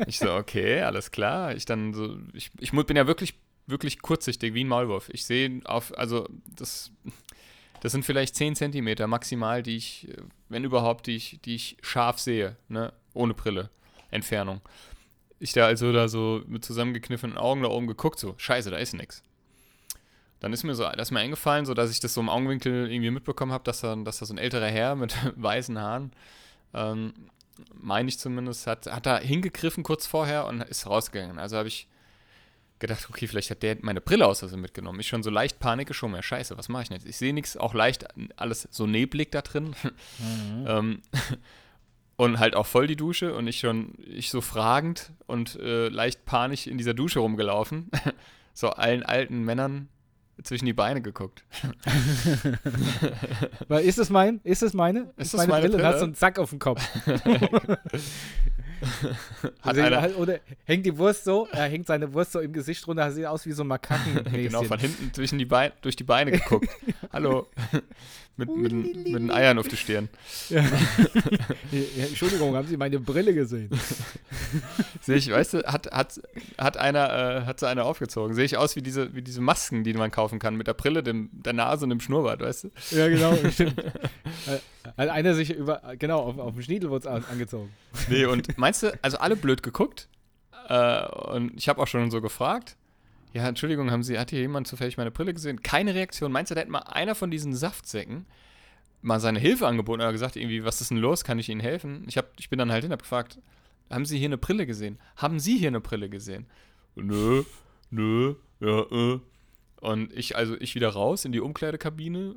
Ich 0.07 0.19
so, 0.19 0.33
okay, 0.35 0.83
alles 0.83 1.11
klar. 1.11 1.55
Ich 1.57 1.65
dann 1.65 1.93
so, 1.95 2.17
ich, 2.35 2.51
ich 2.61 2.71
bin 2.73 2.97
ja 2.97 3.07
wirklich, 3.07 3.35
wirklich 3.67 4.01
kurzsichtig 4.01 4.55
wie 4.55 4.65
ein 4.65 4.69
Maulwurf. 4.69 5.09
Ich 5.13 5.25
sehe 5.25 5.61
auf, 5.65 5.97
also 5.99 6.29
das, 6.57 6.93
das 7.81 7.93
sind 7.93 8.05
vielleicht 8.05 8.37
10 8.37 8.55
Zentimeter 8.55 9.07
maximal, 9.07 9.63
die 9.63 9.77
ich, 9.77 10.09
äh, 10.09 10.17
wenn 10.49 10.63
überhaupt, 10.65 11.07
die 11.07 11.17
ich, 11.17 11.41
die 11.45 11.55
ich 11.57 11.77
scharf 11.83 12.19
sehe, 12.19 12.57
ne? 12.69 12.93
Ohne 13.15 13.35
Brille. 13.35 13.71
Entfernung. 14.11 14.61
Ich 15.43 15.53
da 15.53 15.67
also 15.67 15.93
da 15.93 16.09
so 16.09 16.43
mit 16.47 16.65
zusammengekniffenen 16.65 17.37
Augen 17.37 17.63
da 17.63 17.69
oben 17.69 17.89
geguckt, 17.89 18.19
so, 18.19 18.35
scheiße, 18.37 18.71
da 18.71 18.77
ist 18.77 18.95
nix. 18.95 19.25
Dann 20.39 20.53
ist 20.53 20.63
mir 20.63 20.75
so, 20.75 20.85
das 20.85 21.09
ist 21.09 21.11
mir 21.11 21.19
eingefallen, 21.19 21.67
so 21.67 21.75
dass 21.75 21.91
ich 21.91 21.99
das 21.99 22.15
so 22.15 22.21
im 22.21 22.29
Augenwinkel 22.29 22.91
irgendwie 22.91 23.11
mitbekommen 23.11 23.51
habe, 23.51 23.65
dass 23.65 23.81
da, 23.81 23.97
dass 23.97 24.19
da 24.19 24.27
so 24.27 24.35
ein 24.35 24.39
älterer 24.39 24.69
Herr 24.69 24.95
mit 24.97 25.15
weißen 25.37 25.79
Haaren, 25.79 26.13
ähm, 26.75 27.13
meine 27.75 28.09
ich 28.09 28.21
zumindest, 28.21 28.69
hat, 28.69 28.87
hat 28.87 29.05
da 29.05 29.19
hingegriffen 29.19 29.83
kurz 29.83 30.07
vorher 30.07 30.47
und 30.47 30.63
ist 30.63 30.87
rausgegangen. 30.87 31.41
Also 31.41 31.57
habe 31.57 31.69
ich 31.69 31.89
gedacht, 32.79 33.09
okay, 33.11 33.27
vielleicht 33.27 33.51
hat 33.51 33.65
der 33.65 33.79
meine 33.81 34.01
Brille 34.01 34.27
aus 34.27 34.41
Versehen 34.41 34.61
mitgenommen. 34.61 35.01
Ich 35.01 35.09
schon 35.09 35.25
so 35.25 35.31
leicht 35.31 35.59
Panik 35.59 35.89
geschoben, 35.89 36.15
ja 36.15 36.23
scheiße, 36.23 36.57
was 36.57 36.69
mache 36.69 36.85
ich 36.85 36.91
jetzt? 36.91 37.07
Ich 37.07 37.17
sehe 37.17 37.35
nichts, 37.35 37.57
auch 37.57 37.75
leicht 37.75 38.07
alles 38.37 38.69
so 38.71 38.87
neblig 38.87 39.33
da 39.33 39.43
drin. 39.43 39.75
ähm, 40.67 41.03
und 42.23 42.39
halt 42.39 42.55
auch 42.55 42.67
voll 42.67 42.87
die 42.87 42.95
Dusche 42.95 43.35
und 43.35 43.49
ich 43.49 43.59
schon, 43.59 43.95
ich 44.07 44.31
so 44.31 44.41
fragend 44.41 45.13
und 45.27 45.59
äh, 45.59 45.89
leicht 45.89 46.25
panisch 46.25 46.69
in 46.69 46.79
dieser 46.79 46.95
Dusche 46.95 47.19
rumgelaufen. 47.19 47.91
so 48.55 48.71
allen 48.71 49.03
alten 49.03 49.43
Männern 49.43 49.89
zwischen 50.45 50.67
die 50.67 50.73
Beine 50.73 51.03
geguckt. 51.03 51.43
Weil 53.69 53.85
ist 53.85 53.99
es 53.99 54.09
mein? 54.09 54.41
Ist 54.45 54.63
es 54.63 54.73
meine? 54.73 55.11
Ist 55.17 55.27
Ist 55.27 55.35
das 55.35 55.39
meine, 55.41 55.53
meine 55.53 55.63
Brille? 55.63 55.75
Und 55.75 55.81
Brille? 55.83 55.93
hast 55.93 56.01
du 56.01 56.05
einen 56.05 56.15
Sack 56.15 56.39
auf 56.39 56.51
dem 56.51 56.61
Kopf. 56.61 56.81
Hat 58.83 59.53
Also, 59.63 59.83
einer, 59.83 60.01
halt- 60.01 60.17
oder 60.17 60.41
hängt 60.65 60.87
die 60.87 60.97
Wurst 60.99 61.25
so, 61.25 61.49
er 61.53 61.69
hängt 61.69 61.87
seine 61.87 62.13
Wurst 62.13 62.33
so 62.33 62.41
im 62.41 62.53
Gesicht 62.53 62.87
runter, 62.87 63.11
sieht 63.13 63.27
aus 63.27 63.47
wie 63.47 63.53
so 63.53 63.63
ein 63.63 63.69
Makaken. 63.69 64.25
genau, 64.33 64.63
von 64.65 64.79
hinten 64.79 65.13
zwischen 65.13 65.39
die 65.39 65.45
Beine, 65.45 65.73
durch 65.83 65.97
die 65.97 66.05
Beine 66.05 66.33
geguckt. 66.33 66.69
Hallo. 67.13 67.49
Mit, 68.37 68.57
mit, 68.57 68.73
mit 68.73 69.07
den 69.07 69.31
Eiern 69.31 69.59
auf 69.59 69.69
die 69.69 69.77
Stirn. 69.77 70.09
Ja, 70.51 72.05
Entschuldigung, 72.05 72.55
haben 72.55 72.69
Sie 72.69 72.77
meine 72.77 73.01
Brille 73.01 73.33
gesehen? 73.33 73.71
Sehe 75.01 75.17
ich, 75.17 75.31
weißt 75.31 75.55
du, 75.55 75.63
hat, 75.65 75.91
hat, 75.91 76.21
hat 76.59 76.77
einer, 76.77 77.43
äh, 77.43 77.47
hat 77.47 77.61
so 77.61 77.67
einer 77.67 77.87
aufgezogen. 77.87 78.35
Sehe 78.35 78.45
ich 78.45 78.59
aus 78.59 78.77
wie 78.77 78.83
diese, 78.83 79.15
wie 79.15 79.23
diese 79.23 79.41
Masken, 79.41 79.83
die 79.85 79.95
man 79.95 80.11
kaufen 80.11 80.39
kann, 80.39 80.57
mit 80.57 80.67
der 80.67 80.75
Brille, 80.75 81.03
dem, 81.03 81.31
der 81.33 81.55
Nase 81.55 81.85
und 81.85 81.91
dem 81.91 82.01
Schnurrbart, 82.01 82.41
weißt 82.41 82.65
du? 82.65 82.71
Ja, 82.91 83.09
genau, 83.09 83.35
stimmt. 83.53 83.79
Äh, 83.79 84.59
Hat 84.97 85.09
einer 85.09 85.35
sich 85.35 85.55
über, 85.55 85.81
genau, 85.99 86.21
auf, 86.21 86.39
auf 86.39 86.53
dem 86.55 86.63
Schniedelwurz 86.63 87.07
an, 87.07 87.25
angezogen. 87.31 87.71
Nee, 88.09 88.27
und 88.27 88.59
meinst 88.59 88.83
du, 88.83 88.93
also 89.01 89.17
alle 89.19 89.37
blöd 89.37 89.63
geguckt? 89.63 90.09
Äh, 90.69 91.07
und 91.07 91.53
ich 91.57 91.69
habe 91.69 91.81
auch 91.81 91.87
schon 91.87 92.11
so 92.11 92.21
gefragt. 92.21 92.77
Ja, 93.33 93.49
Entschuldigung, 93.49 93.91
haben 93.91 94.03
Sie, 94.03 94.19
hat 94.19 94.31
hier 94.31 94.41
jemand 94.41 94.67
zufällig 94.67 94.97
meine 94.97 95.11
Brille 95.11 95.33
gesehen? 95.33 95.63
Keine 95.63 95.95
Reaktion. 95.95 96.33
Meinst 96.33 96.51
du, 96.51 96.55
da 96.55 96.61
hätte 96.61 96.71
mal 96.71 96.81
einer 96.81 97.15
von 97.15 97.31
diesen 97.31 97.55
Saftsäcken 97.55 98.27
mal 99.01 99.21
seine 99.21 99.39
Hilfe 99.39 99.67
angeboten 99.67 100.01
oder 100.01 100.13
gesagt, 100.13 100.37
irgendwie, 100.37 100.65
was 100.65 100.81
ist 100.81 100.91
denn 100.91 100.99
los? 100.99 101.25
Kann 101.25 101.39
ich 101.39 101.49
Ihnen 101.49 101.61
helfen? 101.61 102.05
Ich, 102.07 102.19
hab, 102.19 102.31
ich 102.39 102.51
bin 102.51 102.59
dann 102.59 102.71
halt 102.71 102.85
hin, 102.85 102.93
hab 102.93 103.03
gefragt, 103.03 103.39
haben 103.91 104.07
Sie 104.07 104.19
hier 104.19 104.29
eine 104.29 104.39
Brille 104.39 104.67
gesehen? 104.67 104.99
Haben 105.17 105.41
Sie 105.41 105.59
hier 105.59 105.69
eine 105.69 105.81
Brille 105.81 106.09
gesehen? 106.09 106.47
Nö, 106.95 107.43
nö, 107.91 108.35
ja, 108.61 108.81
äh. 108.91 109.21
Und 109.81 110.13
ich, 110.13 110.37
also 110.37 110.55
ich 110.61 110.75
wieder 110.75 110.91
raus 110.91 111.25
in 111.25 111.33
die 111.33 111.41
Umkleidekabine, 111.41 112.37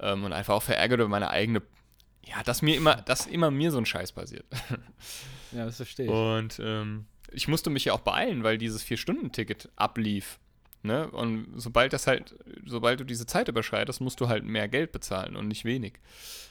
Ähm, 0.00 0.24
und 0.24 0.32
einfach 0.32 0.54
auch 0.54 0.62
verärgert 0.62 1.00
über 1.00 1.08
meine 1.08 1.30
eigene, 1.30 1.62
ja, 2.24 2.42
dass 2.42 2.62
mir 2.62 2.76
immer, 2.76 2.96
dass 2.96 3.26
immer 3.26 3.50
mir 3.50 3.70
so 3.70 3.78
ein 3.78 3.86
Scheiß 3.86 4.12
passiert. 4.12 4.44
ja, 5.52 5.64
das 5.64 5.76
verstehe 5.76 6.06
ich. 6.06 6.12
Und 6.12 6.60
ähm, 6.62 7.06
ich 7.30 7.48
musste 7.48 7.70
mich 7.70 7.86
ja 7.86 7.92
auch 7.92 8.00
beeilen, 8.00 8.44
weil 8.44 8.58
dieses 8.58 8.82
Vier-Stunden-Ticket 8.82 9.70
ablief. 9.76 10.38
Ne? 10.82 11.08
Und 11.08 11.48
sobald 11.56 11.92
das 11.92 12.06
halt, 12.06 12.34
sobald 12.66 13.00
du 13.00 13.04
diese 13.04 13.26
Zeit 13.26 13.48
überschreitest, 13.48 14.00
musst 14.00 14.20
du 14.20 14.28
halt 14.28 14.44
mehr 14.44 14.68
Geld 14.68 14.92
bezahlen 14.92 15.36
und 15.36 15.48
nicht 15.48 15.64
wenig. 15.64 15.94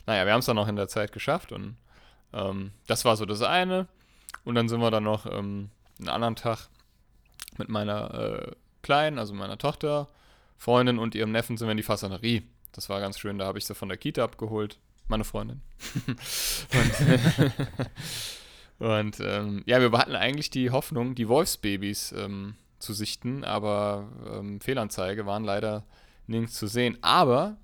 Naja, 0.05 0.25
wir 0.25 0.33
haben 0.33 0.39
es 0.39 0.45
dann 0.45 0.55
noch 0.55 0.67
in 0.67 0.77
der 0.77 0.87
Zeit 0.87 1.11
geschafft 1.11 1.51
und 1.51 1.75
ähm, 2.33 2.71
das 2.87 3.05
war 3.05 3.17
so 3.17 3.25
das 3.25 3.41
eine. 3.41 3.87
Und 4.45 4.55
dann 4.55 4.69
sind 4.69 4.79
wir 4.79 4.91
dann 4.91 5.03
noch 5.03 5.25
ähm, 5.25 5.69
einen 5.99 6.09
anderen 6.09 6.35
Tag 6.35 6.69
mit 7.57 7.69
meiner 7.69 8.13
äh, 8.13 8.51
Kleinen, 8.81 9.19
also 9.19 9.33
meiner 9.33 9.57
Tochter, 9.57 10.07
Freundin 10.61 10.99
und 10.99 11.15
ihrem 11.15 11.31
Neffen 11.31 11.57
sind 11.57 11.67
wir 11.67 11.71
in 11.71 11.77
die 11.77 11.81
Fassanerie. 11.81 12.43
Das 12.71 12.87
war 12.87 12.99
ganz 12.99 13.17
schön, 13.17 13.39
da 13.39 13.47
habe 13.47 13.57
ich 13.57 13.65
sie 13.65 13.73
von 13.73 13.89
der 13.89 13.97
Kita 13.97 14.23
abgeholt. 14.23 14.77
Meine 15.07 15.23
Freundin. 15.23 15.61
und 18.77 18.87
und 18.87 19.19
ähm, 19.21 19.63
ja, 19.65 19.81
wir 19.81 19.91
hatten 19.97 20.15
eigentlich 20.15 20.51
die 20.51 20.69
Hoffnung, 20.69 21.15
die 21.15 21.27
Wolfsbabys 21.27 22.11
ähm, 22.15 22.53
zu 22.77 22.93
sichten, 22.93 23.43
aber 23.43 24.07
ähm, 24.31 24.61
Fehlanzeige 24.61 25.25
waren 25.25 25.43
leider 25.45 25.83
nirgends 26.27 26.53
zu 26.53 26.67
sehen. 26.67 26.95
Aber 27.01 27.57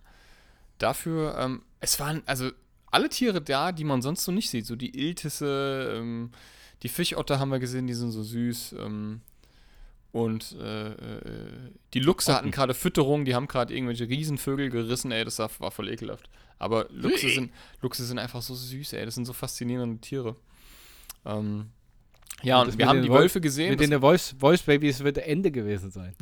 dafür, 0.79 1.37
ähm, 1.37 1.61
es 1.79 1.99
waren 1.99 2.23
also 2.25 2.49
alle 2.89 3.09
Tiere 3.09 3.43
da, 3.43 3.73
die 3.73 3.83
man 3.83 4.01
sonst 4.01 4.23
so 4.23 4.31
nicht 4.31 4.49
sieht. 4.49 4.65
So 4.65 4.75
die 4.75 4.97
Iltisse, 4.97 5.93
ähm, 5.97 6.31
die 6.81 6.89
Fischotter 6.89 7.37
haben 7.37 7.51
wir 7.51 7.59
gesehen, 7.59 7.85
die 7.85 7.93
sind 7.93 8.09
so 8.09 8.23
süß. 8.23 8.73
Und 10.17 10.55
äh, 10.59 10.93
äh, 10.93 11.21
die 11.93 11.99
Luchse 11.99 12.33
hatten 12.33 12.49
gerade 12.49 12.73
Fütterung, 12.73 13.23
die 13.23 13.35
haben 13.35 13.47
gerade 13.47 13.71
irgendwelche 13.71 14.09
Riesenvögel 14.09 14.71
gerissen, 14.71 15.11
ey, 15.11 15.23
das 15.23 15.37
war, 15.37 15.49
voll 15.69 15.89
ekelhaft. 15.89 16.27
Aber 16.57 16.87
Luchse 16.89 17.29
sind, 17.29 17.51
Luchse 17.83 18.03
sind 18.03 18.17
einfach 18.17 18.41
so 18.41 18.55
süß, 18.55 18.93
ey, 18.93 19.05
das 19.05 19.13
sind 19.13 19.25
so 19.25 19.33
faszinierende 19.33 20.01
Tiere. 20.01 20.35
Ähm, 21.23 21.67
ja, 22.41 22.59
Und 22.61 22.69
und 22.69 22.77
wir 22.79 22.87
haben 22.87 23.03
die 23.03 23.09
Wolf- 23.09 23.21
Wölfe 23.21 23.41
gesehen. 23.41 23.69
Mit 23.69 23.79
den 23.79 23.99
Voice, 23.99 24.33
Voice 24.39 24.63
Babies 24.63 25.03
wird 25.03 25.19
Ende 25.19 25.51
gewesen 25.51 25.91
sein. 25.91 26.15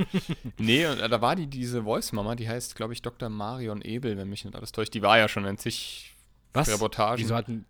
Nee, 0.58 0.86
und 0.86 1.00
da 1.00 1.20
war 1.20 1.34
die, 1.34 1.48
diese 1.48 1.82
Voice-Mama, 1.82 2.36
die 2.36 2.48
heißt, 2.48 2.76
glaube 2.76 2.92
ich, 2.92 3.02
Dr. 3.02 3.28
Marion 3.28 3.82
Ebel, 3.82 4.16
wenn 4.16 4.28
mich 4.28 4.44
nicht 4.44 4.54
alles 4.54 4.70
täuscht. 4.70 4.94
Die 4.94 5.02
war 5.02 5.18
ja 5.18 5.26
schon 5.28 5.44
in 5.46 5.58
zig 5.58 6.14
Was? 6.52 6.68
Reportagen. 6.68 7.20
Wieso 7.20 7.34
hatten. 7.34 7.64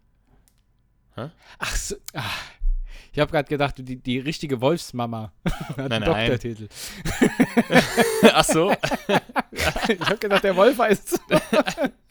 Hä? 1.14 1.30
Ach 1.58 1.76
so. 1.76 1.96
Ah. 2.12 2.28
Ich 3.12 3.18
habe 3.18 3.30
gerade 3.30 3.48
gedacht, 3.48 3.74
die, 3.78 3.96
die 3.96 4.18
richtige 4.18 4.60
Wolfsmama 4.60 5.32
Nein, 5.76 5.88
nein. 5.88 6.02
Doktortitel. 6.04 6.68
Ach 8.32 8.44
so, 8.44 8.72
Ich 9.88 10.00
habe 10.00 10.16
gedacht, 10.16 10.44
der 10.44 10.56
Wolf 10.56 10.78
heißt. 10.78 11.20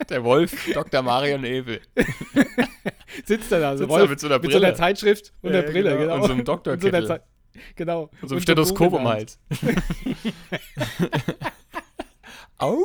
der 0.08 0.22
Wolf, 0.24 0.72
Dr. 0.72 1.02
Marion 1.02 1.44
Ebel. 1.44 1.80
Sitzt 3.24 3.50
er 3.50 3.60
da, 3.60 3.72
so 3.72 3.78
Sitzt 3.78 3.90
Wolf, 3.90 4.10
mit 4.10 4.20
so 4.20 4.26
einer 4.28 4.38
mit 4.38 4.52
so 4.52 4.58
einer. 4.58 4.74
Zeitschrift 4.74 5.32
und 5.42 5.52
Ja, 5.52 5.62
der 5.62 5.70
Brille, 5.70 5.90
genau. 5.98 6.00
genau. 6.00 6.14
Und 6.14 6.44
so 6.46 6.54
einem 6.54 6.80
so 6.80 6.90
Zei- 6.90 7.20
Genau. 7.76 8.02
Und 8.20 8.28
so 8.28 8.34
ein 8.34 8.36
Und 8.36 8.42
Stethoskop 8.42 8.94
im 8.94 9.08
Hals. 9.08 9.38
Au. 12.58 12.78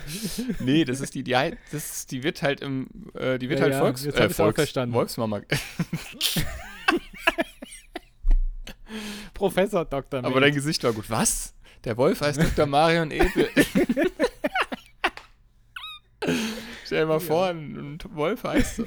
Nee, 0.60 0.84
das 0.84 1.00
ist 1.00 1.14
die, 1.14 1.22
die, 1.22 1.36
halt- 1.36 1.58
das 1.70 2.06
die 2.06 2.22
wird 2.22 2.42
halt 2.42 2.60
im, 2.60 2.86
äh, 3.14 3.38
die 3.38 3.48
wird 3.48 3.58
Ja, 3.60 3.64
halt 3.64 3.74
ja, 3.74 3.80
Volks, 3.80 4.04
äh, 4.06 4.30
Volks, 4.30 4.56
verstanden. 4.56 4.94
Wolfsmama. 4.94 5.40
Professor 9.34 9.84
Dr. 9.84 10.18
Aber 10.20 10.28
Menz. 10.30 10.40
dein 10.42 10.54
Gesicht 10.54 10.84
war 10.84 10.92
gut. 10.92 11.08
Was? 11.10 11.54
Der 11.84 11.96
Wolf 11.96 12.20
heißt 12.20 12.40
Dr. 12.40 12.66
Marion 12.66 13.10
Ebel. 13.10 13.48
Stell 16.84 17.00
dir 17.00 17.06
mal 17.06 17.18
vor, 17.20 17.46
ein 17.46 17.94
ein 17.94 17.98
Wolf 18.14 18.44
heißt 18.44 18.76
so. 18.76 18.84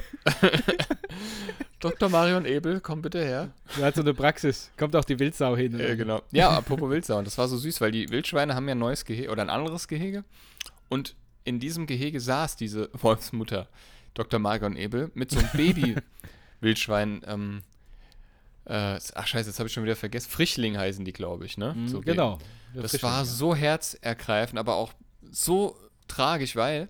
Dr. 1.79 2.07
Marion 2.09 2.45
Ebel, 2.45 2.79
komm 2.79 3.01
bitte 3.01 3.21
her. 3.23 3.49
Er 3.77 3.85
hat 3.87 3.95
so 3.95 4.01
eine 4.01 4.13
Praxis. 4.13 4.71
Kommt 4.77 4.95
auch 4.95 5.03
die 5.03 5.19
Wildsau 5.19 5.57
hin. 5.57 5.77
Äh, 5.79 5.95
genau. 5.97 6.21
Ja, 6.31 6.51
apropos 6.51 6.89
Wildsau. 6.89 7.17
Und 7.17 7.25
das 7.27 7.37
war 7.37 7.47
so 7.49 7.57
süß, 7.57 7.81
weil 7.81 7.91
die 7.91 8.07
Wildschweine 8.09 8.55
haben 8.55 8.67
ja 8.69 8.75
ein 8.75 8.79
neues 8.79 9.03
Gehege 9.05 9.29
oder 9.29 9.41
ein 9.41 9.49
anderes 9.49 9.87
Gehege. 9.87 10.23
Und 10.89 11.15
in 11.43 11.59
diesem 11.59 11.87
Gehege 11.87 12.19
saß 12.19 12.55
diese 12.57 12.89
Wolfsmutter, 12.93 13.67
Dr. 14.13 14.39
Marion 14.39 14.75
Ebel, 14.75 15.11
mit 15.13 15.31
so 15.31 15.39
einem 15.39 15.49
Baby-Wildschwein. 15.53 17.21
Ähm, 17.27 17.63
äh, 18.65 18.99
ach 19.13 19.27
scheiße, 19.27 19.49
jetzt 19.49 19.59
habe 19.59 19.67
ich 19.67 19.73
schon 19.73 19.83
wieder 19.83 19.95
vergessen. 19.95 20.29
Frischling 20.29 20.75
heißen 20.77 21.05
die, 21.05 21.13
glaube 21.13 21.45
ich, 21.45 21.57
ne? 21.57 21.75
Mhm, 21.75 21.87
So 21.87 22.01
genau. 22.01 22.39
das 22.73 23.01
war 23.03 23.23
so 23.23 23.53
herzergreifend, 23.55 24.57
aber 24.57 24.75
auch 24.75 24.93
so 25.29 25.77
tragisch, 26.07 26.55
weil 26.55 26.89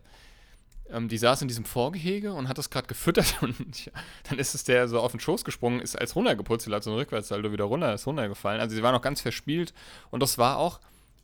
ähm, 0.90 1.10
die 1.10 1.18
saß 1.18 1.42
in 1.42 1.48
diesem 1.48 1.66
Vorgehege 1.66 2.34
und 2.34 2.48
hat 2.48 2.58
das 2.58 2.70
gerade 2.70 2.88
gefüttert 2.88 3.36
und 3.42 3.92
dann 4.30 4.40
ist 4.40 4.56
es 4.56 4.64
der 4.64 4.88
so 4.88 5.00
auf 5.02 5.12
den 5.12 5.20
Schoß 5.20 5.44
gesprungen, 5.44 5.82
ist 5.82 6.00
als 6.00 6.16
runtergeputzelt, 6.16 6.74
hat 6.74 6.84
so 6.84 6.92
ein 6.92 6.98
Rückwärtssaldo 6.98 7.52
wieder 7.52 7.66
runter, 7.66 7.94
ist 7.94 8.08
runtergefallen. 8.08 8.62
Also 8.62 8.76
sie 8.76 8.84
war 8.84 8.92
noch 8.92 9.02
ganz 9.02 9.20
verspielt 9.20 9.74
und 10.12 10.22
das 10.22 10.38
war 10.38 10.58
auch, 10.58 10.80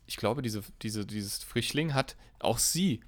ich 0.06 0.16
glaube, 0.16 0.42
diese, 0.42 0.62
diese, 0.82 1.06
dieses 1.06 1.42
Frischling 1.44 1.94
hat 1.94 2.16
auch 2.44 2.58
sie, 2.58 3.00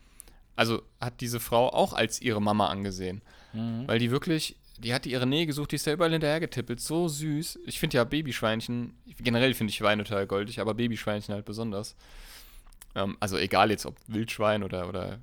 also 0.57 0.83
hat 1.01 1.21
diese 1.21 1.41
Frau 1.41 1.69
auch 1.69 1.93
als 1.93 2.21
ihre 2.23 2.41
Mama 2.43 2.69
angesehen, 2.69 3.23
Mhm. 3.53 3.87
weil 3.87 3.99
die 3.99 4.11
wirklich, 4.11 4.57
die 4.79 4.93
hatte 4.95 5.09
ihre 5.09 5.27
Nähe 5.27 5.47
gesucht, 5.47 5.71
die 5.73 5.77
ist 5.77 5.87
da 5.87 5.93
überall 5.93 6.11
hinterher 6.13 6.41
getippelt, 6.41 6.81
so 6.81 7.09
süß. 7.09 7.61
Ich 7.67 7.79
finde 7.79 7.97
ja 7.99 8.05
Babyschweinchen, 8.05 8.95
generell 9.19 9.55
finde 9.55 9.71
ich 9.71 9.77
Schweine 9.77 10.05
total 10.05 10.27
goldig, 10.27 10.61
aber 10.61 10.75
Babyschweinchen 10.75 11.35
halt 11.35 11.45
besonders. 11.45 11.95
Ähm, 12.97 13.17
also 13.21 13.37
egal 13.37 13.71
jetzt 13.71 13.87
ob 13.87 13.97
Wildschwein 14.07 14.63
oder, 14.65 14.89
oder 14.89 15.19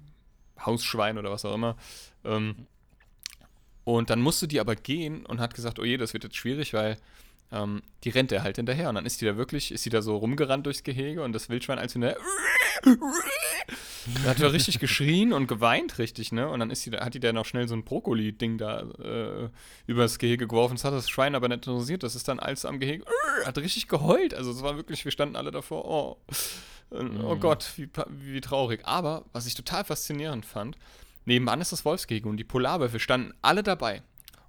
Hausschwein 0.65 1.17
oder 1.17 1.31
was 1.31 1.43
auch 1.45 1.53
immer. 1.55 1.75
Ähm, 2.23 2.67
und 3.83 4.09
dann 4.09 4.21
musste 4.21 4.47
die 4.47 4.59
aber 4.59 4.75
gehen 4.75 5.25
und 5.25 5.39
hat 5.39 5.53
gesagt, 5.53 5.79
oh 5.79 5.83
je, 5.83 5.97
das 5.97 6.13
wird 6.13 6.23
jetzt 6.23 6.35
schwierig, 6.35 6.73
weil 6.73 6.97
ähm, 7.51 7.81
die 8.03 8.09
rennt 8.09 8.31
er 8.31 8.43
halt 8.43 8.55
hinterher. 8.57 8.89
Und 8.89 8.95
dann 8.95 9.05
ist 9.05 9.21
die 9.21 9.25
da 9.25 9.37
wirklich, 9.37 9.71
ist 9.71 9.85
die 9.85 9.89
da 9.89 10.01
so 10.01 10.15
rumgerannt 10.17 10.65
durchs 10.65 10.83
Gehege 10.83 11.23
und 11.23 11.33
das 11.33 11.49
Wildschwein 11.49 11.79
als 11.79 11.93
hinterher. 11.93 12.17
Da 14.23 14.29
hat 14.31 14.39
er 14.39 14.51
richtig 14.53 14.79
geschrien 14.79 15.33
und 15.33 15.47
geweint, 15.47 15.99
richtig, 15.99 16.31
ne? 16.31 16.49
Und 16.49 16.59
dann 16.59 16.71
ist 16.71 16.85
die, 16.85 16.91
hat 16.91 17.13
die 17.13 17.19
da 17.19 17.31
noch 17.33 17.45
schnell 17.45 17.67
so 17.67 17.75
ein 17.75 17.83
Brokkoli-Ding 17.83 18.57
da 18.57 18.81
äh, 18.81 19.49
übers 19.85 20.17
Gehege 20.17 20.47
geworfen. 20.47 20.75
Das 20.75 20.83
hat 20.85 20.93
das 20.93 21.09
Schwein 21.09 21.35
aber 21.35 21.47
nicht 21.47 21.67
interessiert. 21.67 22.03
Das 22.03 22.15
ist 22.15 22.27
dann 22.27 22.39
alles 22.39 22.65
am 22.65 22.79
Gehege, 22.79 23.05
hat 23.45 23.57
richtig 23.59 23.87
geheult. 23.87 24.33
Also 24.33 24.51
es 24.51 24.63
war 24.63 24.75
wirklich, 24.77 25.05
wir 25.05 25.11
standen 25.11 25.35
alle 25.35 25.51
davor, 25.51 25.85
oh, 25.85 26.17
oh 26.91 27.01
Mhm. 27.01 27.39
Gott, 27.39 27.71
wie, 27.77 27.87
wie 28.09 28.41
traurig. 28.41 28.81
Aber 28.83 29.23
was 29.31 29.45
ich 29.45 29.55
total 29.55 29.85
faszinierend 29.85 30.45
fand, 30.45 30.75
nebenan 31.25 31.61
ist 31.61 31.71
das 31.71 31.85
Wolfsgehege 31.85 32.27
und 32.27 32.37
die 32.37 32.43
Polarwölfe 32.43 32.99
standen 32.99 33.33
alle 33.41 33.63
dabei 33.63 34.01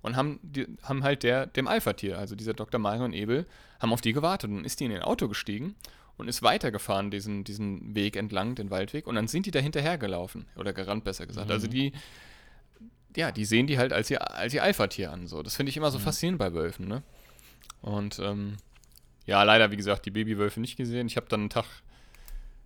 und 0.02 0.16
haben, 0.16 0.40
die, 0.42 0.66
haben 0.82 1.04
halt 1.04 1.22
der, 1.22 1.46
dem 1.46 1.68
Alpha-Tier, 1.68 2.18
also 2.18 2.34
dieser 2.34 2.54
Dr. 2.54 2.80
Marion 2.80 3.12
Ebel, 3.12 3.46
haben 3.80 3.92
auf 3.92 4.00
die 4.00 4.12
gewartet. 4.12 4.50
Und 4.50 4.64
ist 4.64 4.80
die 4.80 4.84
in 4.84 4.90
ihr 4.90 5.06
Auto 5.06 5.28
gestiegen 5.28 5.76
und 6.16 6.28
ist 6.28 6.42
weitergefahren, 6.42 7.10
diesen, 7.10 7.44
diesen 7.44 7.94
Weg 7.94 8.16
entlang, 8.16 8.54
den 8.54 8.70
Waldweg. 8.70 9.06
Und 9.06 9.14
dann 9.14 9.28
sind 9.28 9.46
die 9.46 9.52
da 9.52 9.60
hinterher 9.60 9.98
gelaufen. 9.98 10.46
Oder 10.56 10.72
gerannt, 10.72 11.04
besser 11.04 11.26
gesagt. 11.26 11.50
Also 11.50 11.68
die, 11.68 11.92
ja, 13.16 13.30
die 13.30 13.44
sehen 13.44 13.66
die 13.66 13.78
halt 13.78 13.92
als 13.92 14.10
ihr, 14.10 14.36
als 14.36 14.52
ihr 14.52 14.62
Alpha-Tier 14.62 15.12
an. 15.12 15.28
So. 15.28 15.42
Das 15.42 15.54
finde 15.54 15.70
ich 15.70 15.76
immer 15.76 15.90
so 15.90 15.98
faszinierend 15.98 16.38
bei 16.38 16.52
Wölfen, 16.52 16.88
ne? 16.88 17.02
Und 17.80 18.18
ähm, 18.18 18.56
ja, 19.26 19.42
leider, 19.44 19.70
wie 19.70 19.76
gesagt, 19.76 20.06
die 20.06 20.10
Babywölfe 20.10 20.60
nicht 20.60 20.76
gesehen. 20.76 21.06
Ich 21.06 21.16
habe 21.16 21.26
dann 21.28 21.40
einen 21.40 21.50
Tag, 21.50 21.66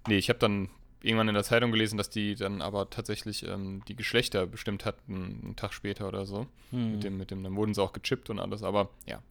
nee, 0.08 0.16
ich 0.16 0.28
habe 0.30 0.38
dann 0.38 0.68
irgendwann 1.02 1.28
in 1.28 1.34
der 1.34 1.44
Zeitung 1.44 1.70
gelesen, 1.72 1.96
dass 1.96 2.10
die 2.10 2.34
dann 2.34 2.62
aber 2.62 2.90
tatsächlich 2.90 3.44
ähm, 3.46 3.82
die 3.86 3.96
Geschlechter 3.96 4.46
bestimmt 4.46 4.84
hatten, 4.84 5.40
einen 5.44 5.56
Tag 5.56 5.72
später 5.72 6.08
oder 6.08 6.26
so. 6.26 6.46
Mhm. 6.70 6.92
Mit 6.92 7.04
dem, 7.04 7.18
mit 7.18 7.30
dem, 7.30 7.42
dann 7.44 7.56
wurden 7.56 7.74
sie 7.74 7.82
auch 7.82 7.92
gechippt 7.92 8.30
und 8.30 8.38
alles, 8.38 8.62
aber 8.62 8.88
ja. 9.06 9.22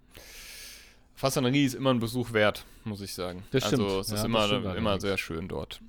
Fasanerie 1.15 1.65
ist 1.65 1.75
immer 1.75 1.93
ein 1.93 1.99
Besuch 1.99 2.33
wert, 2.33 2.65
muss 2.83 3.01
ich 3.01 3.13
sagen. 3.13 3.43
Das 3.51 3.65
stimmt. 3.65 3.83
Also 3.83 3.99
es 4.01 4.09
Ja, 4.09 4.15
ist 4.15 4.23
immer, 4.25 4.47
stimmt 4.47 4.75
immer 4.75 4.99
sehr 4.99 5.17
schön 5.17 5.47
dort. 5.47 5.81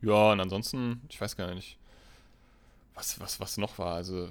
Ja, 0.00 0.32
und 0.32 0.40
ansonsten, 0.40 1.02
ich 1.08 1.20
weiß 1.20 1.36
gar 1.36 1.54
nicht, 1.54 1.78
was, 2.94 3.20
was, 3.20 3.38
was 3.38 3.58
noch 3.58 3.78
war. 3.78 3.94
Also, 3.94 4.24
äh, 4.24 4.28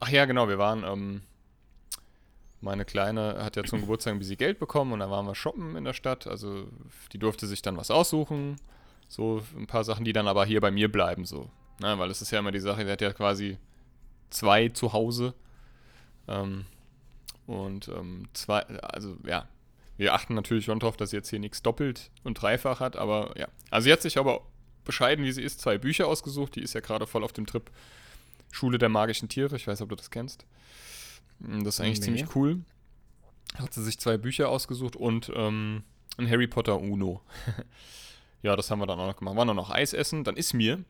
ach 0.00 0.08
ja, 0.08 0.24
genau, 0.24 0.48
wir 0.48 0.58
waren, 0.58 0.84
ähm, 0.84 1.22
meine 2.60 2.84
Kleine 2.84 3.42
hat 3.42 3.56
ja 3.56 3.64
zum 3.64 3.80
Geburtstag 3.80 4.12
ein 4.14 4.18
bisschen 4.18 4.36
Geld 4.36 4.58
bekommen 4.58 4.92
und 4.92 5.00
dann 5.00 5.10
waren 5.10 5.26
wir 5.26 5.34
shoppen 5.34 5.76
in 5.76 5.84
der 5.84 5.94
Stadt. 5.94 6.26
Also 6.26 6.68
die 7.12 7.18
durfte 7.18 7.46
sich 7.46 7.62
dann 7.62 7.76
was 7.76 7.90
aussuchen. 7.90 8.56
So 9.10 9.42
ein 9.56 9.66
paar 9.66 9.82
Sachen, 9.82 10.04
die 10.04 10.12
dann 10.12 10.28
aber 10.28 10.44
hier 10.44 10.60
bei 10.60 10.70
mir 10.70 10.90
bleiben, 10.90 11.24
so. 11.24 11.50
Na, 11.80 11.98
weil 11.98 12.10
es 12.10 12.22
ist 12.22 12.30
ja 12.30 12.38
immer 12.38 12.52
die 12.52 12.60
Sache, 12.60 12.84
sie 12.84 12.90
hat 12.92 13.00
ja 13.00 13.12
quasi 13.12 13.58
zwei 14.30 14.68
zu 14.68 14.92
Hause. 14.92 15.34
Ähm, 16.28 16.64
und 17.46 17.88
ähm, 17.88 18.28
zwei, 18.34 18.60
also 18.60 19.16
ja, 19.26 19.48
wir 19.96 20.14
achten 20.14 20.34
natürlich 20.34 20.66
schon 20.66 20.78
drauf, 20.78 20.96
dass 20.96 21.10
sie 21.10 21.16
jetzt 21.16 21.28
hier 21.30 21.40
nichts 21.40 21.60
doppelt 21.62 22.12
und 22.22 22.34
dreifach 22.40 22.78
hat, 22.78 22.94
aber 22.96 23.34
ja. 23.36 23.48
Also 23.70 23.86
sie 23.86 23.92
hat 23.92 24.00
sich 24.00 24.16
aber 24.16 24.42
bescheiden, 24.84 25.24
wie 25.24 25.32
sie 25.32 25.42
ist, 25.42 25.60
zwei 25.60 25.76
Bücher 25.76 26.06
ausgesucht. 26.06 26.54
Die 26.54 26.62
ist 26.62 26.74
ja 26.74 26.80
gerade 26.80 27.06
voll 27.08 27.24
auf 27.24 27.32
dem 27.32 27.46
Trip 27.46 27.68
Schule 28.52 28.78
der 28.78 28.88
magischen 28.88 29.28
Tiere. 29.28 29.56
Ich 29.56 29.66
weiß, 29.66 29.82
ob 29.82 29.88
du 29.88 29.96
das 29.96 30.10
kennst. 30.10 30.46
Mm, 31.40 31.64
Das 31.64 31.74
ist 31.74 31.80
eigentlich 31.80 31.98
Nee. 31.98 32.04
ziemlich 32.04 32.36
cool. 32.36 32.60
Hat 33.56 33.74
sie 33.74 33.82
sich 33.82 33.98
zwei 33.98 34.16
Bücher 34.18 34.48
ausgesucht 34.48 34.94
und 34.94 35.32
ähm, 35.34 35.82
ein 36.18 36.30
Harry 36.30 36.46
Potter 36.46 36.78
Uno. 36.80 37.20
ja, 38.42 38.56
das 38.56 38.70
haben 38.70 38.78
wir 38.78 38.86
dann 38.86 38.98
auch 38.98 39.06
noch 39.06 39.16
gemacht. 39.16 39.36
Waren 39.36 39.48
dann 39.48 39.56
noch 39.56 39.70
Eis 39.70 39.92
essen. 39.92 40.24
Dann 40.24 40.36
ist 40.36 40.54
mir, 40.54 40.82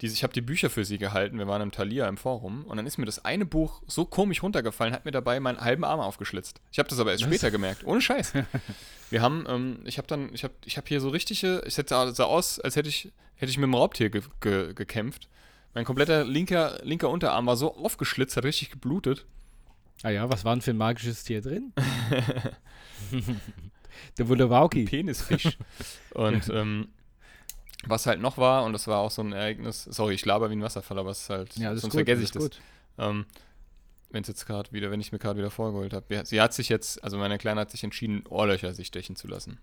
diese, 0.00 0.14
ich 0.14 0.22
habe 0.22 0.32
die 0.32 0.40
Bücher 0.40 0.70
für 0.70 0.84
sie 0.84 0.98
gehalten. 0.98 1.38
Wir 1.38 1.46
waren 1.46 1.62
im 1.62 1.70
Thalia 1.70 2.08
im 2.08 2.16
Forum. 2.16 2.64
Und 2.64 2.76
dann 2.76 2.86
ist 2.86 2.98
mir 2.98 3.06
das 3.06 3.24
eine 3.24 3.46
Buch 3.46 3.82
so 3.86 4.04
komisch 4.04 4.42
runtergefallen, 4.42 4.92
hat 4.92 5.04
mir 5.04 5.12
dabei 5.12 5.40
meinen 5.40 5.60
halben 5.60 5.84
Arm 5.84 6.00
aufgeschlitzt. 6.00 6.60
Ich 6.72 6.78
habe 6.78 6.88
das 6.88 6.98
aber 6.98 7.12
erst 7.12 7.22
Was? 7.24 7.28
später 7.28 7.50
gemerkt. 7.50 7.84
Ohne 7.84 8.00
Scheiß. 8.00 8.32
Wir 9.10 9.22
haben, 9.22 9.44
ähm, 9.48 9.78
ich 9.84 9.98
habe 9.98 10.08
dann, 10.08 10.34
ich 10.34 10.42
habe 10.44 10.54
ich 10.64 10.76
hab 10.76 10.88
hier 10.88 11.00
so 11.00 11.10
richtige, 11.10 11.62
es 11.64 11.76
sah 11.76 12.12
sah 12.12 12.24
aus, 12.24 12.58
als 12.58 12.74
hätte 12.74 12.88
ich, 12.88 13.12
hätte 13.36 13.50
ich 13.50 13.58
mit 13.58 13.64
einem 13.64 13.74
Raubtier 13.74 14.10
ge 14.10 14.22
ge 14.40 14.74
gekämpft. 14.74 15.28
Mein 15.74 15.84
kompletter 15.84 16.24
linker, 16.24 16.80
linker 16.82 17.10
Unterarm 17.10 17.46
war 17.46 17.56
so 17.56 17.76
aufgeschlitzt, 17.76 18.36
hat 18.36 18.44
richtig 18.44 18.70
geblutet. 18.70 19.26
Ah 20.02 20.10
ja, 20.10 20.28
was 20.28 20.44
war 20.44 20.54
denn 20.54 20.62
für 20.62 20.70
ein 20.70 20.76
magisches 20.76 21.24
Tier 21.24 21.40
drin? 21.40 21.72
Der 24.18 24.28
Wunderwauki. 24.28 24.84
Penisfisch. 24.84 25.58
und 26.14 26.48
ähm, 26.52 26.88
was 27.86 28.06
halt 28.06 28.20
noch 28.20 28.38
war, 28.38 28.64
und 28.64 28.72
das 28.72 28.86
war 28.86 28.98
auch 28.98 29.10
so 29.10 29.22
ein 29.22 29.32
Ereignis, 29.32 29.84
sorry, 29.84 30.14
ich 30.14 30.24
laber 30.24 30.50
wie 30.50 30.56
ein 30.56 30.62
Wasserfall, 30.62 30.98
aber 30.98 31.10
es 31.10 31.22
ist 31.22 31.30
halt, 31.30 31.56
Ja, 31.56 31.72
das 31.72 31.82
sonst 31.82 31.92
gut, 31.92 32.06
vergesse 32.06 32.22
ich 32.22 32.30
das. 32.30 32.50
Ähm, 32.98 33.26
wenn 34.10 34.22
es 34.22 34.28
jetzt 34.28 34.46
gerade 34.46 34.72
wieder, 34.72 34.90
wenn 34.90 35.00
ich 35.00 35.12
mir 35.12 35.18
gerade 35.18 35.38
wieder 35.38 35.50
vorgeholt 35.50 35.92
habe. 35.92 36.24
Sie 36.24 36.40
hat 36.40 36.54
sich 36.54 36.68
jetzt, 36.68 37.02
also 37.02 37.18
meine 37.18 37.36
Kleine 37.36 37.60
hat 37.60 37.70
sich 37.70 37.82
entschieden, 37.82 38.24
Ohrlöcher 38.28 38.72
sich 38.72 38.86
stechen 38.86 39.16
zu 39.16 39.26
lassen. 39.26 39.58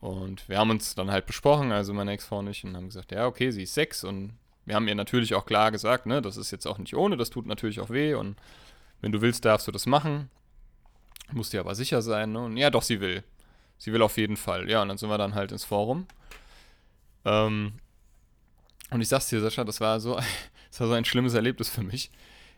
Und 0.00 0.48
wir 0.48 0.58
haben 0.58 0.70
uns 0.70 0.96
dann 0.96 1.12
halt 1.12 1.26
besprochen, 1.26 1.70
also 1.70 1.94
meine 1.94 2.10
Ex-Frau 2.10 2.40
und 2.40 2.48
ich, 2.48 2.64
und 2.64 2.76
haben 2.76 2.88
gesagt, 2.88 3.12
ja, 3.12 3.26
okay, 3.26 3.52
sie 3.52 3.62
ist 3.62 3.74
sechs 3.74 4.02
und 4.02 4.32
wir 4.64 4.74
haben 4.74 4.88
ihr 4.88 4.96
natürlich 4.96 5.34
auch 5.34 5.46
klar 5.46 5.70
gesagt, 5.70 6.06
ne, 6.06 6.20
das 6.20 6.36
ist 6.36 6.50
jetzt 6.50 6.66
auch 6.66 6.78
nicht 6.78 6.96
ohne, 6.96 7.16
das 7.16 7.30
tut 7.30 7.46
natürlich 7.46 7.78
auch 7.78 7.90
weh 7.90 8.14
und 8.14 8.36
wenn 9.00 9.12
du 9.12 9.20
willst, 9.20 9.44
darfst 9.44 9.68
du 9.68 9.72
das 9.72 9.86
machen. 9.86 10.28
Musst 11.32 11.52
dir 11.52 11.60
aber 11.60 11.74
sicher 11.74 12.02
sein, 12.02 12.32
ne? 12.32 12.40
Und 12.40 12.56
ja, 12.56 12.70
doch, 12.70 12.82
sie 12.82 13.00
will. 13.00 13.24
Sie 13.82 13.92
will 13.92 14.02
auf 14.02 14.16
jeden 14.16 14.36
Fall. 14.36 14.70
Ja, 14.70 14.80
und 14.80 14.86
dann 14.86 14.96
sind 14.96 15.08
wir 15.08 15.18
dann 15.18 15.34
halt 15.34 15.50
ins 15.50 15.64
Forum. 15.64 16.06
Ähm, 17.24 17.72
und 18.92 19.00
ich 19.00 19.08
sag's 19.08 19.28
dir, 19.28 19.40
Sascha, 19.40 19.64
das 19.64 19.80
war 19.80 19.98
so, 19.98 20.14
das 20.70 20.78
war 20.78 20.86
so 20.86 20.92
ein 20.92 21.04
schlimmes 21.04 21.34
Erlebnis 21.34 21.68
für 21.68 21.82
mich. 21.82 22.12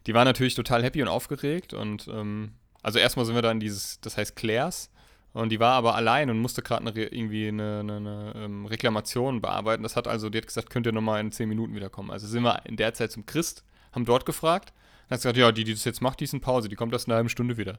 Die 0.07 0.13
war 0.13 0.27
natürlich 0.27 0.55
total 0.55 0.83
happy 0.83 1.01
und 1.01 1.09
aufgeregt 1.09 1.73
und 1.73 2.09
ähm, 2.09 2.53
also 2.83 2.99
erstmal 2.99 3.25
sind 3.25 3.37
wir 3.37 3.41
dann 3.41 3.59
dieses, 3.59 4.03
das 4.03 4.19
heißt 4.19 4.37
Claire's 4.37 4.91
und 5.33 5.49
die 5.49 5.61
war 5.61 5.73
aber 5.73 5.95
allein 5.95 6.29
und 6.29 6.41
musste 6.41 6.61
gerade 6.61 6.91
irgendwie 6.91 7.49
eine, 7.49 7.81
eine, 7.81 7.97
eine 7.97 8.33
ähm, 8.37 8.67
Reklamation 8.67 9.41
bearbeiten. 9.41 9.83
Das 9.83 9.97
hat 9.97 10.07
also, 10.07 10.29
die 10.29 10.37
hat 10.37 10.47
gesagt, 10.47 10.69
könnt 10.69 10.85
ihr 10.85 10.93
nochmal 10.93 11.23
in 11.23 11.33
10 11.33 11.49
Minuten 11.49 11.75
wiederkommen. 11.75 12.11
Also 12.11 12.27
sind 12.27 12.43
wir 12.43 12.67
in 12.67 12.77
der 12.77 12.93
Zeit 12.93 13.13
zum 13.13 13.25
Christ, 13.25 13.65
haben 13.93 14.05
dort 14.05 14.27
gefragt. 14.27 14.75
Dann 15.09 15.15
hat 15.15 15.23
sie 15.23 15.29
gesagt, 15.29 15.39
ja, 15.39 15.53
die, 15.53 15.65
die 15.65 15.73
das 15.73 15.85
jetzt 15.85 16.03
macht, 16.03 16.21
die 16.21 16.25
ist 16.25 16.35
in 16.35 16.43
Pause, 16.43 16.69
die 16.69 16.77
kommt 16.77 16.93
erst 16.93 17.07
in 17.07 17.13
einer 17.13 17.17
halben 17.17 17.31
Stunde 17.31 17.57
wieder. 17.57 17.79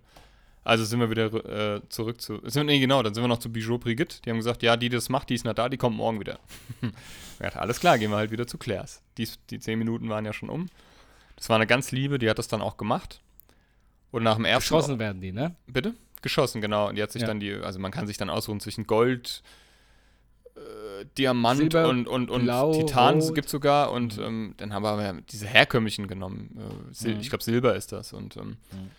Also 0.66 0.84
sind 0.84 1.00
wir 1.00 1.12
wieder 1.12 1.76
äh, 1.76 1.82
zurück 1.90 2.20
zu. 2.20 2.42
Sind, 2.44 2.66
nee, 2.66 2.80
genau, 2.80 3.04
dann 3.04 3.14
sind 3.14 3.24
wir 3.24 3.28
noch 3.28 3.38
zu 3.38 3.52
Bijou 3.52 3.78
Brigitte. 3.78 4.18
Die 4.24 4.32
haben 4.32 4.38
gesagt, 4.38 4.64
ja, 4.64 4.76
die, 4.76 4.90
die 4.90 4.96
das 4.96 5.10
macht, 5.10 5.30
die 5.30 5.36
ist 5.36 5.46
noch 5.46 5.54
da, 5.54 5.70
die 5.70 5.78
kommt 5.78 5.96
morgen 5.96 6.20
wieder. 6.20 6.40
ja, 7.40 7.50
alles 7.50 7.80
klar, 7.80 8.00
gehen 8.00 8.10
wir 8.10 8.18
halt 8.18 8.32
wieder 8.32 8.48
zu 8.48 8.58
Claire's. 8.58 9.02
Die, 9.20 9.30
die 9.52 9.60
10 9.60 9.78
Minuten 9.78 10.10
waren 10.10 10.26
ja 10.26 10.34
schon 10.34 10.50
um. 10.50 10.68
Das 11.36 11.50
war 11.50 11.58
eine 11.58 11.68
ganz 11.68 11.92
liebe, 11.92 12.18
die 12.18 12.28
hat 12.30 12.40
das 12.40 12.48
dann 12.48 12.62
auch 12.64 12.78
gemacht. 12.78 13.22
Und 14.10 14.24
nach 14.24 14.38
dem 14.38 14.46
ersten. 14.46 14.74
Geschossen 14.74 14.98
werden 14.98 15.22
die, 15.22 15.32
ne? 15.32 15.56
Bitte? 15.68 15.94
Geschossen, 16.24 16.62
genau. 16.62 16.90
Und 16.90 16.96
die 16.96 17.04
hat 17.04 17.12
sich 17.12 17.22
Ja. 17.22 17.28
dann 17.28 17.40
die, 17.40 17.54
also 17.54 17.78
man 17.78 17.92
kann 17.92 18.08
sich 18.08 18.18
dann 18.18 18.32
ausruhen 18.32 18.60
zwischen 18.60 18.88
Gold, 18.88 19.44
äh, 20.56 21.06
Diamant 21.18 21.60
Silber, 21.60 21.90
und, 21.90 22.08
und, 22.08 22.32
und 22.32 22.44
Blau, 22.46 22.74
Titan 22.74 23.20
gibt 23.36 23.50
sogar. 23.50 23.92
Und 23.92 24.18
ähm, 24.18 24.56
dann 24.58 24.74
haben 24.74 24.84
wir 24.84 25.22
diese 25.30 25.46
herkömmlichen 25.46 26.08
genommen. 26.08 26.58
Äh, 26.58 26.94
Sil 26.98 27.14
Mhm. 27.16 27.20
Ich 27.22 27.30
glaube, 27.30 27.44
Silber 27.44 27.76
ist 27.76 27.92
das. 27.92 28.14
Und 28.14 28.36
ähm, 28.38 28.58
Mhm. 28.72 28.90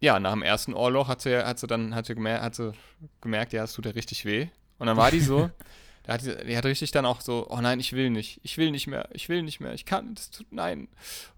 Ja, 0.00 0.18
nach 0.18 0.32
dem 0.32 0.42
ersten 0.42 0.74
Ohrloch 0.74 1.08
hat 1.08 1.20
sie, 1.20 1.44
hat 1.44 1.58
sie 1.58 1.66
dann 1.66 1.94
hat 1.94 2.06
sie 2.06 2.14
gemerkt, 2.14 2.42
hat 2.42 2.54
sie 2.54 2.72
gemerkt, 3.20 3.52
ja, 3.52 3.64
es 3.64 3.74
tut 3.74 3.86
ja 3.86 3.92
richtig 3.92 4.24
weh. 4.24 4.48
Und 4.78 4.86
dann 4.86 4.96
war 4.96 5.10
die 5.10 5.20
so, 5.20 5.50
da 6.04 6.14
hat 6.14 6.22
die, 6.22 6.46
die 6.46 6.56
hat 6.56 6.64
richtig 6.64 6.90
dann 6.90 7.04
auch 7.04 7.20
so, 7.20 7.46
oh 7.50 7.60
nein, 7.60 7.80
ich 7.80 7.92
will 7.92 8.08
nicht, 8.08 8.40
ich 8.42 8.56
will 8.56 8.70
nicht 8.70 8.86
mehr, 8.86 9.08
ich 9.12 9.28
will 9.28 9.42
nicht 9.42 9.60
mehr, 9.60 9.74
ich 9.74 9.84
kann, 9.84 10.14
das 10.14 10.30
tut, 10.30 10.50
nein. 10.52 10.88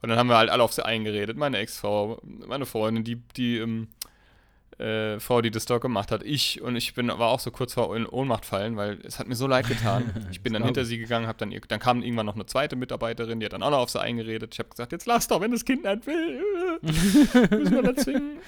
Und 0.01 0.09
dann 0.09 0.19
haben 0.19 0.29
wir 0.29 0.37
halt 0.37 0.49
alle 0.49 0.63
auf 0.63 0.73
sie 0.73 0.85
eingeredet, 0.85 1.37
meine 1.37 1.59
Ex-Frau, 1.59 2.21
meine 2.23 2.67
Freundin, 2.67 3.03
die, 3.03 3.17
die 3.17 3.59
ähm, 3.59 3.89
äh, 4.83 5.21
Frau, 5.21 5.41
die 5.43 5.51
das 5.51 5.65
dort 5.67 5.81
gemacht 5.83 6.11
hat, 6.11 6.23
ich 6.25 6.61
und 6.61 6.77
ich 6.77 6.95
bin, 6.95 7.09
war 7.09 7.29
auch 7.29 7.41
so 7.41 7.51
kurz 7.51 7.75
vor 7.75 7.97
in 7.97 8.05
Ohnmacht 8.07 8.45
fallen, 8.45 8.77
weil 8.77 8.99
es 9.05 9.19
hat 9.19 9.29
mir 9.29 9.37
so 9.37 9.47
leid 9.47 9.69
getan. 9.69 10.27
Ich 10.31 10.41
bin 10.43 10.53
dann 10.53 10.65
hinter 10.65 10.85
sie 10.85 10.99
gegangen, 10.99 11.27
hab 11.27 11.39
dann, 11.39 11.55
dann 11.69 11.81
kam 11.81 12.03
irgendwann 12.03 12.27
noch 12.27 12.35
eine 12.35 12.47
zweite 12.47 12.75
Mitarbeiterin, 12.77 13.39
die 13.41 13.47
hat 13.47 13.53
dann 13.53 13.63
auch 13.63 13.71
noch 13.71 13.79
auf 13.79 13.91
sie 13.91 14.01
eingeredet. 14.01 14.55
Ich 14.55 14.59
habe 14.59 14.71
gesagt, 14.71 14.93
jetzt 14.93 15.07
lass 15.07 15.29
doch, 15.29 15.41
wenn 15.41 15.53
das 15.53 15.65
Kind 15.65 15.85
nicht 15.85 16.07
will, 16.07 16.43
müssen 16.83 17.75
wir 17.75 17.93
das 17.93 18.05
zwingen. 18.05 18.39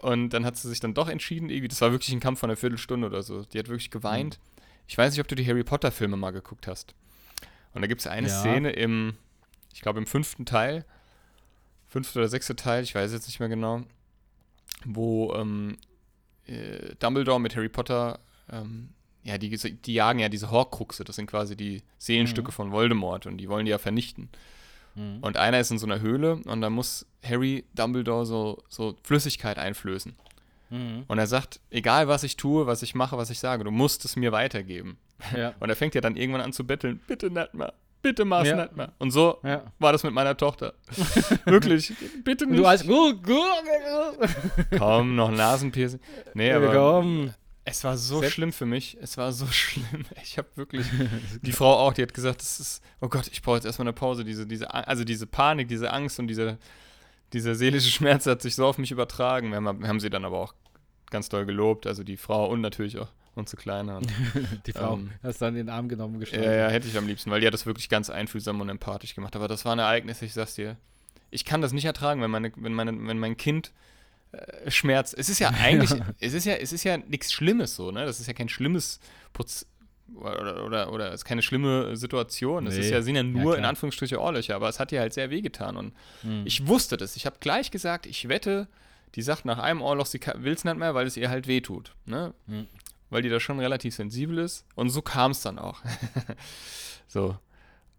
Und 0.00 0.30
dann 0.30 0.44
hat 0.44 0.56
sie 0.56 0.68
sich 0.68 0.80
dann 0.80 0.92
doch 0.94 1.08
entschieden, 1.08 1.48
irgendwie, 1.48 1.68
das 1.68 1.80
war 1.80 1.90
wirklich 1.92 2.12
ein 2.12 2.20
Kampf 2.20 2.40
von 2.40 2.50
einer 2.50 2.56
Viertelstunde 2.56 3.06
oder 3.06 3.22
so. 3.22 3.42
Die 3.44 3.58
hat 3.58 3.68
wirklich 3.68 3.90
geweint. 3.90 4.38
Ich 4.86 4.98
weiß 4.98 5.12
nicht, 5.12 5.20
ob 5.20 5.28
du 5.28 5.34
die 5.34 5.46
Harry 5.46 5.64
Potter 5.64 5.90
Filme 5.90 6.16
mal 6.16 6.30
geguckt 6.32 6.66
hast. 6.66 6.94
Und 7.72 7.82
da 7.82 7.86
gibt 7.86 8.00
es 8.00 8.06
eine 8.06 8.28
Ja. 8.28 8.40
Szene 8.40 8.70
im, 8.72 9.14
ich 9.72 9.80
glaube 9.80 9.98
im 9.98 10.06
fünften 10.06 10.44
Teil, 10.44 10.84
fünfte 11.86 12.18
oder 12.18 12.28
sechste 12.28 12.54
Teil, 12.56 12.82
ich 12.82 12.94
weiß 12.94 13.12
jetzt 13.12 13.26
nicht 13.28 13.40
mehr 13.40 13.48
genau, 13.48 13.82
wo 14.84 15.34
ähm, 15.34 15.76
äh, 16.46 16.94
Dumbledore 16.98 17.40
mit 17.40 17.56
Harry 17.56 17.68
Potter, 17.68 18.20
ähm, 18.50 18.90
ja, 19.22 19.38
die, 19.38 19.50
die 19.50 19.94
jagen 19.94 20.18
ja 20.18 20.28
diese 20.28 20.50
Horcruxe, 20.50 21.04
das 21.04 21.16
sind 21.16 21.26
quasi 21.26 21.56
die 21.56 21.82
Seelenstücke 21.98 22.52
von 22.52 22.72
Voldemort 22.72 23.26
und 23.26 23.38
die 23.38 23.48
wollen 23.48 23.64
die 23.64 23.70
ja 23.70 23.78
vernichten. 23.78 24.28
Mhm. 24.94 25.18
Und 25.22 25.36
einer 25.36 25.60
ist 25.60 25.70
in 25.70 25.78
so 25.78 25.86
einer 25.86 26.00
Höhle 26.00 26.36
und 26.44 26.60
da 26.60 26.70
muss 26.70 27.06
Harry 27.24 27.64
Dumbledore 27.74 28.26
so, 28.26 28.62
so 28.68 28.96
Flüssigkeit 29.02 29.58
einflößen. 29.58 30.14
Mhm. 30.70 31.04
Und 31.08 31.18
er 31.18 31.26
sagt, 31.26 31.60
egal 31.70 32.08
was 32.08 32.22
ich 32.22 32.36
tue, 32.36 32.66
was 32.66 32.82
ich 32.82 32.94
mache, 32.94 33.16
was 33.16 33.30
ich 33.30 33.38
sage, 33.38 33.64
du 33.64 33.70
musst 33.70 34.04
es 34.04 34.16
mir 34.16 34.32
weitergeben. 34.32 34.98
Ja. 35.34 35.54
Und 35.60 35.70
er 35.70 35.76
fängt 35.76 35.94
ja 35.94 36.00
dann 36.00 36.16
irgendwann 36.16 36.42
an 36.42 36.52
zu 36.52 36.66
betteln, 36.66 37.00
bitte 37.06 37.30
mehr, 37.30 37.48
bitte 38.04 38.24
mach's 38.24 38.48
Ja. 38.48 38.56
nicht 38.62 38.76
mehr. 38.76 38.92
Und 38.98 39.10
so 39.10 39.38
ja. 39.42 39.64
war 39.80 39.90
das 39.90 40.04
mit 40.04 40.12
meiner 40.12 40.36
Tochter. 40.36 40.74
Wirklich, 41.46 41.92
bitte 42.22 42.46
nicht. 42.46 42.60
du 42.60 42.66
als 42.66 42.86
gut, 42.86 43.18
Komm, 44.78 45.16
noch 45.16 45.30
Nasenpiercing. 45.30 46.00
Nee, 46.34 46.52
aber 46.52 46.72
Komm. 46.72 47.32
es 47.64 47.82
war 47.82 47.96
so 47.96 48.20
Sepp- 48.20 48.30
schlimm 48.32 48.52
für 48.52 48.66
mich. 48.66 48.96
Es 49.00 49.16
war 49.16 49.32
so 49.32 49.46
schlimm. 49.50 50.04
Ich 50.22 50.38
habe 50.38 50.48
wirklich, 50.54 50.86
die 51.42 51.52
Frau 51.52 51.72
auch, 51.78 51.92
die 51.92 52.02
hat 52.02 52.14
gesagt, 52.14 52.40
das 52.40 52.60
ist, 52.60 52.82
oh 53.00 53.08
Gott, 53.08 53.26
ich 53.32 53.42
brauche 53.42 53.56
jetzt 53.56 53.64
erstmal 53.64 53.86
eine 53.88 53.92
Pause. 53.94 54.24
Diese, 54.24 54.46
diese, 54.46 54.72
also 54.72 55.04
diese 55.04 55.26
Panik, 55.26 55.68
diese 55.68 55.92
Angst 55.92 56.18
und 56.18 56.28
diese, 56.28 56.58
dieser 57.32 57.54
seelische 57.54 57.90
Schmerz 57.90 58.26
hat 58.26 58.42
sich 58.42 58.54
so 58.54 58.66
auf 58.66 58.78
mich 58.78 58.90
übertragen. 58.90 59.50
Wir 59.50 59.56
haben, 59.56 59.80
wir 59.80 59.88
haben 59.88 60.00
sie 60.00 60.10
dann 60.10 60.24
aber 60.24 60.38
auch 60.38 60.54
ganz 61.10 61.28
doll 61.28 61.46
gelobt, 61.46 61.86
also 61.86 62.02
die 62.04 62.16
Frau 62.16 62.46
und 62.48 62.60
natürlich 62.60 62.98
auch 62.98 63.08
unsere 63.34 63.60
Kleine. 63.60 63.96
Und, 63.98 64.06
Die 64.66 64.72
Frau 64.72 64.94
Ähm, 64.94 65.10
hast 65.22 65.40
dann 65.42 65.54
in 65.56 65.66
den 65.66 65.68
Arm 65.70 65.88
genommen 65.88 66.14
ja, 66.14 66.20
geschlagen. 66.20 66.44
ja, 66.44 66.68
hätte 66.68 66.88
ich 66.88 66.96
am 66.96 67.06
liebsten, 67.06 67.30
weil 67.30 67.40
die 67.40 67.46
hat 67.46 67.54
das 67.54 67.66
wirklich 67.66 67.88
ganz 67.88 68.10
einfühlsam 68.10 68.60
und 68.60 68.68
empathisch 68.68 69.14
gemacht. 69.14 69.34
Aber 69.36 69.48
das 69.48 69.64
war 69.64 69.72
ein 69.74 69.78
Ereignis, 69.78 70.22
ich 70.22 70.32
sag's 70.32 70.54
dir. 70.54 70.76
Ich 71.30 71.44
kann 71.44 71.60
das 71.60 71.72
nicht 71.72 71.84
ertragen, 71.84 72.20
wenn, 72.22 72.30
meine, 72.30 72.52
wenn, 72.56 72.74
meine, 72.74 72.92
wenn 73.08 73.18
mein 73.18 73.36
Kind 73.36 73.72
äh, 74.32 74.70
schmerzt. 74.70 75.14
Es 75.18 75.28
ist 75.28 75.38
ja 75.40 75.50
eigentlich, 75.60 75.90
es 76.20 76.32
ist 76.34 76.44
ja, 76.44 76.54
es 76.54 76.72
ist 76.72 76.84
ja 76.84 76.96
nichts 76.96 77.32
Schlimmes 77.32 77.74
so, 77.76 77.90
ne? 77.90 78.04
Das 78.06 78.20
ist 78.20 78.26
ja 78.26 78.32
kein 78.34 78.48
schlimmes 78.48 79.00
Proz 79.32 79.66
oder, 80.16 80.64
oder, 80.64 80.92
oder 80.92 81.08
es 81.08 81.14
ist 81.22 81.24
keine 81.24 81.42
schlimme 81.42 81.96
Situation. 81.96 82.66
Es 82.68 82.74
Nee. 82.74 82.80
ist 82.80 82.90
ja, 82.90 83.02
sind 83.02 83.16
ja 83.16 83.22
nur 83.24 83.54
in 83.54 83.60
klar. 83.60 83.70
Anführungsstriche 83.70 84.20
Ohrlöcher, 84.20 84.54
aber 84.54 84.68
es 84.68 84.78
hat 84.78 84.92
ihr 84.92 85.00
halt 85.00 85.12
sehr 85.14 85.30
wehgetan. 85.30 85.76
Und 85.76 85.92
Mhm. 86.22 86.42
ich 86.44 86.66
wusste 86.68 86.96
das. 86.96 87.16
Ich 87.16 87.26
habe 87.26 87.36
gleich 87.40 87.70
gesagt, 87.72 88.06
ich 88.06 88.28
wette, 88.28 88.68
die 89.16 89.22
sagt 89.22 89.44
nach 89.44 89.58
einem 89.58 89.80
Ohrloch, 89.82 90.06
sie 90.06 90.20
will 90.36 90.52
es 90.52 90.62
nicht 90.64 90.76
mehr, 90.76 90.94
weil 90.94 91.06
es 91.06 91.16
ihr 91.16 91.30
halt 91.30 91.48
wehtut. 91.48 91.94
Ne? 92.06 92.32
Mhm. 92.46 92.66
Weil 93.14 93.22
die 93.22 93.28
da 93.28 93.38
schon 93.38 93.60
relativ 93.60 93.94
sensibel 93.94 94.38
ist. 94.38 94.66
Und 94.74 94.90
so 94.90 95.00
kam 95.00 95.30
es 95.30 95.40
dann 95.40 95.60
auch. 95.60 95.80
so. 97.06 97.36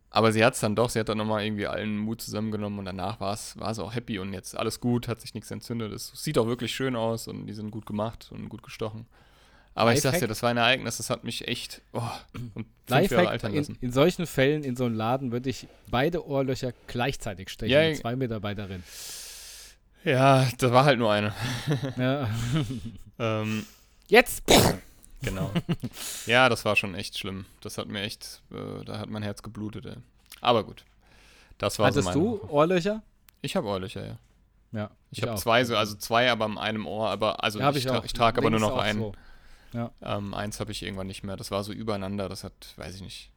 Aber 0.10 0.34
sie 0.34 0.43
hat 0.43 0.56
es 0.56 0.60
dann 0.60 0.75
doch, 0.75 0.89
sie 0.89 0.99
hat 0.99 1.08
dann 1.08 1.17
nochmal 1.17 1.45
irgendwie 1.45 1.67
allen 1.67 1.97
Mut 1.97 2.19
zusammengenommen 2.19 2.80
und 2.80 2.84
danach 2.84 3.21
war 3.21 3.38
sie 3.38 3.82
auch 3.82 3.95
happy 3.95 4.19
und 4.19 4.34
jetzt 4.34 4.58
alles 4.58 4.82
gut, 4.82 5.08
hat 5.08 5.21
sich 5.21 5.34
nichts 5.34 5.49
entzündet. 5.51 5.93
Es 5.93 6.12
sieht 6.21 6.38
auch 6.38 6.47
wirklich 6.47 6.75
schön 6.75 6.97
aus 6.97 7.30
und 7.30 7.47
die 7.47 7.54
sind 7.54 7.71
gut 7.71 7.86
gemacht 7.86 8.28
und 8.34 8.49
gut 8.49 8.62
gestochen. 8.62 9.06
Aber 9.73 9.93
ich 9.93 10.01
sag's 10.01 10.15
dir, 10.15 10.25
Lifehack? 10.25 10.30
das 10.30 10.43
war 10.43 10.49
ein 10.49 10.58
Ereignis, 10.58 10.97
das 10.97 11.10
hat 11.10 11.23
mich 11.23 11.47
echt 11.47 11.82
oh, 11.93 12.01
und 12.54 12.65
fünf 12.86 13.12
Jahre 13.12 13.30
altern 13.30 13.54
in, 13.54 13.58
lassen. 13.60 13.78
in 13.80 13.93
solchen 13.93 14.25
Fällen, 14.25 14.65
in 14.65 14.75
so 14.75 14.84
einem 14.84 14.95
Laden, 14.95 15.32
würde 15.32 15.49
ich 15.49 15.69
beide 15.89 16.28
Ohrlöcher 16.28 16.73
gleichzeitig 16.88 17.47
stechen. 17.47 17.71
Ja, 17.71 17.88
mit 17.88 17.95
ja. 17.95 18.01
zwei 18.01 18.17
Mitarbeiterinnen. 18.17 18.84
Ja, 20.04 20.45
da 20.58 20.71
war 20.73 20.84
halt 20.84 20.99
nur 20.99 21.13
eine. 21.13 21.34
Ja. 21.95 22.30
Ähm, 23.17 23.65
Jetzt! 24.08 24.43
Genau. 25.21 25.51
ja, 26.25 26.49
das 26.49 26.65
war 26.65 26.75
schon 26.75 26.95
echt 26.95 27.17
schlimm. 27.17 27.45
Das 27.62 27.78
hat 27.78 27.88
mir 27.88 28.01
echt, 28.01 28.41
äh, 28.51 28.84
da 28.86 28.99
hat 28.99 29.10
mein 29.10 29.23
Herz 29.23 29.41
geblutet, 29.41 29.86
ey. 29.86 29.95
Aber 30.41 30.63
gut. 30.63 30.86
Das 31.58 31.80
war 31.80 31.88
Hattest 31.88 32.12
so 32.12 32.13
du 32.13 32.41
Woche. 32.41 32.51
Ohrlöcher? 32.51 33.01
Ich 33.41 33.56
habe 33.56 33.67
Ohrlöcher, 33.67 34.06
ja. 34.06 34.19
Ja. 34.71 34.91
Ich, 35.12 35.21
habe 35.21 35.34
auch. 35.34 35.38
zwei, 35.38 35.63
so, 35.63 35.78
also 35.78 35.95
zwei, 35.95 36.30
aber 36.30 36.45
an 36.45 36.58
einem 36.58 36.86
Ohr, 36.86 37.10
aber 37.10 37.43
also 37.43 37.60
Ja, 37.60 37.69
ich, 37.71 37.78
ich 37.78 37.86
tra 37.86 38.04
ich 38.04 38.13
trage 38.13 38.39
aber 38.39 38.49
nur 38.49 38.60
noch 38.60 38.78
einen. 38.78 38.99
so. 38.99 39.13
Ähm, 40.01 40.34
eins 40.34 40.60
habe 40.60 40.71
ich 40.71 40.84
irgendwann 40.84 41.08
nicht 41.08 41.23
mehr. 41.23 41.36
Das 41.36 41.51
war 41.51 41.63
so 41.63 41.73
übereinander, 41.73 42.30
das 42.30 42.43
hat, 42.43 42.73
weiß 42.78 42.95
ich 42.95 43.01
nicht, 43.01 43.32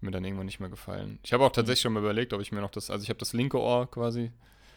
mir 0.00 0.10
dann 0.10 0.24
irgendwann 0.24 0.46
nicht 0.46 0.60
mehr 0.60 0.68
gefallen. 0.68 1.18
Ich 1.22 1.32
habe 1.32 1.44
auch 1.44 1.52
tatsächlich 1.52 1.82
schon 1.82 1.92
mal 1.92 2.00
überlegt, 2.00 2.32
ob 2.32 2.40
ich 2.40 2.52
mir 2.52 2.60
noch 2.60 2.70
das, 2.70 2.90
also 2.90 3.02
ich 3.02 3.08
habe 3.08 3.18
das 3.18 3.32
linke 3.32 3.60
Ohr 3.60 3.90
quasi, 3.90 4.30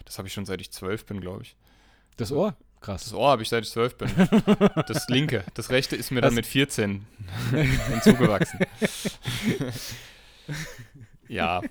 das 0.05 0.17
habe 0.17 0.27
ich 0.27 0.33
schon 0.33 0.45
seit 0.45 0.59
ich 0.61 0.71
zwölf 0.71 1.05
bin, 1.05 1.21
glaube 1.21 1.43
ich. 1.43 1.55
Das 2.17 2.31
Ohr? 2.31 2.55
Krass. 2.79 3.05
Das 3.05 3.13
Ohr 3.13 3.29
habe 3.31 3.41
ich 3.41 3.49
seit 3.49 3.63
ich 3.63 3.71
zwölf 3.71 3.97
bin. 3.97 4.09
Das 4.87 5.07
linke. 5.09 5.43
Das 5.55 5.69
rechte 5.71 5.95
ist 5.95 6.11
mir 6.11 6.21
dann 6.21 6.29
Das- 6.31 6.35
mit 6.35 6.45
14 6.45 7.05
hinzugewachsen. 7.89 8.59
ja. 11.27 11.61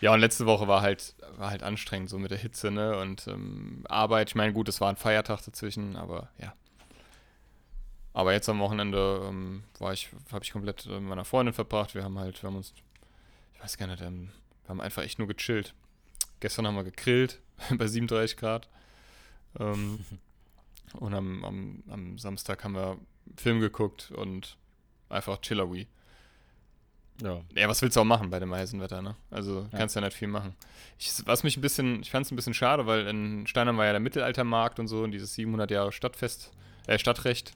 Ja, 0.00 0.12
und 0.14 0.20
letzte 0.20 0.46
Woche 0.46 0.68
war 0.68 0.80
halt, 0.80 1.14
war 1.36 1.50
halt 1.50 1.62
anstrengend, 1.64 2.08
so 2.08 2.18
mit 2.18 2.30
der 2.30 2.38
Hitze, 2.38 2.70
ne? 2.70 2.98
Und 2.98 3.26
ähm, 3.26 3.84
Arbeit, 3.88 4.28
ich 4.30 4.34
meine, 4.36 4.52
gut, 4.52 4.68
es 4.68 4.80
war 4.80 4.88
ein 4.88 4.96
Feiertag 4.96 5.44
dazwischen, 5.44 5.96
aber 5.96 6.28
ja. 6.38 6.54
Aber 8.12 8.32
jetzt 8.32 8.48
am 8.48 8.60
Wochenende 8.60 9.22
ähm, 9.28 9.64
war 9.80 9.92
ich, 9.92 10.08
habe 10.32 10.44
ich 10.44 10.52
komplett 10.52 10.86
äh, 10.86 10.90
mit 10.90 11.02
meiner 11.02 11.24
Freundin 11.24 11.52
verbracht. 11.52 11.94
Wir 11.96 12.04
haben 12.04 12.18
halt, 12.18 12.40
wir 12.42 12.48
haben 12.48 12.56
uns, 12.56 12.72
ich 13.54 13.62
weiß 13.62 13.76
gar 13.76 13.86
nicht, 13.88 14.00
ähm, 14.02 14.30
wir 14.62 14.68
haben 14.70 14.80
einfach 14.80 15.02
echt 15.02 15.18
nur 15.18 15.28
gechillt. 15.28 15.74
Gestern 16.40 16.66
haben 16.68 16.76
wir 16.76 16.84
gegrillt 16.84 17.40
bei 17.76 17.86
37 17.88 18.36
Grad. 18.36 18.68
Ähm, 19.58 19.98
und 20.94 21.14
am, 21.14 21.44
am, 21.44 21.82
am 21.88 22.18
Samstag 22.18 22.64
haben 22.64 22.74
wir 22.74 22.98
Film 23.36 23.60
geguckt 23.60 24.10
und 24.10 24.56
einfach 25.08 25.40
Chillerwee. 25.40 25.86
Ja. 27.22 27.40
Ja, 27.56 27.68
was 27.68 27.82
willst 27.82 27.96
du 27.96 28.00
auch 28.00 28.04
machen 28.04 28.30
bei 28.30 28.38
dem 28.38 28.54
heißen 28.54 28.80
Wetter, 28.80 29.02
ne? 29.02 29.16
Also 29.30 29.66
Ja. 29.72 29.78
kannst 29.78 29.96
ja 29.96 30.00
nicht 30.02 30.16
viel 30.16 30.28
machen. 30.28 30.54
Ich, 30.98 31.10
was 31.26 31.42
mich 31.42 31.56
ein 31.56 31.60
bisschen, 31.60 32.00
ich 32.00 32.10
fand 32.12 32.24
es 32.26 32.32
ein 32.32 32.36
bisschen 32.36 32.54
schade, 32.54 32.86
weil 32.86 33.06
in 33.08 33.46
Steinheim 33.48 33.76
war 33.76 33.86
ja 33.86 33.90
der 33.92 34.00
Mittelaltermarkt 34.00 34.78
und 34.78 34.86
so 34.86 35.02
und 35.02 35.10
dieses 35.10 35.34
700 35.34 35.70
Jahre 35.70 35.90
Stadtfest, 35.90 36.52
äh, 36.86 36.96
Stadtrecht. 36.98 37.52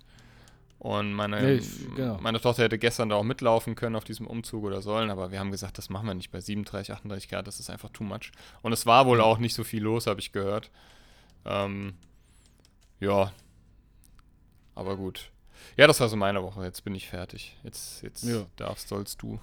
Und 0.81 1.13
meine, 1.13 1.41
Nee, 1.41 1.53
ich- 1.55 1.95
genau. 1.95 2.19
meine 2.21 2.41
Tochter 2.41 2.65
hätte 2.65 2.77
gestern 2.77 3.09
da 3.09 3.15
auch 3.15 3.23
mitlaufen 3.23 3.77
können 3.77 3.95
auf 3.95 4.03
diesem 4.03 4.27
Umzug 4.27 4.65
oder 4.65 4.83
sollen, 4.83 5.11
aber 5.11 5.31
wir 5.31 5.39
haben 5.39 5.53
gesagt, 5.53 5.79
das 5.79 5.91
machen 5.91 6.09
wir 6.09 6.15
nicht 6.15 6.33
bei 6.33 6.41
37, 6.41 6.93
38 6.93 7.29
Grad, 7.31 7.47
das 7.47 7.61
ist 7.61 7.71
einfach 7.71 7.91
too 7.91 8.03
much. 8.03 8.33
Und 8.63 8.73
es 8.73 8.85
war 8.85 9.07
wohl 9.07 9.21
auch 9.21 9.39
nicht 9.39 9.55
so 9.55 9.63
viel 9.63 9.81
los, 9.85 10.09
habe 10.09 10.19
ich 10.19 10.33
gehört. 10.33 10.73
Ähm, 11.45 11.95
ja. 13.03 13.33
Aber 14.75 14.97
gut. 14.97 15.31
Ja, 15.77 15.87
das 15.87 16.01
war 16.01 16.09
so 16.09 16.17
meine 16.17 16.43
Woche. 16.43 16.65
Jetzt 16.65 16.83
bin 16.85 16.95
ich 16.95 17.09
fertig. 17.09 17.57
Jetzt, 17.63 18.03
jetzt 18.03 18.25
Ja. 18.25 18.47
darfst, 18.57 18.89
sollst 18.89 19.23
du. 19.23 19.39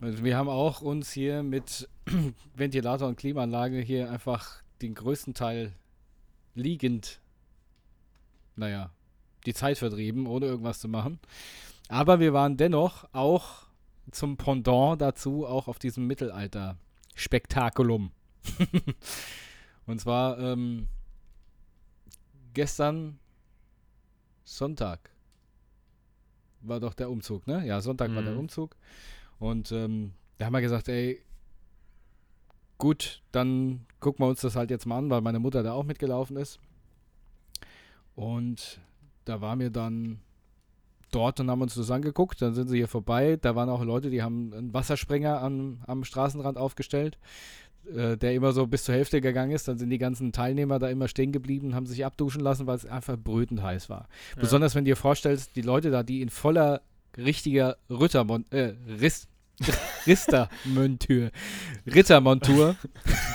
Also 0.00 0.24
wir 0.24 0.36
haben 0.36 0.48
auch 0.48 0.80
uns 0.80 1.12
hier 1.12 1.42
mit 1.42 1.88
Ventilator 2.56 3.08
und 3.08 3.16
Klimaanlage 3.16 3.80
hier 3.80 4.10
einfach 4.10 4.62
den 4.80 4.94
größten 4.94 5.34
Teil 5.34 5.72
liegend, 6.54 7.20
naja, 8.56 8.90
die 9.46 9.54
Zeit 9.54 9.78
vertrieben, 9.78 10.26
ohne 10.26 10.46
irgendwas 10.46 10.80
zu 10.80 10.88
machen. 10.88 11.18
Aber 11.88 12.20
wir 12.20 12.32
waren 12.32 12.56
dennoch 12.56 13.06
auch 13.12 13.66
zum 14.10 14.36
Pendant 14.36 15.00
dazu 15.00 15.46
auch 15.46 15.68
auf 15.68 15.78
diesem 15.78 16.06
Mittelalter-Spektakulum. 16.06 18.10
und 19.86 20.00
zwar 20.00 20.38
ähm, 20.38 20.88
gestern 22.54 23.18
Sonntag 24.44 25.10
war 26.60 26.80
doch 26.80 26.94
der 26.94 27.10
Umzug, 27.10 27.46
ne? 27.46 27.66
Ja, 27.66 27.80
Sonntag 27.80 28.14
war 28.14 28.22
der 28.22 28.32
Mhm. 28.32 28.40
Umzug. 28.40 28.76
Und 29.38 29.72
ähm, 29.72 30.12
da 30.38 30.46
haben 30.46 30.52
wir 30.52 30.60
gesagt, 30.60 30.88
ey, 30.88 31.20
gut, 32.78 33.22
dann 33.32 33.86
gucken 34.00 34.24
wir 34.24 34.28
uns 34.28 34.40
das 34.40 34.56
halt 34.56 34.70
jetzt 34.70 34.86
mal 34.86 34.98
an, 34.98 35.10
weil 35.10 35.20
meine 35.20 35.38
Mutter 35.40 35.62
da 35.62 35.72
auch 35.72 35.84
mitgelaufen 35.84 36.36
ist. 36.36 36.60
Und 38.14 38.80
da 39.24 39.40
waren 39.40 39.60
wir 39.60 39.70
dann 39.70 40.20
dort 41.10 41.40
und 41.40 41.50
haben 41.50 41.62
uns 41.62 41.74
das 41.74 41.90
angeguckt. 41.90 42.40
Dann 42.42 42.54
sind 42.54 42.68
sie 42.68 42.76
hier 42.78 42.88
vorbei. 42.88 43.36
Da 43.40 43.54
waren 43.56 43.68
auch 43.68 43.82
Leute, 43.84 44.10
die 44.10 44.22
haben 44.22 44.52
einen 44.52 44.74
Wassersprenger 44.74 45.40
am, 45.40 45.78
am 45.86 46.04
Straßenrand 46.04 46.58
aufgestellt, 46.58 47.18
äh, 47.86 48.16
der 48.16 48.34
immer 48.34 48.52
so 48.52 48.66
bis 48.66 48.84
zur 48.84 48.94
Hälfte 48.94 49.20
gegangen 49.20 49.52
ist. 49.52 49.68
Dann 49.68 49.78
sind 49.78 49.90
die 49.90 49.98
ganzen 49.98 50.32
Teilnehmer 50.32 50.78
da 50.78 50.88
immer 50.88 51.08
stehen 51.08 51.32
geblieben 51.32 51.68
und 51.68 51.74
haben 51.74 51.86
sich 51.86 52.04
abduschen 52.04 52.40
lassen, 52.40 52.66
weil 52.66 52.76
es 52.76 52.86
einfach 52.86 53.16
brütend 53.16 53.62
heiß 53.62 53.90
war. 53.90 54.08
Ja. 54.36 54.42
Besonders 54.42 54.74
wenn 54.74 54.84
du 54.84 54.90
dir 54.90 54.96
vorstellst, 54.96 55.56
die 55.56 55.62
Leute 55.62 55.90
da, 55.90 56.02
die 56.02 56.22
in 56.22 56.28
voller 56.28 56.82
richtiger 57.16 57.76
Rittermon 57.90 58.44
äh, 58.50 58.72
Riss, 59.00 59.28
Ristermontur, 60.06 61.30
Rittermontur, 61.86 62.76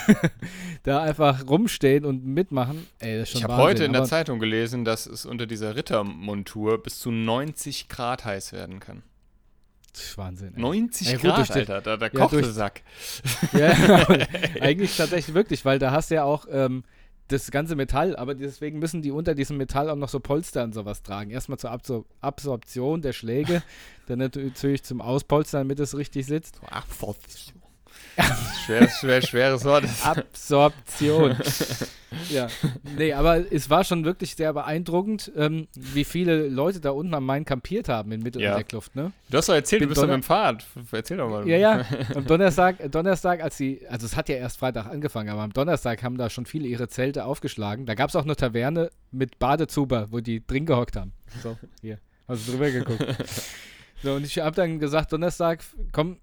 da 0.84 1.02
einfach 1.02 1.48
rumstehen 1.48 2.06
und 2.06 2.26
mitmachen. 2.26 2.88
Ey, 3.00 3.20
das 3.20 3.24
ist 3.24 3.32
schon 3.34 3.40
Ich 3.40 3.44
habe 3.44 3.58
heute 3.58 3.86
in 3.86 3.94
der 3.94 4.06
Zeitung 4.06 4.40
gelesen, 4.40 4.84
dass 4.84 5.06
es 5.06 5.26
unter 5.26 5.46
dieser 5.46 5.76
Rittermontur 5.76 6.82
bis 6.82 7.00
zu 7.00 7.12
90 7.12 7.88
Grad 7.88 8.26
heiß 8.26 8.54
werden 8.54 8.80
kann. 8.80 9.04
Wahnsinn. 10.18 10.54
ey. 10.56 10.62
90 10.62 11.08
Ja, 11.08 11.14
gut, 11.14 11.22
Grad, 11.24 11.50
die- 11.50 11.54
Alter, 11.54 11.82
da, 11.82 11.98
da 11.98 12.06
ja, 12.06 12.10
kocht 12.12 12.34
der 12.34 12.42
durch- 12.42 12.54
Sack. 12.54 12.82
Ja, 13.54 13.70
eigentlich 14.62 14.96
tatsächlich 14.98 15.34
wirklich, 15.36 15.66
weil 15.66 15.80
da 15.80 15.92
hast 15.92 16.12
du 16.12 16.16
ja 16.16 16.24
auch 16.24 16.46
ähm, 16.52 16.84
das 17.30 17.52
ganze 17.52 17.76
Metall, 17.76 18.16
aber 18.16 18.36
deswegen 18.36 18.80
müssen 18.80 19.02
die 19.02 19.12
unter 19.12 19.36
diesem 19.36 19.58
Metall 19.58 19.90
auch 19.90 19.96
noch 19.98 20.08
so 20.10 20.20
Polster 20.20 20.64
und 20.64 20.74
sowas 20.74 21.04
tragen. 21.04 21.30
Erstmal 21.30 21.58
zur 21.60 21.72
Absor 21.72 22.06
Absorption 22.22 23.02
der 23.02 23.12
Schläge, 23.14 23.64
dann 24.08 24.20
natürlich 24.20 24.84
zum 24.84 25.02
Auspolstern, 25.02 25.62
damit 25.68 25.80
es 25.82 25.98
richtig 25.98 26.26
sitzt. 26.26 26.60
Absorption. 26.70 27.62
Schweres, 28.66 28.98
schwer, 29.00 29.22
schweres 29.22 29.66
Wort. 29.66 29.86
Absorption. 30.04 31.36
ja, 32.30 32.48
nee, 32.98 33.14
aber 33.14 33.52
es 33.52 33.70
war 33.70 33.84
schon 33.84 34.06
wirklich 34.06 34.36
sehr 34.36 34.54
beeindruckend, 34.54 35.32
ähm, 35.36 35.68
wie 35.76 36.04
viele 36.04 36.48
Leute 36.48 36.80
da 36.80 36.92
unten 36.92 37.14
am 37.14 37.26
Main 37.26 37.46
kampiert 37.46 37.90
haben 37.90 38.12
in 38.12 38.22
Mittel- 38.24 38.42
Ja. 38.42 38.52
und 38.54 38.60
Deckluft, 38.60 38.96
ne? 38.96 39.12
Du 39.30 39.38
hast 39.38 39.50
doch 39.50 39.54
erzählt, 39.54 39.82
du 39.82 39.86
Bin 39.86 39.90
bist 39.90 39.98
doch 40.02 40.04
mit 40.04 40.10
Donner- 40.14 40.22
dem 40.22 40.24
Fahrrad. 40.24 40.66
Erzähl 40.92 41.18
doch 41.18 41.30
mal. 41.30 41.48
Ja, 41.48 41.58
ja. 41.58 41.86
Am 42.16 42.26
Donnerstag, 42.26 42.92
Donnerstag, 42.92 43.44
als 43.44 43.58
sie, 43.58 43.82
also 43.90 44.06
es 44.06 44.16
hat 44.16 44.30
ja 44.30 44.36
erst 44.36 44.58
Freitag 44.60 44.86
angefangen, 44.88 45.30
aber 45.30 45.42
am 45.42 45.54
Donnerstag 45.54 46.02
haben 46.04 46.18
da 46.18 46.30
schon 46.30 46.46
viele 46.46 46.68
ihre 46.68 46.88
Zelte 46.88 47.26
aufgeschlagen. 47.26 47.86
Da 47.86 47.94
gab 47.96 48.10
es 48.10 48.16
auch 48.16 48.24
eine 48.24 48.36
Taverne 48.36 48.90
mit 49.12 49.40
Badezuber, 49.40 50.08
wo 50.12 50.20
die 50.20 50.46
drin 50.46 50.66
gehockt 50.66 50.96
haben. 50.96 51.14
So, 51.44 51.58
hier. 51.82 52.00
Hast 52.28 52.48
du 52.48 52.52
drüber 52.54 52.72
geguckt. 52.72 53.06
So, 54.04 54.14
und 54.14 54.26
ich 54.26 54.38
habe 54.40 54.56
dann 54.56 54.80
gesagt, 54.80 55.12
Donnerstag, 55.14 55.64
komm, 55.92 56.18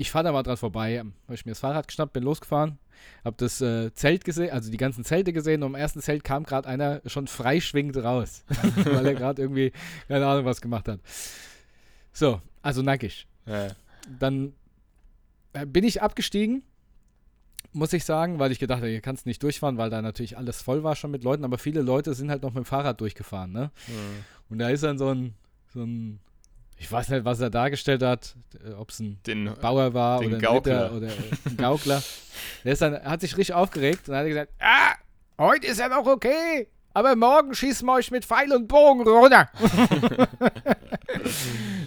ich 0.00 0.10
fahre 0.10 0.24
da 0.24 0.32
mal 0.32 0.42
dran 0.42 0.56
vorbei. 0.56 0.98
Habe 0.98 1.12
ich 1.34 1.44
mir 1.44 1.52
das 1.52 1.60
Fahrrad 1.60 1.86
geschnappt, 1.86 2.14
bin 2.14 2.22
losgefahren, 2.22 2.78
habe 3.22 3.36
das 3.38 3.60
äh, 3.60 3.92
Zelt 3.92 4.24
gesehen, 4.24 4.50
also 4.50 4.70
die 4.70 4.78
ganzen 4.78 5.04
Zelte 5.04 5.32
gesehen 5.34 5.62
und 5.62 5.70
im 5.70 5.74
ersten 5.74 6.00
Zelt 6.00 6.24
kam 6.24 6.44
gerade 6.44 6.66
einer 6.66 7.02
schon 7.04 7.26
freischwingend 7.26 7.98
raus, 7.98 8.44
weil 8.84 9.06
er 9.06 9.14
gerade 9.14 9.42
irgendwie, 9.42 9.72
keine 10.08 10.26
Ahnung, 10.26 10.46
was 10.46 10.62
gemacht 10.62 10.88
hat. 10.88 11.00
So, 12.12 12.40
also 12.62 12.80
nackig 12.82 13.26
Ja. 13.44 13.68
dann 14.18 14.54
äh, 15.52 15.66
bin 15.66 15.84
ich 15.84 16.00
abgestiegen, 16.00 16.62
muss 17.72 17.92
ich 17.92 18.04
sagen, 18.06 18.38
weil 18.38 18.52
ich 18.52 18.58
gedacht 18.58 18.78
habe, 18.78 18.88
hier 18.88 19.02
kannst 19.02 19.26
du 19.26 19.28
nicht 19.28 19.42
durchfahren, 19.42 19.76
weil 19.76 19.90
da 19.90 20.00
natürlich 20.00 20.38
alles 20.38 20.62
voll 20.62 20.82
war 20.82 20.96
schon 20.96 21.10
mit 21.10 21.24
Leuten, 21.24 21.44
aber 21.44 21.58
viele 21.58 21.82
Leute 21.82 22.14
sind 22.14 22.30
halt 22.30 22.42
noch 22.42 22.50
mit 22.54 22.64
dem 22.64 22.66
Fahrrad 22.66 23.00
durchgefahren, 23.02 23.52
ne? 23.52 23.70
Mhm. 23.86 24.24
Und 24.48 24.58
da 24.60 24.70
ist 24.70 24.82
dann 24.82 24.98
so 24.98 25.08
ein, 25.14 25.34
so 25.72 25.82
ein 25.84 26.20
ich 26.82 26.90
weiß 26.90 27.10
nicht, 27.10 27.24
was 27.26 27.40
er 27.40 27.50
dargestellt 27.50 28.02
hat, 28.02 28.34
ob 28.78 28.88
es 28.90 29.00
ein 29.00 29.18
Den, 29.26 29.52
Bauer 29.60 29.92
war 29.94 30.20
oder 30.20 30.36
ein 30.36 30.40
Gaukler. 30.40 30.84
Ritter 30.86 30.96
oder 30.96 31.06
äh, 31.08 31.10
ein 31.50 31.56
Gaukler. 31.58 32.02
Der 32.64 32.72
ist 32.72 32.80
dann, 32.82 33.02
hat 33.04 33.20
sich 33.20 33.36
richtig 33.36 33.54
aufgeregt 33.54 34.08
und 34.08 34.16
hat 34.16 34.26
gesagt, 34.26 34.50
ah, 34.60 34.94
heute 35.38 35.66
ist 35.66 35.78
ja 35.78 35.88
noch 35.88 36.06
okay, 36.06 36.68
aber 36.94 37.14
morgen 37.16 37.54
schießen 37.54 37.86
wir 37.86 37.92
euch 37.94 38.10
mit 38.10 38.24
Pfeil 38.24 38.50
und 38.52 38.66
Bogen 38.66 39.02
runter. 39.06 39.48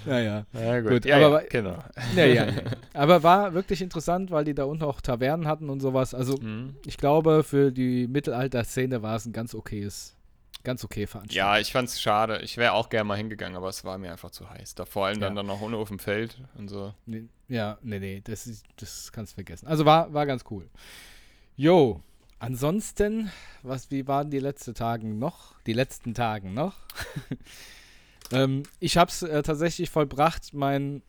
naja. 0.06 0.46
ja, 0.54 0.82
gut. 0.82 0.90
Gut, 0.92 1.06
ja, 1.06 1.18
aber- 1.26 1.44
ja, 1.44 1.48
genau. 1.50 1.78
Ja, 2.16 2.26
ja, 2.26 2.46
ja. 2.46 2.52
Aber 2.94 3.24
war 3.24 3.54
wirklich 3.54 3.82
interessant, 3.82 4.32
weil 4.32 4.44
die 4.46 4.54
da 4.54 4.66
unten 4.66 4.84
auch 4.84 5.02
Tavernen 5.02 5.48
hatten 5.48 5.70
und 5.70 5.80
sowas. 5.82 6.14
Also 6.14 6.38
Mhm. 6.38 6.76
ich 6.86 6.98
glaube, 6.98 7.44
für 7.44 7.72
die 7.72 8.08
Mittelalter-Szene 8.08 9.02
war 9.02 9.16
es 9.16 9.26
ein 9.26 9.34
ganz 9.34 9.56
okayes, 9.56 10.16
ganz 10.64 10.84
okay 10.84 11.08
Veranstaltung. 11.08 11.38
Ja, 11.38 11.60
ich 11.60 11.72
fand's 11.72 12.02
schade. 12.02 12.40
Ich 12.44 12.58
wäre 12.58 12.74
auch 12.74 12.90
gerne 12.90 13.06
mal 13.06 13.18
hingegangen, 13.18 13.56
aber 13.58 13.70
es 13.70 13.84
war 13.84 13.98
mir 13.98 14.12
einfach 14.12 14.32
zu 14.32 14.50
heiß. 14.50 14.76
Da 14.76 14.86
vor 14.86 15.06
allem 15.08 15.20
dann, 15.20 15.34
Ja. 15.34 15.38
dann 15.38 15.48
noch 15.48 15.62
ohne 15.62 15.78
auf 15.78 15.90
dem 15.90 16.00
Feld 16.00 16.38
und 16.58 16.70
so. 16.70 16.94
Nee, 17.06 17.26
ja, 17.50 17.78
nee, 17.82 18.00
nee, 18.00 18.22
das, 18.24 18.48
ist, 18.48 18.66
das 18.78 19.12
kannst 19.12 19.34
du 19.34 19.36
vergessen. 19.36 19.68
Also 19.68 19.86
war, 19.86 20.14
war 20.14 20.26
ganz 20.26 20.44
cool. 20.50 20.70
Jo, 21.56 22.02
ansonsten, 22.40 23.32
was, 23.62 23.92
wie 23.92 24.08
waren 24.08 24.30
die 24.32 24.40
letzten 24.40 24.74
Tagen 24.74 25.20
noch? 25.20 25.54
Die 25.68 25.74
letzten 25.74 26.14
Tagen 26.14 26.54
noch? 26.54 26.76
ähm, 28.32 28.64
ich 28.80 28.98
habe 28.98 29.10
es 29.12 29.22
äh, 29.24 29.44
tatsächlich 29.44 29.90
vollbracht, 29.90 30.54
meinen 30.54 31.02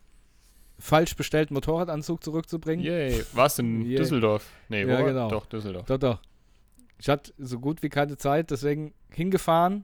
falsch 0.77 1.15
bestellten 1.15 1.53
Motorradanzug 1.53 2.23
zurückzubringen. 2.23 2.85
Yay. 2.85 3.23
Warst 3.33 3.57
du 3.59 3.63
in. 3.63 3.83
Düsseldorf? 3.95 4.45
Nee, 4.69 4.85
wo 4.85 4.89
Ja, 4.91 4.97
war- 4.99 5.05
genau. 5.05 5.29
Doch, 5.29 5.45
Düsseldorf. 5.45 5.85
Doch, 5.87 5.97
doch. 5.97 6.19
Ich 6.97 7.09
hatte 7.09 7.33
so 7.37 7.59
gut 7.59 7.83
wie 7.83 7.89
keine 7.89 8.17
Zeit, 8.17 8.51
deswegen 8.51 8.93
hingefahren 9.09 9.83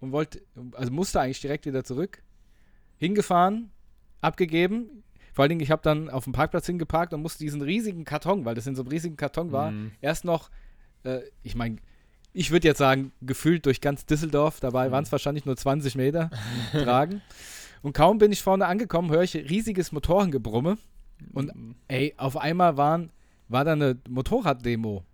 und 0.00 0.12
wollte, 0.12 0.42
also 0.72 0.92
musste 0.92 1.20
eigentlich 1.20 1.40
direkt 1.40 1.66
wieder 1.66 1.84
zurück. 1.84 2.22
Hingefahren, 2.98 3.70
abgegeben. 4.20 5.02
Vor 5.32 5.42
allen 5.42 5.48
Dingen, 5.50 5.60
ich 5.62 5.70
habe 5.70 5.82
dann 5.82 6.08
auf 6.10 6.24
dem 6.24 6.32
Parkplatz 6.32 6.66
hingeparkt 6.66 7.12
und 7.12 7.22
musste 7.22 7.42
diesen 7.42 7.60
riesigen 7.62 8.04
Karton, 8.04 8.44
weil 8.44 8.54
das 8.54 8.66
in 8.66 8.76
so 8.76 8.82
einem 8.82 8.90
riesigen 8.90 9.16
Karton 9.16 9.50
war, 9.50 9.70
Mhm. 9.72 9.92
erst 10.00 10.24
noch, 10.24 10.50
äh, 11.02 11.20
ich 11.42 11.54
meine, 11.56 11.76
ich 12.32 12.50
würde 12.50 12.68
jetzt 12.68 12.78
sagen, 12.78 13.12
gefühlt 13.22 13.64
durch 13.66 13.80
ganz 13.80 14.06
Düsseldorf, 14.06 14.60
dabei 14.60 14.88
Mhm. 14.88 14.92
waren 14.92 15.04
es 15.04 15.12
wahrscheinlich 15.12 15.44
nur 15.44 15.56
20 15.56 15.96
Meter 15.96 16.30
tragen. 16.72 17.20
Und 17.82 17.94
kaum 17.94 18.18
bin 18.18 18.30
ich 18.32 18.42
vorne 18.42 18.66
angekommen, 18.66 19.10
höre 19.10 19.22
ich 19.22 19.34
riesiges 19.34 19.90
Motorengebrumme. 19.92 20.78
Und 21.32 21.54
Mhm. 21.54 21.74
Ey, 21.88 22.14
auf 22.16 22.36
einmal 22.36 22.76
waren, 22.76 23.10
war 23.48 23.64
da 23.64 23.72
eine 23.72 23.98
Motorraddemo. 24.08 25.04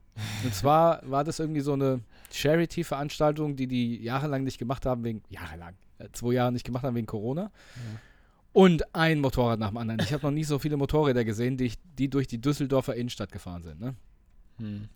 Und 0.45 0.55
zwar 0.55 1.01
war 1.09 1.25
das 1.25 1.39
irgendwie 1.39 1.61
so 1.61 1.73
eine 1.73 2.01
Charity-Veranstaltung, 2.33 3.57
die 3.57 3.67
die 3.67 4.03
jahrelang 4.03 4.45
nicht 4.45 4.59
gemacht 4.59 4.87
haben, 4.87 5.05
wegen, 5.05 5.23
jahrelang, 5.29 5.75
äh, 5.99 6.09
zwei 6.13 6.33
Jahre 6.35 6.53
nicht 6.53 6.65
gemacht 6.65 6.85
haben 6.85 6.95
wegen 6.97 7.07
Corona. 7.07 7.51
Und 8.53 8.95
ein 8.95 9.21
Motorrad 9.21 9.59
nach 9.61 9.69
dem 9.69 9.77
anderen. 9.77 10.01
Ich 10.01 10.13
habe 10.13 10.25
noch 10.27 10.33
nie 10.33 10.45
so 10.45 10.59
viele 10.59 10.77
Motorräder 10.77 11.25
gesehen, 11.25 11.57
die, 11.57 11.67
ich, 11.67 11.79
die 11.99 12.09
durch 12.09 12.27
die 12.27 12.41
Düsseldorfer 12.41 12.95
Innenstadt 12.97 13.31
gefahren 13.33 13.63
sind. 13.63 13.81
Ne? 13.81 13.95
Mhm. 14.59 14.89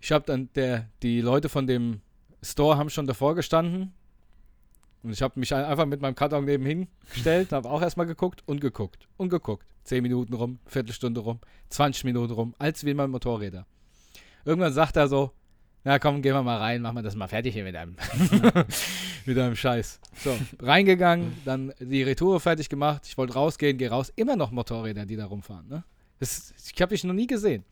Ich 0.00 0.12
habe 0.12 0.24
dann, 0.26 0.48
der, 0.54 0.88
die 1.02 1.20
Leute 1.20 1.48
von 1.48 1.66
dem 1.66 2.00
Store 2.42 2.76
haben 2.76 2.90
schon 2.90 3.06
davor 3.06 3.34
gestanden. 3.34 3.92
Und 5.02 5.12
ich 5.12 5.22
habe 5.22 5.38
mich 5.38 5.54
ein- 5.54 5.64
einfach 5.64 5.86
mit 5.86 6.00
meinem 6.00 6.14
Karton 6.16 6.44
nebenhin 6.44 6.88
gestellt, 7.12 7.52
habe 7.52 7.70
auch 7.70 7.80
erstmal 7.80 8.06
geguckt 8.06 8.42
und 8.46 8.60
geguckt 8.60 9.08
und 9.16 9.28
geguckt. 9.28 9.64
Zehn 9.84 10.02
Minuten 10.02 10.34
rum, 10.34 10.58
Viertelstunde 10.66 11.20
rum, 11.20 11.38
20 11.70 12.02
Minuten 12.04 12.32
rum, 12.32 12.54
als 12.58 12.84
wie 12.84 12.92
mein 12.94 13.10
Motorräder. 13.10 13.66
Irgendwann 14.46 14.72
sagt 14.72 14.96
er 14.96 15.08
so, 15.08 15.32
na 15.82 15.98
komm, 15.98 16.22
gehen 16.22 16.32
wir 16.34 16.42
mal 16.42 16.58
rein, 16.58 16.80
machen 16.82 16.96
wir 16.96 17.02
das 17.02 17.16
mal 17.16 17.26
fertig 17.26 17.52
hier 17.52 17.64
mit 17.64 17.74
einem, 17.74 17.96
mit 19.26 19.36
einem 19.36 19.56
Scheiß. 19.56 20.00
So, 20.16 20.38
reingegangen, 20.60 21.36
dann 21.44 21.72
die 21.80 22.04
Retour 22.04 22.38
fertig 22.40 22.68
gemacht, 22.68 23.02
ich 23.06 23.18
wollte 23.18 23.34
rausgehen, 23.34 23.76
gehe 23.76 23.90
raus, 23.90 24.12
immer 24.14 24.36
noch 24.36 24.52
Motorräder, 24.52 25.04
die 25.04 25.16
da 25.16 25.26
rumfahren. 25.26 25.68
Ne? 25.68 25.84
Das, 26.20 26.54
ich 26.72 26.80
habe 26.80 26.94
ich 26.94 27.02
noch 27.02 27.12
nie 27.12 27.26
gesehen. 27.26 27.64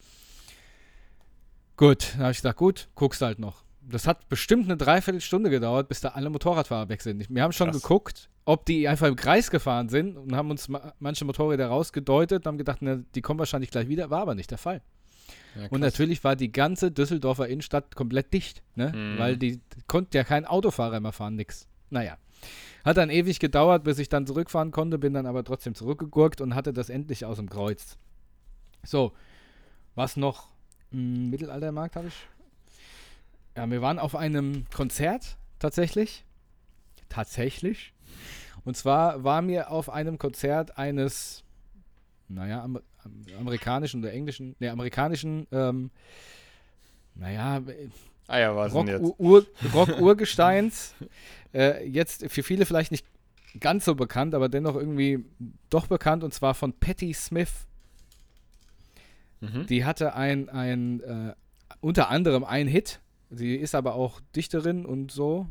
Gut, 1.76 2.12
dann 2.14 2.22
habe 2.22 2.32
ich 2.32 2.38
gesagt, 2.38 2.58
gut, 2.58 2.88
guckst 2.96 3.22
halt 3.22 3.38
noch. 3.38 3.62
Das 3.80 4.08
hat 4.08 4.28
bestimmt 4.28 4.64
eine 4.64 4.76
Dreiviertelstunde 4.76 5.50
gedauert, 5.50 5.88
bis 5.88 6.00
da 6.00 6.08
alle 6.08 6.28
Motorradfahrer 6.28 6.88
weg 6.88 7.02
sind. 7.02 7.24
Wir 7.28 7.42
haben 7.42 7.52
schon 7.52 7.70
Krass. 7.70 7.82
geguckt, 7.82 8.30
ob 8.46 8.64
die 8.66 8.88
einfach 8.88 9.06
im 9.06 9.16
Kreis 9.16 9.50
gefahren 9.50 9.88
sind 9.88 10.16
und 10.16 10.34
haben 10.34 10.50
uns 10.50 10.68
ma 10.68 10.92
manche 10.98 11.24
Motorräder 11.24 11.68
rausgedeutet 11.68 12.38
und 12.38 12.46
haben 12.46 12.58
gedacht, 12.58 12.82
ne, 12.82 13.04
die 13.14 13.22
kommen 13.22 13.38
wahrscheinlich 13.38 13.70
gleich 13.70 13.88
wieder. 13.88 14.10
War 14.10 14.22
aber 14.22 14.34
nicht 14.34 14.50
der 14.50 14.58
Fall. 14.58 14.82
Ja, 15.54 15.68
Und 15.70 15.80
natürlich 15.80 16.24
war 16.24 16.36
die 16.36 16.50
ganze 16.50 16.90
Düsseldorfer 16.90 17.48
Innenstadt 17.48 17.94
komplett 17.94 18.32
dicht, 18.32 18.62
ne? 18.74 18.92
Mhm. 18.94 19.18
Weil 19.18 19.36
die 19.36 19.60
konnte 19.86 20.18
ja 20.18 20.24
kein 20.24 20.44
Autofahrer 20.46 21.00
mehr 21.00 21.12
fahren, 21.12 21.36
nix. 21.36 21.68
Naja. 21.90 22.16
Hat 22.84 22.96
dann 22.96 23.08
ewig 23.08 23.38
gedauert, 23.38 23.84
bis 23.84 23.98
ich 23.98 24.08
dann 24.08 24.26
zurückfahren 24.26 24.70
konnte, 24.70 24.98
bin 24.98 25.14
dann 25.14 25.26
aber 25.26 25.44
trotzdem 25.44 25.74
zurückgegurkt 25.74 26.40
und 26.40 26.54
hatte 26.54 26.72
das 26.72 26.90
endlich 26.90 27.24
aus 27.24 27.36
dem 27.36 27.48
Kreuz. 27.48 27.96
So, 28.82 29.12
was 29.94 30.16
noch? 30.16 30.48
Hm, 30.90 31.30
Mittelaltermarkt 31.30 31.96
habe 31.96 32.08
ich. 32.08 32.26
Ja, 33.56 33.70
wir 33.70 33.80
waren 33.80 33.98
auf 33.98 34.16
einem 34.16 34.66
Konzert 34.74 35.38
tatsächlich. 35.58 36.24
Tatsächlich. 37.08 37.94
Und 38.64 38.76
zwar 38.76 39.24
war 39.24 39.40
mir 39.40 39.70
auf 39.70 39.88
einem 39.88 40.18
Konzert 40.18 40.76
eines, 40.76 41.44
naja, 42.28 42.66
amerikanischen 43.38 44.00
oder 44.00 44.12
englischen, 44.12 44.56
ne, 44.58 44.70
amerikanischen, 44.70 45.46
ähm, 45.52 45.90
naja, 47.14 47.62
Ah 48.26 48.38
ja, 48.38 48.52
Rock-Urgesteins. 49.74 50.94
äh, 51.54 51.86
jetzt 51.86 52.30
für 52.30 52.42
viele 52.42 52.64
vielleicht 52.64 52.90
nicht 52.90 53.06
ganz 53.60 53.84
so 53.84 53.94
bekannt, 53.94 54.34
aber 54.34 54.48
dennoch 54.48 54.76
irgendwie 54.76 55.24
doch 55.70 55.86
bekannt, 55.86 56.24
und 56.24 56.32
zwar 56.32 56.54
von 56.54 56.72
Patti 56.72 57.12
Smith. 57.12 57.66
Mhm. 59.40 59.66
Die 59.66 59.84
hatte 59.84 60.14
ein, 60.14 60.48
ein 60.48 61.00
äh, 61.00 61.34
unter 61.80 62.08
anderem 62.08 62.44
einen 62.44 62.68
Hit. 62.68 63.00
Sie 63.30 63.56
ist 63.56 63.74
aber 63.74 63.94
auch 63.94 64.20
Dichterin 64.34 64.86
und 64.86 65.12
so. 65.12 65.46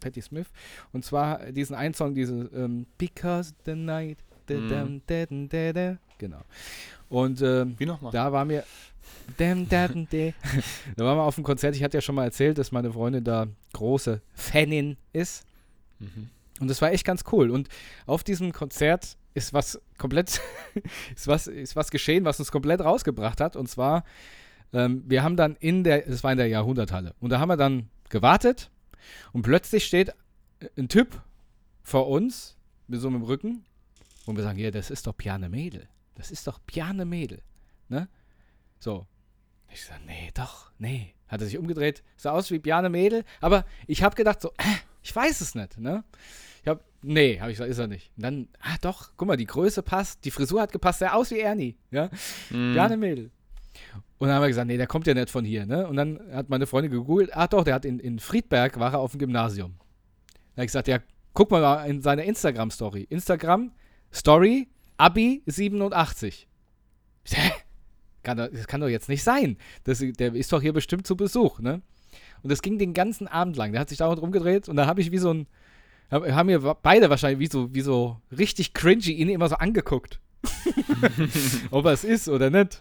Patti 0.00 0.22
Smith. 0.22 0.46
Und 0.92 1.04
zwar 1.04 1.52
diesen 1.52 1.76
einen 1.76 1.94
Song, 1.94 2.14
diese 2.14 2.50
ähm, 2.54 2.86
Because 2.96 3.52
the 3.66 3.74
night. 3.74 4.18
Mhm. 4.48 5.02
Genau. 6.18 6.40
Und 7.08 7.42
ähm, 7.42 7.74
Wie 7.78 7.86
nochmal? 7.86 8.12
da 8.12 8.32
war 8.32 8.44
mir. 8.44 8.64
Da, 10.96 11.04
waren 11.04 11.16
wir 11.16 11.22
auf 11.22 11.34
dem 11.34 11.44
Konzert. 11.44 11.74
Ich 11.76 11.82
hatte 11.82 11.96
ja 11.96 12.00
schon 12.02 12.14
mal 12.14 12.24
erzählt, 12.24 12.58
dass 12.58 12.72
meine 12.72 12.92
Freundin 12.92 13.24
da 13.24 13.46
große 13.72 14.20
Fanin 14.34 14.96
ist. 15.12 15.46
Mhm. 15.98 16.28
Und 16.60 16.68
das 16.68 16.82
war 16.82 16.92
echt 16.92 17.04
ganz 17.04 17.24
cool. 17.32 17.50
Und 17.50 17.68
auf 18.06 18.22
diesem 18.22 18.52
Konzert 18.52 19.16
ist 19.34 19.52
was 19.52 19.80
komplett, 19.98 20.40
ist 21.16 21.26
was, 21.26 21.46
ist 21.46 21.76
was 21.76 21.90
geschehen, 21.90 22.24
was 22.24 22.38
uns 22.38 22.52
komplett 22.52 22.80
rausgebracht 22.80 23.40
hat. 23.40 23.56
Und 23.56 23.68
zwar, 23.68 24.04
ähm, 24.72 25.02
wir 25.06 25.22
haben 25.22 25.36
dann 25.36 25.56
in 25.56 25.84
der, 25.84 26.02
das 26.02 26.22
war 26.22 26.32
in 26.32 26.38
der 26.38 26.48
Jahrhunderthalle, 26.48 27.14
und 27.20 27.30
da 27.30 27.40
haben 27.40 27.48
wir 27.48 27.56
dann 27.56 27.88
gewartet 28.08 28.70
und 29.32 29.42
plötzlich 29.42 29.84
steht 29.84 30.12
ein 30.78 30.88
Typ 30.88 31.20
vor 31.82 32.08
uns 32.08 32.56
mit 32.86 33.00
so 33.00 33.08
einem 33.08 33.22
Rücken 33.22 33.64
und 34.26 34.36
wir 34.36 34.42
sagen, 34.42 34.58
ja, 34.58 34.70
das 34.70 34.90
ist 34.90 35.06
doch 35.06 35.16
Piane 35.16 35.48
Mädel. 35.48 35.88
Das 36.14 36.30
ist 36.30 36.46
doch 36.46 36.60
Piane 36.66 37.04
Mädel. 37.04 37.42
Ne? 37.88 38.08
So. 38.78 39.06
Ich 39.72 39.84
sage, 39.84 40.02
nee, 40.06 40.30
doch, 40.34 40.70
nee. 40.78 41.14
Hat 41.26 41.40
er 41.40 41.46
sich 41.46 41.58
umgedreht, 41.58 42.04
sah 42.16 42.30
aus 42.30 42.50
wie 42.50 42.58
Piane 42.58 42.90
Mädel, 42.90 43.24
aber 43.40 43.64
ich 43.86 44.02
habe 44.02 44.14
gedacht 44.14 44.40
so, 44.40 44.50
äh, 44.50 44.76
ich 45.02 45.14
weiß 45.14 45.40
es 45.40 45.54
nicht, 45.54 45.78
ne? 45.78 46.04
Ich 46.62 46.68
hab, 46.68 46.84
nee, 47.02 47.40
habe 47.40 47.50
ich 47.50 47.56
gesagt, 47.56 47.70
ist 47.70 47.78
er 47.78 47.88
nicht. 47.88 48.12
Und 48.16 48.22
dann, 48.22 48.48
ah 48.60 48.76
doch, 48.80 49.10
guck 49.16 49.26
mal, 49.26 49.36
die 49.36 49.46
Größe 49.46 49.82
passt, 49.82 50.24
die 50.24 50.30
Frisur 50.30 50.60
hat 50.60 50.70
gepasst, 50.70 51.00
sah 51.00 51.12
aus 51.12 51.30
wie 51.30 51.40
Ernie, 51.40 51.76
ja? 51.90 52.08
Mhm. 52.50 52.72
Piane 52.72 52.96
Mädel. 52.96 53.30
Und 54.18 54.28
dann 54.28 54.36
haben 54.36 54.42
wir 54.42 54.48
gesagt, 54.48 54.68
nee, 54.68 54.76
der 54.76 54.86
kommt 54.86 55.06
ja 55.06 55.14
nicht 55.14 55.30
von 55.30 55.44
hier, 55.44 55.66
ne? 55.66 55.88
Und 55.88 55.96
dann 55.96 56.20
hat 56.32 56.48
meine 56.48 56.66
Freundin 56.66 56.92
gegoogelt, 56.92 57.36
ah 57.36 57.48
doch, 57.48 57.64
der 57.64 57.74
hat 57.74 57.84
in, 57.84 57.98
in 57.98 58.18
Friedberg, 58.18 58.78
war 58.78 58.92
er 58.92 59.00
auf 59.00 59.10
dem 59.10 59.18
Gymnasium. 59.18 59.74
Da 60.54 60.60
habe 60.60 60.64
ich 60.64 60.68
gesagt, 60.68 60.88
ja, 60.88 61.00
guck 61.32 61.50
mal 61.50 61.84
in 61.86 62.00
seine 62.00 62.24
Instagram-Story. 62.24 63.06
Instagram, 63.10 63.72
Story, 64.14 64.68
Abi 64.96 65.42
87. 65.46 66.46
Ich 67.24 67.30
sag, 67.30 67.40
Hä? 67.40 67.52
Kann 68.22 68.38
doch, 68.38 68.48
das 68.50 68.66
kann 68.66 68.80
doch 68.80 68.88
jetzt 68.88 69.08
nicht 69.08 69.22
sein. 69.22 69.58
Das, 69.84 69.98
der 69.98 70.34
ist 70.34 70.52
doch 70.52 70.62
hier 70.62 70.72
bestimmt 70.72 71.06
zu 71.06 71.16
Besuch, 71.16 71.60
ne? 71.60 71.82
Und 72.42 72.50
das 72.50 72.62
ging 72.62 72.78
den 72.78 72.94
ganzen 72.94 73.28
Abend 73.28 73.56
lang. 73.56 73.72
Der 73.72 73.80
hat 73.80 73.88
sich 73.90 73.98
dauernd 73.98 74.20
rumgedreht 74.20 74.68
und 74.68 74.76
da 74.76 74.86
habe 74.86 75.00
ich 75.00 75.12
wie 75.12 75.18
so 75.18 75.32
ein, 75.32 75.46
hab, 76.10 76.26
haben 76.26 76.46
mir 76.46 76.60
beide 76.60 77.10
wahrscheinlich 77.10 77.38
wie 77.40 77.52
so, 77.52 77.74
wie 77.74 77.82
so 77.82 78.20
richtig 78.36 78.72
cringy 78.72 79.12
ihn 79.12 79.28
immer 79.28 79.48
so 79.48 79.56
angeguckt. 79.56 80.20
Ob 81.70 81.84
er 81.84 81.92
es 81.92 82.04
ist 82.04 82.28
oder 82.28 82.50
nicht. 82.50 82.80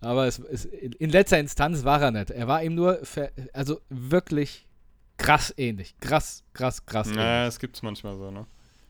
Aber 0.00 0.26
es, 0.26 0.38
es, 0.38 0.64
in 0.64 1.10
letzter 1.10 1.40
Instanz 1.40 1.84
war 1.84 2.00
er 2.00 2.12
nicht. 2.12 2.30
Er 2.30 2.46
war 2.46 2.62
ihm 2.62 2.74
nur, 2.74 3.04
ver, 3.04 3.30
also 3.52 3.80
wirklich 3.88 4.68
krass 5.16 5.52
ähnlich. 5.56 5.96
Krass, 6.00 6.44
krass, 6.52 6.86
krass 6.86 7.08
ähnlich. 7.08 7.24
Naja, 7.24 7.46
das 7.46 7.58
gibt's 7.58 7.82
manchmal 7.82 8.16
so, 8.16 8.30
ne? 8.30 8.46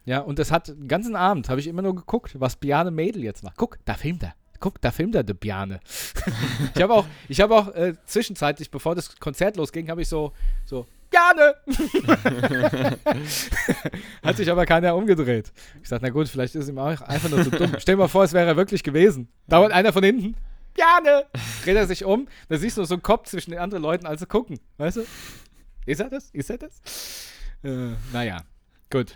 Ja, 0.09 0.21
und 0.21 0.39
das 0.39 0.51
hat 0.51 0.69
den 0.69 0.89
ganzen 0.89 1.15
Abend, 1.17 1.51
habe 1.51 1.61
ich 1.61 1.67
immer 1.67 1.83
nur 1.83 1.95
geguckt, 1.95 2.41
was 2.41 2.57
Biane 2.57 2.91
Mädel 2.91 3.23
jetzt 3.23 3.45
macht. 3.45 3.59
Guck, 3.59 3.77
da 3.85 3.93
filmt 3.93 4.23
er. 4.23 4.33
Guck, 4.59 4.81
da 4.81 4.91
filmt 4.91 5.15
er, 5.15 5.23
der 5.23 5.35
Biane. 5.35 5.81
ich 6.75 6.81
habe 6.81 6.95
auch, 6.95 7.05
ich 7.29 7.43
habe 7.43 7.55
auch 7.55 7.75
äh, 7.75 7.93
zwischenzeitlich, 8.07 8.71
bevor 8.71 8.95
das 8.95 9.21
Konzert 9.21 9.59
losging, 9.59 9.91
habe 9.91 10.01
ich 10.01 10.09
so, 10.09 10.33
so, 10.65 10.87
Biane! 11.11 11.57
hat 14.23 14.39
sich 14.39 14.51
aber 14.51 14.65
keiner 14.65 14.97
umgedreht. 14.97 15.53
Ich 15.83 15.91
sagte, 15.91 16.07
na 16.07 16.11
gut, 16.11 16.27
vielleicht 16.27 16.55
ist 16.55 16.71
ihm 16.71 16.79
auch 16.79 17.03
einfach 17.03 17.29
nur 17.29 17.45
zu 17.45 17.51
dumm. 17.51 17.75
Stell 17.79 17.97
dir 17.97 17.99
mal 17.99 18.09
vor, 18.09 18.25
es 18.25 18.33
wäre 18.33 18.47
er 18.47 18.57
wirklich 18.57 18.83
gewesen. 18.83 19.29
Dauert 19.47 19.73
einer 19.73 19.93
von 19.93 20.03
hinten, 20.03 20.37
Biane! 20.73 21.27
Dreht 21.65 21.77
er 21.77 21.87
sich 21.87 22.07
um, 22.07 22.29
da 22.49 22.57
siehst 22.57 22.79
du 22.79 22.85
so 22.85 22.95
einen 22.95 23.03
Kopf 23.03 23.29
zwischen 23.29 23.51
den 23.51 23.61
anderen 23.61 23.83
Leuten, 23.83 24.07
also 24.07 24.25
gucken. 24.25 24.59
Weißt 24.79 24.97
du? 24.97 25.05
Ist 25.85 26.01
er 26.01 26.09
das? 26.09 26.31
Ist 26.31 26.49
er 26.49 26.57
das? 26.57 26.81
Äh, 27.63 27.91
naja, 28.11 28.43
gut. 28.91 29.15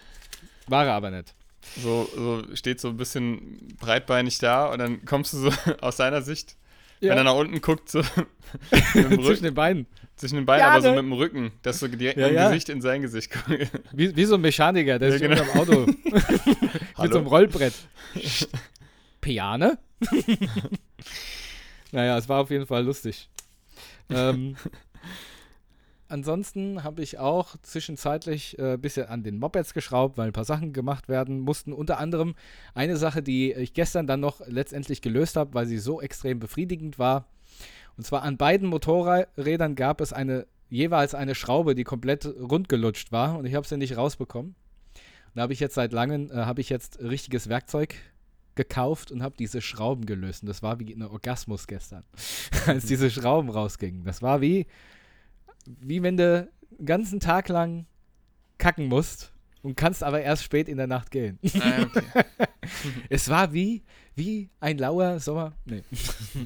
War 0.68 0.86
er 0.86 0.94
aber 0.94 1.10
nicht. 1.10 1.34
So, 1.80 2.08
so 2.14 2.42
steht 2.54 2.80
so 2.80 2.88
ein 2.88 2.96
bisschen 2.96 3.68
breitbeinig 3.80 4.38
da 4.38 4.66
und 4.66 4.78
dann 4.78 5.04
kommst 5.04 5.32
du 5.32 5.38
so 5.38 5.52
aus 5.80 5.96
seiner 5.96 6.22
Sicht, 6.22 6.56
wenn 7.00 7.16
er 7.16 7.24
nach 7.24 7.34
unten 7.34 7.60
guckt, 7.60 7.88
so 7.88 8.00
mit 8.94 9.10
dem 9.10 9.22
Zwischen 9.24 9.44
den 9.44 9.54
Beinen. 9.54 9.86
zwischen 10.16 10.36
den 10.36 10.46
Beinen, 10.46 10.60
Ja, 10.60 10.70
aber 10.72 10.82
so 10.82 10.88
ne? 10.88 10.94
mit 11.02 11.04
dem 11.04 11.12
Rücken, 11.12 11.52
dass 11.62 11.78
du 11.80 11.88
direkt 11.88 12.18
Ja, 12.18 12.26
mit 12.26 12.34
dem 12.36 12.36
ja. 12.42 12.48
Gesicht 12.48 12.68
in 12.68 12.80
sein 12.80 13.02
Gesicht 13.02 13.30
guckst. 13.32 13.70
Wie, 13.92 14.14
wie 14.16 14.24
so 14.24 14.34
ein 14.36 14.40
Mechaniker, 14.40 14.98
der 14.98 15.08
Ja, 15.10 15.18
sich 15.18 15.22
genau. 15.28 15.42
Auto 15.54 15.86
mit 15.86 17.12
so 17.12 17.18
einem 17.18 17.26
Rollbrett. 17.26 17.74
Piane? 19.20 19.78
naja, 21.92 22.18
es 22.18 22.28
war 22.28 22.40
auf 22.40 22.50
jeden 22.50 22.66
Fall 22.66 22.84
lustig. 22.84 23.28
Ähm, 24.10 24.56
ansonsten 26.12 26.84
habe 26.84 27.02
ich 27.02 27.18
auch 27.18 27.56
zwischenzeitlich 27.62 28.58
ein 28.58 28.74
äh, 28.74 28.76
bisschen 28.76 29.06
an 29.06 29.22
den 29.22 29.38
Mopeds 29.38 29.74
geschraubt, 29.74 30.18
weil 30.18 30.28
ein 30.28 30.32
paar 30.32 30.44
Sachen 30.44 30.72
gemacht 30.72 31.08
werden 31.08 31.40
mussten. 31.40 31.72
Unter 31.72 31.98
anderem 31.98 32.34
eine 32.74 32.96
Sache, 32.96 33.22
die 33.22 33.52
ich 33.52 33.72
gestern 33.74 34.06
dann 34.06 34.20
noch 34.20 34.40
letztendlich 34.46 35.02
gelöst 35.02 35.36
habe, 35.36 35.54
weil 35.54 35.66
sie 35.66 35.78
so 35.78 36.00
extrem 36.00 36.38
befriedigend 36.38 36.98
war. 36.98 37.26
Und 37.96 38.04
zwar 38.04 38.22
an 38.22 38.36
beiden 38.36 38.68
Motorrädern 38.68 39.74
gab 39.74 40.00
es 40.00 40.12
eine 40.12 40.46
jeweils 40.68 41.14
eine 41.14 41.34
Schraube, 41.34 41.74
die 41.74 41.84
komplett 41.84 42.24
rund 42.24 42.68
gelutscht 42.68 43.12
war 43.12 43.38
und 43.38 43.44
ich 43.44 43.54
habe 43.54 43.66
sie 43.66 43.76
nicht 43.76 43.96
rausbekommen. 43.96 44.54
Und 44.54 45.36
da 45.36 45.42
habe 45.42 45.52
ich 45.52 45.60
jetzt 45.60 45.74
seit 45.74 45.92
langem 45.92 46.30
äh, 46.30 46.44
habe 46.44 46.60
ich 46.60 46.70
jetzt 46.70 47.00
richtiges 47.00 47.48
Werkzeug 47.48 47.94
gekauft 48.54 49.10
und 49.10 49.22
habe 49.22 49.34
diese 49.38 49.60
Schrauben 49.60 50.06
gelöst. 50.06 50.42
Und 50.42 50.48
das 50.48 50.62
war 50.62 50.78
wie 50.78 50.94
ein 50.94 51.02
Orgasmus 51.02 51.66
gestern, 51.66 52.04
als 52.66 52.86
diese 52.86 53.10
Schrauben 53.10 53.50
rausgingen. 53.50 54.04
Das 54.04 54.22
war 54.22 54.40
wie, 54.40 54.66
wie 55.66 56.02
wenn 56.02 56.16
du 56.16 56.48
den 56.78 56.86
ganzen 56.86 57.20
Tag 57.20 57.48
lang 57.48 57.86
kacken 58.58 58.86
musst 58.86 59.32
und 59.62 59.76
kannst 59.76 60.02
aber 60.02 60.22
erst 60.22 60.44
spät 60.44 60.68
in 60.68 60.76
der 60.76 60.86
Nacht 60.86 61.10
gehen. 61.10 61.38
Ah, 61.60 61.82
okay. 61.82 62.24
es 63.08 63.28
war 63.28 63.52
wie, 63.52 63.82
wie 64.14 64.50
ein 64.60 64.78
lauer 64.78 65.20
Sommer. 65.20 65.52
Nee. 65.64 65.82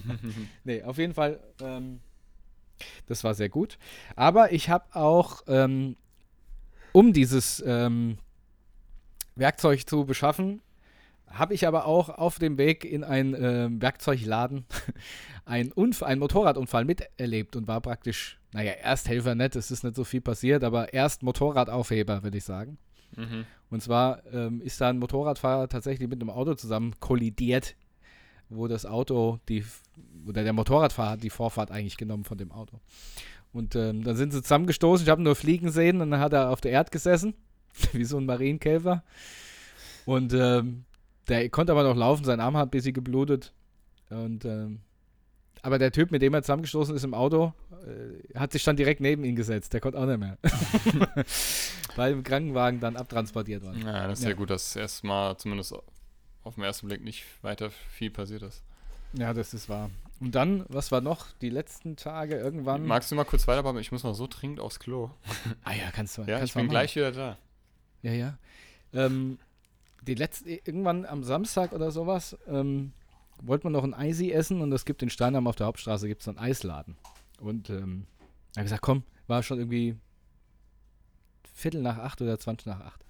nee, 0.65 0.83
auf 0.83 0.99
jeden 0.99 1.15
Fall, 1.15 1.41
ähm, 1.61 2.01
das 3.07 3.25
war 3.25 3.35
sehr 3.35 3.49
gut. 3.49 3.79
Aber 4.15 4.53
ich 4.53 4.69
habe 4.69 4.85
auch, 4.95 5.43
ähm, 5.47 5.97
um 6.93 7.13
dieses 7.13 7.63
ähm, 7.67 8.19
Werkzeug 9.35 9.89
zu 9.89 10.05
beschaffen, 10.05 10.61
habe 11.31 11.55
ich 11.55 11.67
aber 11.67 11.87
auch 11.87 12.09
auf 12.09 12.39
dem 12.39 12.59
Weg 12.59 12.85
in 12.85 13.05
einen 13.05 13.35
ähm, 13.35 13.83
Werkzeugladen 13.83 14.65
einen, 15.45 15.73
Unf 15.73 16.03
einen 16.03 16.21
Motorradunfall 16.21 16.85
miterlebt 16.85 17.57
und 17.57 17.69
war 17.69 17.81
praktisch, 17.81 18.39
naja, 18.53 18.73
Ersthelfer 18.73 19.35
nicht, 19.35 19.57
es 19.57 19.71
ist 19.71 19.85
nicht 19.85 19.97
so 19.97 20.05
viel 20.05 20.21
passiert, 20.21 20.65
aber 20.65 20.93
erst 20.93 21.23
Motorradaufheber, 21.23 22.23
würde 22.23 22.39
ich 22.39 22.45
sagen. 22.45 22.79
Mhm. 23.17 23.45
Und 23.71 23.83
zwar 23.83 24.25
ähm, 24.33 24.61
ist 24.63 24.81
da 24.81 24.89
ein 24.89 24.99
Motorradfahrer 24.99 25.69
tatsächlich 25.69 26.09
mit 26.09 26.21
einem 26.21 26.31
Auto 26.31 26.55
zusammen 26.55 26.95
kollidiert, 27.01 27.77
wo 28.49 28.69
das 28.69 28.87
Auto, 28.87 29.41
die, 29.49 29.65
oder 30.27 30.45
der 30.45 30.53
Motorradfahrer 30.53 31.11
hat 31.13 31.23
die 31.23 31.31
Vorfahrt 31.31 31.71
eigentlich 31.71 31.97
genommen 31.97 32.25
von 32.25 32.39
dem 32.39 32.53
Auto. 32.53 32.81
Und 33.53 33.75
ähm, 33.75 34.05
dann 34.05 34.17
sind 34.17 34.33
sie 34.33 34.43
zusammengestoßen, 34.43 35.05
ich 35.05 35.11
habe 35.11 35.23
nur 35.23 35.35
fliegen 35.35 35.71
sehen 35.71 36.01
und 36.01 36.11
dann 36.11 36.21
hat 36.21 36.33
er 36.33 36.51
auf 36.51 36.61
der 36.61 36.73
Erde 36.73 36.91
gesessen, 36.91 37.35
wie 37.93 38.05
so 38.05 38.19
ein 38.19 38.27
Marienkäfer. 38.27 39.03
Und 40.05 40.33
ähm, 40.33 40.85
der 41.29 41.49
konnte 41.51 41.73
aber 41.73 41.83
noch 41.83 41.97
laufen, 41.97 42.25
sein 42.25 42.41
Arm 42.41 42.57
hat 42.57 42.69
ein 42.69 42.71
bisschen 42.71 42.93
geblutet. 42.95 43.53
Und 44.11 44.45
ähm, 44.45 44.81
aber 45.63 45.79
der 45.79 45.91
Typ, 45.91 46.13
mit 46.13 46.23
dem 46.23 46.33
er 46.35 46.43
zusammengestoßen 46.43 46.95
ist 46.95 47.03
im 47.03 47.13
Auto, 47.15 47.53
äh, 47.85 48.39
hat 48.39 48.53
sich 48.53 48.63
dann 48.63 48.77
direkt 48.77 49.01
neben 49.01 49.25
ihn 49.25 49.35
gesetzt. 49.35 49.73
Der 49.73 49.81
konnte 49.81 49.99
auch 49.99 50.07
nicht 50.07 50.19
mehr. 50.21 50.39
Weil 51.97 52.13
im 52.13 52.23
Krankenwagen 52.23 52.79
dann 52.79 52.97
abtransportiert 52.97 53.65
war. 53.65 53.75
Ja, 53.75 54.07
das 54.07 54.19
ist 54.21 54.25
Ja. 54.25 54.31
ja, 54.31 54.37
gut, 54.37 54.51
dass 54.51 54.77
erstmal 54.77 55.37
zumindest 55.39 55.75
auf 56.45 56.55
den 56.55 56.63
ersten 56.65 56.87
Blick 56.87 57.03
nicht 57.03 57.25
weiter 57.43 57.71
viel 57.71 58.11
passiert 58.11 58.43
ist. 58.43 58.63
Ja, 59.15 59.33
das 59.35 59.55
ist 59.55 59.69
wahr. 59.69 59.91
Und 60.21 60.35
dann, 60.35 60.65
was 60.69 60.93
war 60.93 61.01
noch? 61.01 61.27
Die 61.41 61.51
letzten 61.51 61.97
Tage 61.97 62.37
irgendwann. 62.37 62.87
Magst 62.87 63.11
du 63.11 63.15
mal 63.17 63.25
kurz 63.25 63.49
weiterbauen? 63.49 63.79
Ich 63.79 63.91
muss 63.93 64.03
mal 64.05 64.15
so 64.15 64.27
dringend 64.29 64.61
aufs 64.61 64.79
Klo. 64.79 65.11
ah 65.65 65.73
ja, 65.73 65.91
kannst 65.93 66.17
du 66.19 66.23
Ja, 66.23 66.39
kannst 66.39 66.51
ich 66.51 66.55
bin 66.55 66.67
mal 66.67 66.71
gleich 66.71 66.95
wieder 66.97 67.13
da. 67.13 67.27
machen. 67.31 67.39
Ja, 68.03 68.13
ja. 68.13 68.39
Ähm, 68.93 69.39
die 70.07 70.15
letzte, 70.15 70.51
irgendwann 70.51 71.05
am 71.05 71.25
Samstag 71.25 71.73
oder 71.73 71.91
sowas, 71.91 72.37
ähm, 72.49 72.93
wollte 73.43 73.67
man 73.67 73.73
noch 73.73 73.85
ein 73.85 73.95
Eisi 73.95 74.31
essen 74.31 74.61
und 74.61 74.73
es 74.73 74.85
gibt 74.85 75.03
in 75.03 75.11
Steinheim 75.11 75.47
auf 75.47 75.57
der 75.57 75.67
Hauptstraße 75.67 76.09
gibt's 76.09 76.29
einen 76.29 76.39
Eisladen. 76.39 76.97
Und 77.41 77.71
ähm, 77.71 78.07
er 78.55 78.61
hat 78.61 78.65
gesagt, 78.65 78.83
komm, 78.83 79.03
war 79.27 79.43
schon 79.43 79.59
irgendwie 79.59 79.97
Viertel 81.53 81.83
nach 81.83 81.99
acht 81.99 82.21
oder 82.23 82.39
20 82.39 82.67
nach 82.67 82.81
acht. 82.81 83.05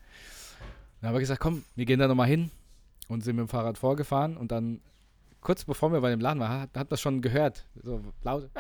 Dann 1.01 1.09
haben 1.09 1.15
wir 1.15 1.21
gesagt, 1.21 1.41
komm, 1.41 1.65
wir 1.75 1.85
gehen 1.85 1.99
da 1.99 2.09
nochmal 2.09 2.29
hin 2.29 2.51
und 3.09 3.23
sind 3.23 3.37
mit 3.37 3.47
dem 3.47 3.49
Fahrrad 3.49 3.79
vorgefahren 3.79 4.37
und 4.37 4.51
dann 4.51 4.81
kurz 5.41 5.65
bevor 5.65 5.93
wir 5.93 6.01
bei 6.01 6.11
dem 6.11 6.21
Laden 6.21 6.41
waren, 6.41 6.63
hat, 6.63 6.77
hat 6.77 6.91
das 6.91 7.01
schon 7.01 7.23
gehört. 7.23 7.65
So 7.81 8.03
laut, 8.25 8.51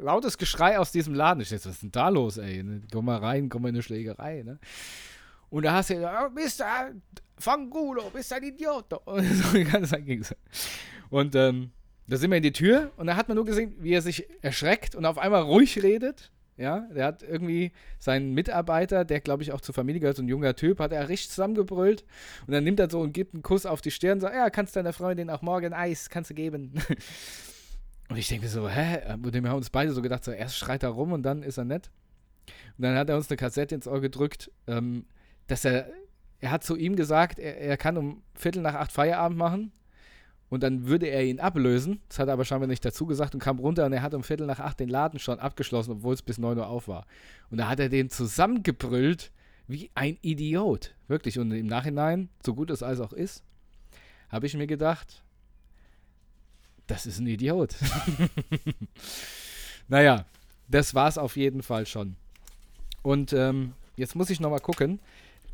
lautes 0.00 0.38
Geschrei 0.38 0.78
aus 0.78 0.90
diesem 0.90 1.14
Laden. 1.14 1.40
Ich 1.40 1.50
dachte, 1.50 1.66
was 1.66 1.74
ist 1.74 1.82
denn 1.82 1.92
da 1.92 2.08
los, 2.08 2.38
ey? 2.38 2.64
Ne? 2.64 2.82
Komm 2.90 3.04
mal 3.04 3.18
rein, 3.18 3.48
komm 3.48 3.62
mal 3.62 3.68
in 3.68 3.76
eine 3.76 3.82
Schlägerei, 3.82 4.42
ne? 4.42 4.58
Und 5.50 5.64
da 5.64 5.72
hast 5.72 5.90
du 5.90 5.94
gesagt, 5.94 6.16
oh, 6.26 6.34
bist 6.34 6.60
du 6.60 6.64
Fangulo, 7.38 8.10
bist 8.10 8.30
du 8.30 8.36
ein 8.36 8.42
Idiot. 8.44 8.92
Und 9.06 9.24
so 9.24 9.56
die 9.56 9.64
ganze 9.64 9.90
Zeit 9.90 10.06
ging's. 10.06 10.34
Und 11.10 11.34
ähm, 11.34 11.72
da 12.06 12.16
sind 12.16 12.30
wir 12.30 12.36
in 12.36 12.42
die 12.42 12.52
Tür 12.52 12.90
und 12.96 13.06
da 13.06 13.14
hat 13.14 13.28
man 13.28 13.36
nur 13.36 13.44
gesehen, 13.44 13.74
wie 13.78 13.92
er 13.92 14.02
sich 14.02 14.26
erschreckt 14.42 14.96
und 14.96 15.06
auf 15.06 15.16
einmal 15.16 15.42
ruhig 15.42 15.80
redet. 15.80 16.32
Ja, 16.56 16.80
der 16.94 17.06
hat 17.06 17.22
irgendwie 17.22 17.72
seinen 17.98 18.34
Mitarbeiter, 18.34 19.04
der 19.04 19.20
glaube 19.20 19.44
ich 19.44 19.52
auch 19.52 19.60
zur 19.60 19.74
Familie 19.74 20.00
gehört, 20.00 20.16
so 20.16 20.22
ein 20.22 20.28
junger 20.28 20.54
Typ, 20.54 20.80
hat 20.80 20.92
er 20.92 21.08
richtig 21.08 21.30
zusammengebrüllt. 21.30 22.04
Und 22.46 22.52
dann 22.52 22.64
nimmt 22.64 22.80
er 22.80 22.90
so 22.90 23.00
und 23.00 23.12
gibt 23.12 23.32
einen 23.32 23.42
Kuss 23.42 23.64
auf 23.64 23.80
die 23.80 23.92
Stirn 23.92 24.14
und 24.14 24.20
sagt, 24.20 24.34
ja, 24.34 24.50
kannst 24.50 24.76
deiner 24.76 24.92
Freundin 24.92 25.30
auch 25.30 25.40
morgen 25.40 25.72
Eis, 25.72 26.10
kannst 26.10 26.30
du 26.30 26.34
geben. 26.34 26.74
Und 28.10 28.16
ich 28.16 28.26
denke 28.26 28.48
so, 28.48 28.68
hä? 28.68 29.14
Und 29.14 29.32
wir 29.32 29.48
haben 29.48 29.56
uns 29.56 29.70
beide 29.70 29.92
so 29.92 30.02
gedacht, 30.02 30.24
so 30.24 30.32
erst 30.32 30.56
schreit 30.56 30.82
er 30.82 30.88
rum 30.88 31.12
und 31.12 31.22
dann 31.22 31.44
ist 31.44 31.58
er 31.58 31.64
nett. 31.64 31.92
Und 32.76 32.82
dann 32.82 32.96
hat 32.96 33.08
er 33.08 33.16
uns 33.16 33.30
eine 33.30 33.36
Kassette 33.36 33.72
ins 33.72 33.86
Ohr 33.86 34.00
gedrückt. 34.00 34.50
Ähm, 34.66 35.04
dass 35.50 35.64
er, 35.64 35.90
er 36.38 36.50
hat 36.50 36.64
zu 36.64 36.76
ihm 36.76 36.96
gesagt, 36.96 37.38
er, 37.38 37.58
er 37.58 37.76
kann 37.76 37.96
um 37.96 38.22
Viertel 38.34 38.62
nach 38.62 38.74
acht 38.74 38.92
Feierabend 38.92 39.36
machen 39.36 39.72
und 40.48 40.62
dann 40.62 40.86
würde 40.86 41.06
er 41.06 41.24
ihn 41.24 41.40
ablösen. 41.40 42.00
Das 42.08 42.18
hat 42.18 42.28
er 42.28 42.34
aber 42.34 42.44
scheinbar 42.44 42.68
nicht 42.68 42.84
dazu 42.84 43.06
gesagt 43.06 43.34
und 43.34 43.40
kam 43.40 43.58
runter 43.58 43.86
und 43.86 43.92
er 43.92 44.02
hat 44.02 44.14
um 44.14 44.22
Viertel 44.22 44.46
nach 44.46 44.60
acht 44.60 44.78
den 44.80 44.88
Laden 44.88 45.18
schon 45.18 45.38
abgeschlossen, 45.38 45.92
obwohl 45.92 46.14
es 46.14 46.22
bis 46.22 46.38
neun 46.38 46.58
Uhr 46.58 46.68
auf 46.68 46.88
war. 46.88 47.06
Und 47.50 47.58
da 47.58 47.68
hat 47.68 47.80
er 47.80 47.88
den 47.88 48.10
zusammengebrüllt 48.10 49.32
wie 49.66 49.90
ein 49.94 50.18
Idiot. 50.22 50.94
Wirklich. 51.08 51.38
Und 51.38 51.52
im 51.52 51.66
Nachhinein, 51.66 52.28
so 52.44 52.54
gut 52.54 52.70
es 52.70 52.82
alles 52.82 53.00
auch 53.00 53.12
ist, 53.12 53.42
habe 54.28 54.46
ich 54.46 54.54
mir 54.54 54.66
gedacht, 54.66 55.22
das 56.86 57.06
ist 57.06 57.20
ein 57.20 57.26
Idiot. 57.26 57.76
naja, 59.88 60.26
das 60.68 60.94
war 60.94 61.08
es 61.08 61.18
auf 61.18 61.36
jeden 61.36 61.62
Fall 61.62 61.86
schon. 61.86 62.16
Und 63.02 63.32
ähm, 63.32 63.74
jetzt 63.96 64.16
muss 64.16 64.30
ich 64.30 64.40
nochmal 64.40 64.60
gucken. 64.60 64.98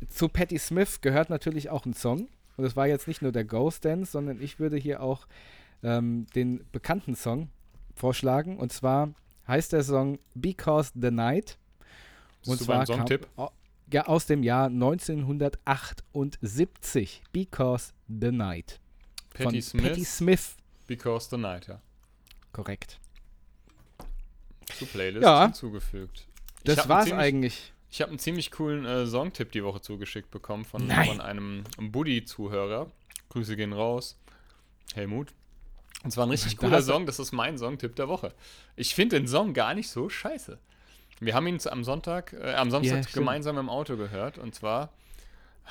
Zu 0.09 0.27
Patti 0.29 0.57
Smith 0.59 1.01
gehört 1.01 1.29
natürlich 1.29 1.69
auch 1.69 1.85
ein 1.85 1.93
Song. 1.93 2.27
Und 2.55 2.65
es 2.65 2.75
war 2.75 2.87
jetzt 2.87 3.07
nicht 3.07 3.21
nur 3.21 3.31
der 3.31 3.45
Ghost 3.45 3.85
Dance, 3.85 4.11
sondern 4.11 4.41
ich 4.41 4.59
würde 4.59 4.77
hier 4.77 5.01
auch 5.01 5.27
ähm, 5.83 6.25
den 6.35 6.65
bekannten 6.71 7.15
Song 7.15 7.49
vorschlagen. 7.95 8.57
Und 8.57 8.73
zwar 8.73 9.13
heißt 9.47 9.73
der 9.73 9.83
Song 9.83 10.17
Because 10.33 10.91
the 10.99 11.11
Night. 11.11 11.57
Und 12.45 12.59
zwar 12.59 12.85
Songtipp? 12.85 13.27
Kam, 13.35 13.49
ja, 13.91 14.05
aus 14.07 14.25
dem 14.25 14.43
Jahr 14.43 14.65
1978. 14.67 17.23
Because 17.31 17.93
the 18.07 18.31
Night. 18.31 18.79
Patti 19.33 19.61
Smith. 19.61 19.83
Patti 19.83 20.03
Smith. 20.03 20.55
Because 20.87 21.29
the 21.29 21.37
Night, 21.37 21.67
ja. 21.67 21.79
Korrekt. 22.51 22.99
Zur 24.77 24.87
Playlist 24.87 25.23
Ja. 25.23 25.43
hinzugefügt. 25.45 26.27
Ich 26.63 26.75
Das 26.75 26.89
war's 26.89 27.11
eigentlich. 27.11 27.71
Ich 27.89 28.01
habe 28.01 28.09
einen 28.09 28.19
ziemlich 28.19 28.51
coolen 28.51 28.85
äh, 28.85 29.05
Songtipp 29.05 29.51
die 29.51 29.63
Woche 29.63 29.81
zugeschickt 29.81 30.29
bekommen 30.29 30.65
von, 30.65 30.89
von 30.89 31.21
einem 31.21 31.63
Buddy-Zuhörer. 31.77 32.91
Grüße 33.29 33.55
gehen 33.55 33.73
raus. 33.73 34.17
Helmut. 34.93 35.33
Und 36.03 36.11
zwar 36.11 36.25
ein 36.25 36.29
richtig 36.29 36.57
cooler 36.57 36.81
Song, 36.81 37.05
das 37.05 37.19
ist 37.19 37.31
mein 37.31 37.57
Songtipp 37.57 37.95
der 37.95 38.07
Woche. 38.07 38.33
Ich 38.75 38.93
finde 38.93 39.19
den 39.19 39.27
Song 39.27 39.53
gar 39.53 39.73
nicht 39.73 39.89
so 39.89 40.09
scheiße. 40.09 40.59
Wir 41.19 41.33
haben 41.33 41.47
ihn 41.47 41.59
am 41.65 41.83
Sonntag, 41.83 42.33
äh, 42.33 42.53
am 42.53 42.69
Samstag 42.69 43.05
Ja, 43.05 43.11
gemeinsam 43.13 43.57
im 43.57 43.69
Auto 43.69 43.97
gehört. 43.97 44.37
Und 44.37 44.53
zwar 44.53 44.93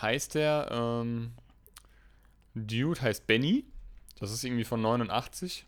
heißt 0.00 0.34
der 0.34 0.68
ähm, 0.72 1.32
Dude 2.54 3.00
heißt 3.00 3.26
Benny. 3.26 3.64
Das 4.18 4.32
ist 4.32 4.42
irgendwie 4.42 4.64
von 4.64 4.80
89. 4.80 5.66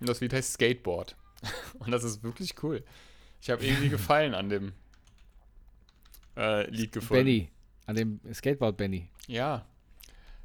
Und 0.00 0.08
das 0.08 0.20
Lied 0.20 0.32
heißt 0.32 0.54
Skateboard. 0.54 1.16
Und 1.80 1.90
das 1.90 2.04
ist 2.04 2.22
wirklich 2.22 2.62
cool. 2.62 2.84
Ich 3.40 3.50
habe 3.50 3.64
irgendwie 3.64 3.88
Gefallen 3.90 4.34
an 4.34 4.48
dem 4.48 4.72
äh, 6.36 6.68
Lied 6.70 6.92
gefunden. 6.92 7.24
Benny. 7.24 7.48
An 7.86 7.96
dem 7.96 8.20
Skateboard 8.32 8.76
Benny. 8.76 9.08
Ja. 9.26 9.64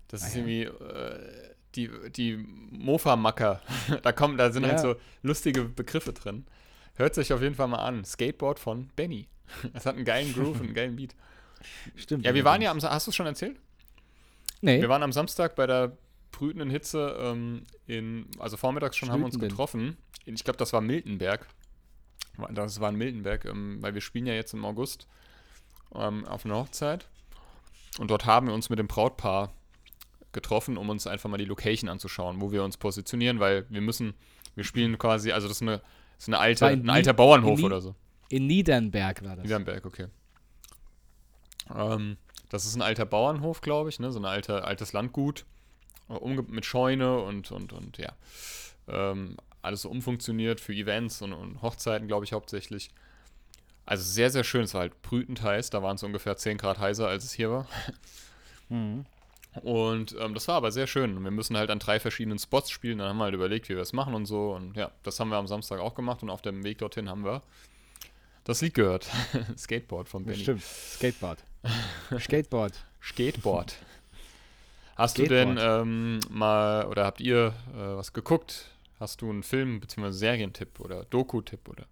Das 0.07 0.21
ist 0.23 0.35
Ah, 0.35 0.39
ja. 0.39 0.45
irgendwie 0.45 0.85
äh, 0.85 1.53
die, 1.75 1.89
die 2.11 2.37
Mofa-Macker. 2.71 3.61
da 4.03 4.11
kommen, 4.11 4.37
da 4.37 4.51
sind 4.51 4.63
halt 4.63 4.73
Ja. 4.73 4.79
so 4.79 4.95
lustige 5.23 5.63
Begriffe 5.63 6.13
drin. 6.13 6.45
Hört 6.95 7.15
sich 7.15 7.31
auf 7.33 7.41
jeden 7.41 7.55
Fall 7.55 7.67
mal 7.67 7.79
an. 7.83 8.03
Skateboard 8.05 8.59
von 8.59 8.89
Benny. 8.95 9.27
Es 9.73 9.85
hat 9.85 9.95
einen 9.95 10.05
geilen 10.05 10.33
Groove 10.33 10.59
und 10.59 10.65
einen 10.67 10.73
geilen 10.73 10.95
Beat. 10.95 11.15
Stimmt. 11.95 12.25
Ja, 12.25 12.33
wir 12.33 12.43
waren 12.43 12.61
ja 12.61 12.71
am, 12.71 12.81
hast 12.81 13.07
du 13.07 13.11
es 13.11 13.15
schon 13.15 13.25
erzählt? 13.25 13.59
Nee. 14.61 14.81
Wir 14.81 14.89
waren 14.89 15.03
am 15.03 15.11
Samstag 15.11 15.55
bei 15.55 15.67
der 15.67 15.97
brütenden 16.31 16.69
Hitze 16.69 17.17
ähm, 17.19 17.63
in, 17.87 18.27
also 18.39 18.57
vormittags 18.57 18.95
schon 18.97 19.09
haben 19.11 19.21
wir 19.21 19.25
uns 19.25 19.39
getroffen. 19.39 19.97
Ich 20.25 20.43
glaube, 20.43 20.57
das 20.57 20.71
war 20.73 20.81
Miltenberg. 20.81 21.47
Das 22.51 22.79
war 22.79 22.89
in 22.89 22.95
Miltenberg, 22.95 23.45
ähm, 23.45 23.77
weil 23.81 23.93
wir 23.93 24.01
spielen 24.01 24.25
ja 24.25 24.33
jetzt 24.33 24.53
im 24.53 24.63
August 24.65 25.07
ähm, 25.95 26.25
auf 26.25 26.45
einer 26.45 26.55
Hochzeit. 26.55 27.07
Und 27.97 28.09
dort 28.09 28.25
haben 28.25 28.47
wir 28.47 28.53
uns 28.53 28.69
mit 28.69 28.79
dem 28.79 28.87
Brautpaar 28.87 29.53
getroffen, 30.31 30.77
um 30.77 30.89
uns 30.89 31.07
einfach 31.07 31.29
mal 31.29 31.37
die 31.37 31.45
Location 31.45 31.89
anzuschauen, 31.89 32.39
wo 32.41 32.51
wir 32.51 32.63
uns 32.63 32.77
positionieren, 32.77 33.39
weil 33.39 33.65
wir 33.69 33.81
müssen, 33.81 34.13
wir 34.55 34.63
spielen 34.63 34.97
quasi, 34.97 35.31
also 35.31 35.47
das 35.47 35.57
ist 35.57 35.61
eine, 35.61 35.77
das 36.17 36.19
ist 36.19 36.29
eine 36.29 36.39
alte, 36.39 36.67
ein 36.67 36.89
alter 36.89 37.13
Bauernhof 37.13 37.61
oder 37.63 37.81
so. 37.81 37.95
In 38.29 38.47
Niedernberg 38.47 39.23
war 39.23 39.35
das. 39.35 39.43
Niedernberg, 39.43 39.85
okay. 39.85 40.07
Ähm, 41.75 42.17
das 42.49 42.65
ist 42.65 42.75
ein 42.75 42.81
alter 42.81 43.05
Bauernhof, 43.05 43.61
glaube 43.61 43.89
ich, 43.89 43.99
ne? 43.99 44.11
so 44.11 44.19
ein 44.19 44.25
alter, 44.25 44.65
altes 44.65 44.93
Landgut 44.93 45.45
äh, 46.09 46.13
umge 46.13 46.43
mit 46.43 46.65
Scheune 46.65 47.19
und, 47.19 47.51
und, 47.51 47.73
und 47.73 47.97
ja. 47.97 48.13
Ähm, 48.87 49.37
alles 49.61 49.83
so 49.83 49.89
umfunktioniert 49.89 50.59
für 50.59 50.73
Events 50.73 51.21
und, 51.21 51.33
und 51.33 51.61
Hochzeiten, 51.61 52.07
glaube 52.07 52.25
ich, 52.25 52.33
hauptsächlich. 52.33 52.91
Also 53.85 54.03
sehr, 54.03 54.29
sehr 54.29 54.43
schön. 54.43 54.63
Es 54.63 54.73
war 54.73 54.81
halt 54.81 55.01
brütend 55.01 55.41
heiß. 55.41 55.69
Da 55.69 55.83
waren 55.83 55.95
es 55.95 56.03
ungefähr 56.03 56.37
10 56.37 56.57
Grad 56.57 56.79
heißer, 56.79 57.07
als 57.07 57.25
es 57.25 57.33
hier 57.33 57.51
war. 57.51 57.67
Mhm. 58.69 59.05
Und 59.63 60.15
ähm, 60.17 60.33
das 60.33 60.47
war 60.47 60.55
aber 60.55 60.71
sehr 60.71 60.87
schön. 60.87 61.21
Wir 61.21 61.31
müssen 61.31 61.57
halt 61.57 61.69
an 61.71 61.79
drei 61.79 61.99
verschiedenen 61.99 62.39
Spots 62.39 62.71
spielen. 62.71 62.99
Dann 62.99 63.09
haben 63.09 63.17
wir 63.17 63.25
halt 63.25 63.33
überlegt, 63.33 63.67
wie 63.67 63.75
wir 63.75 63.81
es 63.81 63.91
machen 63.91 64.13
und 64.13 64.25
so. 64.25 64.53
Und 64.53 64.77
ja, 64.77 64.91
das 65.03 65.19
haben 65.19 65.27
wir 65.27 65.35
am 65.35 65.47
Samstag 65.47 65.81
auch 65.81 65.93
gemacht. 65.93 66.23
Und 66.23 66.29
auf 66.29 66.41
dem 66.41 66.63
Weg 66.63 66.77
dorthin 66.77 67.09
haben 67.09 67.25
wir 67.25 67.41
das 68.45 68.61
Lied 68.61 68.73
gehört. 68.75 69.09
Skateboard 69.57 70.07
von 70.07 70.23
Benny. 70.23 70.39
Stimmt. 70.39 70.63
Skateboard. 70.63 71.43
Skateboard. 72.17 72.73
Skateboard. 73.03 73.75
Hast 74.95 75.17
du 75.17 75.27
denn 75.27 75.57
Skateboard. 75.57 75.81
ähm, 75.85 76.19
mal 76.29 76.85
oder 76.85 77.03
habt 77.03 77.19
ihr 77.19 77.53
äh, 77.73 77.97
was 77.97 78.13
geguckt? 78.13 78.69
Hast 79.01 79.21
du 79.21 79.29
einen 79.29 79.43
Film 79.43 79.79
bzw. 79.81 80.11
Serientipp 80.11 80.79
oder 80.79 81.03
Doku-Tipp 81.05 81.67
oder 81.67 81.87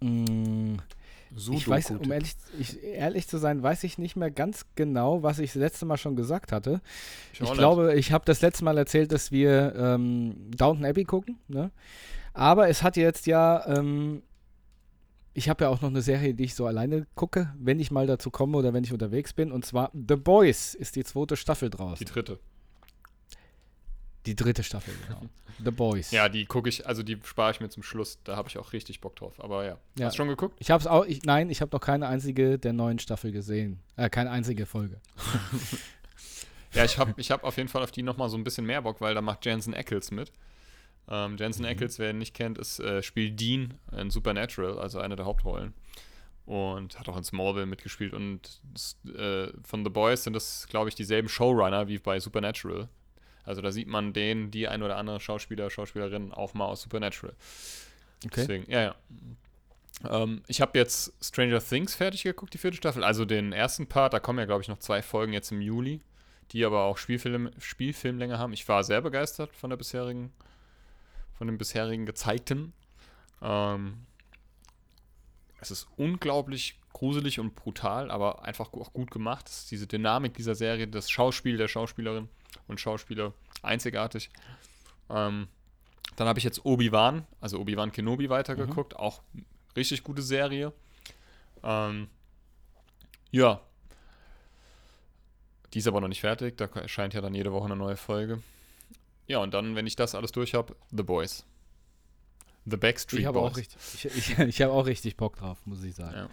Mm, 0.00 0.76
ich 1.52 1.68
weiß, 1.68 1.92
um 1.92 2.10
ehrlich, 2.10 2.34
ich, 2.58 2.82
ehrlich 2.82 3.28
zu 3.28 3.38
sein, 3.38 3.62
weiß 3.62 3.84
ich 3.84 3.98
nicht 3.98 4.16
mehr 4.16 4.30
ganz 4.30 4.66
genau, 4.74 5.22
was 5.22 5.38
ich 5.38 5.52
das 5.52 5.60
letzte 5.60 5.86
Mal 5.86 5.96
schon 5.96 6.16
gesagt 6.16 6.52
hatte. 6.52 6.80
Ich 7.32 7.40
Ich, 7.40 7.52
glaube, 7.52 7.94
ich 7.94 8.12
habe 8.12 8.24
das 8.24 8.40
letzte 8.40 8.64
Mal 8.64 8.76
erzählt, 8.78 9.12
dass 9.12 9.30
wir 9.30 9.74
ähm, 9.76 10.50
Downton 10.56 10.84
Abbey 10.84 11.04
gucken. 11.04 11.38
Ne? 11.48 11.70
Aber 12.32 12.68
es 12.68 12.82
hat 12.82 12.96
jetzt 12.96 13.26
ja, 13.26 13.64
ähm, 13.66 14.22
ich 15.32 15.48
habe 15.48 15.64
ja 15.64 15.70
auch 15.70 15.80
noch 15.82 15.90
eine 15.90 16.02
Serie, 16.02 16.34
die 16.34 16.44
ich 16.44 16.54
so 16.54 16.66
alleine 16.66 17.06
gucke, 17.14 17.52
wenn 17.58 17.78
ich 17.78 17.90
mal 17.90 18.06
dazu 18.06 18.30
komme 18.30 18.58
oder 18.58 18.72
wenn 18.72 18.82
ich 18.82 18.92
unterwegs 18.92 19.32
bin. 19.32 19.52
Und 19.52 19.64
zwar 19.64 19.92
The 19.92 20.16
Boys 20.16 20.74
ist 20.74 20.96
die 20.96 21.04
zweite 21.04 21.36
Staffel 21.36 21.70
draußen. 21.70 22.04
die 22.04 22.12
dritte. 22.12 22.38
Die 24.26 24.36
dritte 24.36 24.62
Staffel, 24.62 24.94
genau. 25.06 25.22
The 25.64 25.70
Boys. 25.70 26.10
Ja, 26.10 26.28
die 26.28 26.46
gucke 26.46 26.68
ich, 26.68 26.86
also 26.86 27.02
die 27.02 27.18
spare 27.22 27.50
ich 27.50 27.60
mir 27.60 27.68
zum 27.68 27.82
Schluss. 27.82 28.18
Da 28.24 28.36
habe 28.36 28.48
ich 28.48 28.56
auch 28.58 28.72
richtig 28.72 29.00
Bock 29.00 29.16
drauf. 29.16 29.42
Aber 29.42 29.64
ja. 29.64 29.78
Ja. 29.98 30.06
Hast 30.06 30.14
du 30.14 30.18
schon 30.18 30.28
geguckt? 30.28 30.56
Ich 30.58 30.70
habe 30.70 30.80
es 30.80 30.86
auch, 30.86 31.04
ich, 31.04 31.22
nein, 31.24 31.50
ich 31.50 31.60
habe 31.60 31.70
noch 31.74 31.80
keine 31.80 32.06
einzige 32.08 32.58
der 32.58 32.72
neuen 32.72 32.98
Staffel 32.98 33.30
gesehen. 33.32 33.80
Äh, 33.96 34.08
keine 34.08 34.30
einzige 34.30 34.66
Folge. 34.66 35.00
Ja, 36.72 36.84
ich 36.84 36.98
habe 36.98 37.14
ich 37.16 37.30
hab 37.30 37.42
auf 37.44 37.56
jeden 37.56 37.68
Fall 37.68 37.82
auf 37.82 37.90
die 37.90 38.02
nochmal 38.02 38.28
so 38.28 38.36
ein 38.36 38.44
bisschen 38.44 38.64
mehr 38.64 38.82
Bock, 38.82 39.00
weil 39.00 39.14
da 39.14 39.20
macht 39.20 39.44
Jensen 39.44 39.74
Ackles 39.74 40.10
mit. 40.10 40.32
Ähm, 41.08 41.32
Mhm. 41.32 41.36
Jensen 41.38 41.64
Ackles, 41.66 41.98
wer 41.98 42.10
ihn 42.10 42.18
nicht 42.18 42.34
kennt, 42.34 42.58
ist, 42.58 42.78
äh, 42.78 43.02
spielt 43.02 43.40
Dean 43.40 43.74
in 43.96 44.10
Supernatural, 44.10 44.78
also 44.78 45.00
eine 45.00 45.16
der 45.16 45.26
Hauptrollen. 45.26 45.74
Und 46.46 46.98
hat 46.98 47.08
auch 47.08 47.16
in 47.16 47.24
Smallville 47.24 47.66
mitgespielt. 47.66 48.12
Und 48.14 48.60
äh, 49.16 49.48
von 49.64 49.84
The 49.84 49.90
Boys 49.90 50.24
sind 50.24 50.34
das, 50.34 50.66
glaube 50.68 50.88
ich, 50.88 50.94
dieselben 50.94 51.28
Showrunner 51.28 51.88
wie 51.88 51.98
bei 51.98 52.18
Supernatural. 52.20 52.88
Also 53.44 53.62
da 53.62 53.72
sieht 53.72 53.88
man 53.88 54.12
den, 54.12 54.50
die 54.50 54.68
ein 54.68 54.82
oder 54.82 54.96
andere 54.96 55.20
Schauspieler, 55.20 55.70
Schauspielerin 55.70 56.32
auch 56.32 56.54
mal 56.54 56.66
aus 56.66 56.82
Supernatural. 56.82 57.34
Okay. 58.24 58.34
Deswegen, 58.36 58.70
ja, 58.70 58.82
ja. 58.82 58.94
Ähm, 60.08 60.42
ich 60.46 60.60
habe 60.60 60.78
jetzt 60.78 61.12
Stranger 61.22 61.60
Things 61.60 61.94
fertig 61.94 62.22
geguckt, 62.22 62.54
die 62.54 62.58
vierte 62.58 62.76
Staffel. 62.76 63.04
Also 63.04 63.24
den 63.24 63.52
ersten 63.52 63.86
Part, 63.86 64.12
da 64.12 64.20
kommen 64.20 64.38
ja, 64.38 64.44
glaube 64.44 64.62
ich, 64.62 64.68
noch 64.68 64.78
zwei 64.78 65.02
Folgen 65.02 65.32
jetzt 65.32 65.52
im 65.52 65.60
Juli, 65.60 66.00
die 66.52 66.64
aber 66.64 66.84
auch 66.84 66.98
Spielfilm, 66.98 67.50
Spielfilmlänge 67.58 68.38
haben. 68.38 68.52
Ich 68.52 68.68
war 68.68 68.84
sehr 68.84 69.00
begeistert 69.00 69.54
von 69.54 69.70
der 69.70 69.76
bisherigen, 69.76 70.32
von 71.34 71.46
dem 71.46 71.58
bisherigen 71.58 72.06
gezeigten. 72.06 72.72
Ähm, 73.42 74.06
es 75.60 75.70
ist 75.70 75.88
unglaublich 75.96 76.79
gruselig 76.92 77.38
und 77.40 77.54
brutal, 77.54 78.10
aber 78.10 78.44
einfach 78.44 78.72
auch 78.72 78.92
gut 78.92 79.10
gemacht. 79.10 79.48
Es 79.48 79.60
ist 79.60 79.70
diese 79.70 79.86
Dynamik 79.86 80.34
dieser 80.34 80.54
Serie, 80.54 80.88
das 80.88 81.10
Schauspiel 81.10 81.56
der 81.56 81.68
Schauspielerin 81.68 82.28
und 82.68 82.80
Schauspieler 82.80 83.32
einzigartig. 83.62 84.30
Ähm, 85.08 85.48
dann 86.16 86.28
habe 86.28 86.38
ich 86.38 86.44
jetzt 86.44 86.64
Obi-Wan, 86.64 87.26
also 87.40 87.58
Obi-Wan 87.58 87.92
Kenobi 87.92 88.28
weitergeguckt. 88.28 88.96
Auch 88.96 89.22
richtig 89.76 90.02
gute 90.02 90.22
Serie. 90.22 90.72
Ähm, 91.62 92.08
ja. 93.30 93.60
Die 95.72 95.78
ist 95.78 95.86
aber 95.86 96.00
noch 96.00 96.08
nicht 96.08 96.20
fertig. 96.20 96.56
Da 96.56 96.66
erscheint 96.66 97.14
ja 97.14 97.20
dann 97.20 97.34
jede 97.34 97.52
Woche 97.52 97.66
eine 97.66 97.76
neue 97.76 97.96
Folge. 97.96 98.42
Ja, 99.28 99.38
und 99.38 99.54
dann, 99.54 99.76
wenn 99.76 99.86
ich 99.86 99.94
das 99.94 100.14
alles 100.16 100.32
durch 100.32 100.54
habe, 100.54 100.74
The 100.90 101.04
Boys. 101.04 101.44
The 102.66 102.76
Backstreet 102.76 103.20
Ich 103.20 103.26
habe 103.26 103.38
Boys. 103.38 103.52
auch 103.52 103.56
richtig, 103.56 103.78
ich, 103.94 104.04
ich, 104.04 104.38
ich 104.38 104.62
habe 104.62 104.72
auch 104.72 104.86
richtig 104.86 105.16
Bock 105.16 105.36
drauf, 105.36 105.58
muss 105.64 105.82
ich 105.84 105.94
sagen. 105.94 106.16
Ja. 106.16 106.28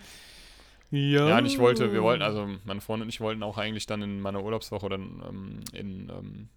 Ja, 0.89 1.38
und 1.38 1.45
ich 1.45 1.59
wollte, 1.59 1.91
wir 1.91 2.01
wollten, 2.01 2.23
also 2.23 2.47
meine 2.63 2.81
Freundin 2.81 3.07
und 3.07 3.09
ich 3.09 3.19
wollten 3.19 3.43
auch 3.43 3.57
eigentlich 3.57 3.88
dann 3.88 4.01
in 4.01 4.21
meiner 4.21 4.43
Urlaubswoche 4.43 4.88
dann 4.88 5.21
ähm, 5.27 5.59
in, 5.73 6.09
ähm, 6.09 6.49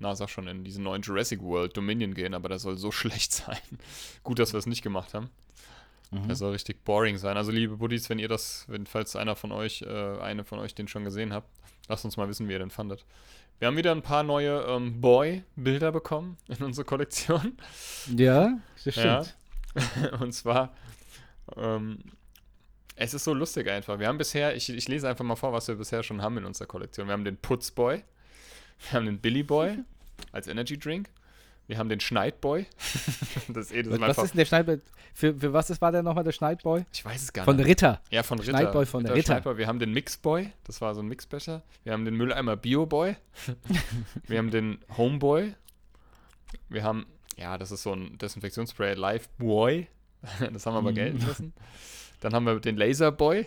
na 0.00 0.14
sag 0.16 0.28
schon, 0.30 0.48
in 0.48 0.64
diesen 0.64 0.82
neuen 0.82 1.02
Jurassic 1.02 1.40
World 1.42 1.76
Dominion 1.76 2.14
gehen, 2.14 2.34
aber 2.34 2.48
das 2.48 2.62
soll 2.62 2.76
so 2.76 2.90
schlecht 2.92 3.32
sein. 3.32 3.60
Gut, 4.24 4.38
dass 4.38 4.52
wir 4.52 4.58
es 4.58 4.66
nicht 4.66 4.82
gemacht 4.82 5.14
haben. 5.14 5.30
Mhm. 6.10 6.26
Der 6.26 6.36
soll 6.36 6.52
richtig 6.52 6.84
boring 6.84 7.18
sein. 7.18 7.36
Also, 7.36 7.52
liebe 7.52 7.76
Buddies, 7.76 8.10
wenn 8.10 8.18
ihr 8.18 8.28
das, 8.28 8.64
wenn, 8.66 8.86
falls 8.86 9.14
einer 9.14 9.36
von 9.36 9.52
euch, 9.52 9.82
äh, 9.82 10.18
eine 10.18 10.44
von 10.44 10.58
euch 10.58 10.74
den 10.74 10.88
schon 10.88 11.04
gesehen 11.04 11.32
habt, 11.32 11.48
lasst 11.88 12.04
uns 12.04 12.16
mal 12.16 12.28
wissen, 12.28 12.48
wie 12.48 12.52
ihr 12.52 12.58
den 12.58 12.70
fandet. 12.70 13.04
Wir 13.60 13.68
haben 13.68 13.76
wieder 13.76 13.92
ein 13.92 14.02
paar 14.02 14.22
neue 14.22 14.62
ähm, 14.62 15.00
Boy-Bilder 15.00 15.92
bekommen 15.92 16.38
in 16.48 16.64
unsere 16.64 16.84
Kollektion. 16.84 17.56
Ja, 18.16 18.58
das 18.84 18.94
stimmt. 18.94 19.36
Ja. 20.02 20.18
Und 20.20 20.32
zwar, 20.32 20.74
ähm, 21.56 21.98
es 22.96 23.14
ist 23.14 23.24
so 23.24 23.34
lustig 23.34 23.68
einfach. 23.68 23.98
Wir 23.98 24.08
haben 24.08 24.18
bisher, 24.18 24.54
ich, 24.54 24.68
ich 24.68 24.88
lese 24.88 25.08
einfach 25.08 25.24
mal 25.24 25.36
vor, 25.36 25.52
was 25.52 25.68
wir 25.68 25.76
bisher 25.76 26.02
schon 26.02 26.22
haben 26.22 26.36
in 26.38 26.44
unserer 26.44 26.66
Kollektion. 26.66 27.06
Wir 27.06 27.12
haben 27.12 27.24
den 27.24 27.36
Putzboy, 27.36 28.02
wir 28.78 28.92
haben 28.92 29.06
den 29.06 29.18
Billy 29.18 29.42
Boy 29.42 29.78
als 30.32 30.46
Energy 30.46 30.78
Drink, 30.78 31.08
wir 31.66 31.78
haben 31.78 31.88
den 31.88 32.00
Schneidboy. 32.00 32.66
das 33.48 33.66
ist 33.66 33.72
eh 33.72 33.82
das 33.82 34.00
Was 34.00 34.18
ist 34.18 34.30
denn 34.32 34.38
der 34.38 34.44
Schneidboy? 34.44 34.80
Für, 35.14 35.34
für 35.34 35.52
was 35.52 35.70
ist, 35.70 35.80
war 35.80 35.92
der 35.92 36.02
nochmal 36.02 36.24
der 36.24 36.32
Schneidboy? 36.32 36.84
Ich 36.92 37.04
weiß 37.04 37.22
es 37.22 37.32
gar 37.32 37.44
von 37.44 37.56
nicht. 37.56 37.64
Von 37.64 37.70
Ritter. 37.70 38.00
Ja, 38.10 38.22
von 38.22 38.38
Ritter. 38.38 38.50
Schneidboy 38.50 38.86
von 38.86 39.06
Ritter. 39.06 39.36
Ritter. 39.36 39.58
Wir 39.58 39.66
haben 39.66 39.78
den 39.78 39.92
Mixboy, 39.92 40.50
das 40.64 40.80
war 40.80 40.94
so 40.94 41.00
ein 41.00 41.06
Mixbecher. 41.06 41.62
Wir 41.84 41.92
haben 41.92 42.04
den 42.04 42.14
Mülleimer 42.14 42.56
Bioboy. 42.56 43.16
wir 44.26 44.38
haben 44.38 44.50
den 44.50 44.78
Homeboy. 44.96 45.54
Wir 46.68 46.82
haben, 46.82 47.06
ja, 47.36 47.56
das 47.56 47.70
ist 47.70 47.82
so 47.82 47.92
ein 47.92 48.18
Desinfektionsspray, 48.18 48.94
Lifeboy. 48.94 49.86
das 50.52 50.66
haben 50.66 50.74
wir 50.74 50.78
aber 50.78 50.90
mhm. 50.90 50.96
gelten 50.96 51.26
lassen. 51.26 51.52
Dann 52.20 52.34
haben 52.34 52.44
wir 52.44 52.60
den 52.60 52.76
Laserboy. 52.76 53.46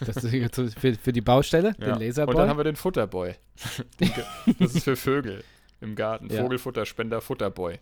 Das 0.00 0.22
ist 0.22 0.78
für, 0.78 0.94
für 0.94 1.12
die 1.12 1.20
Baustelle, 1.20 1.74
ja. 1.78 1.92
den 1.92 2.06
Laserboy. 2.06 2.34
Und 2.34 2.40
dann 2.40 2.48
haben 2.48 2.58
wir 2.58 2.64
den 2.64 2.76
Futterboy. 2.76 3.34
das 4.58 4.74
ist 4.74 4.84
für 4.84 4.96
Vögel 4.96 5.42
im 5.80 5.96
Garten. 5.96 6.32
Ja. 6.32 6.42
Vogelfutterspender, 6.42 7.20
Futterboy. 7.20 7.78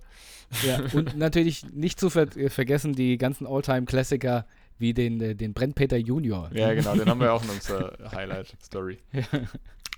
Ja, 0.62 0.80
und 0.92 1.16
natürlich 1.16 1.64
nicht 1.72 2.00
zu 2.00 2.10
ver 2.10 2.28
vergessen 2.48 2.94
die 2.94 3.18
ganzen 3.18 3.46
Alltime-Klassiker 3.46 4.46
wie 4.78 4.94
den, 4.94 5.20
äh, 5.20 5.34
den 5.34 5.54
Brennpeter 5.54 5.96
Junior. 5.96 6.50
Ja, 6.52 6.72
genau, 6.74 6.94
den 6.94 7.08
haben 7.08 7.20
wir 7.20 7.32
auch 7.32 7.42
in 7.42 7.50
unserer 7.50 7.96
Highlight-Story. 8.10 8.98
Ja. 9.12 9.24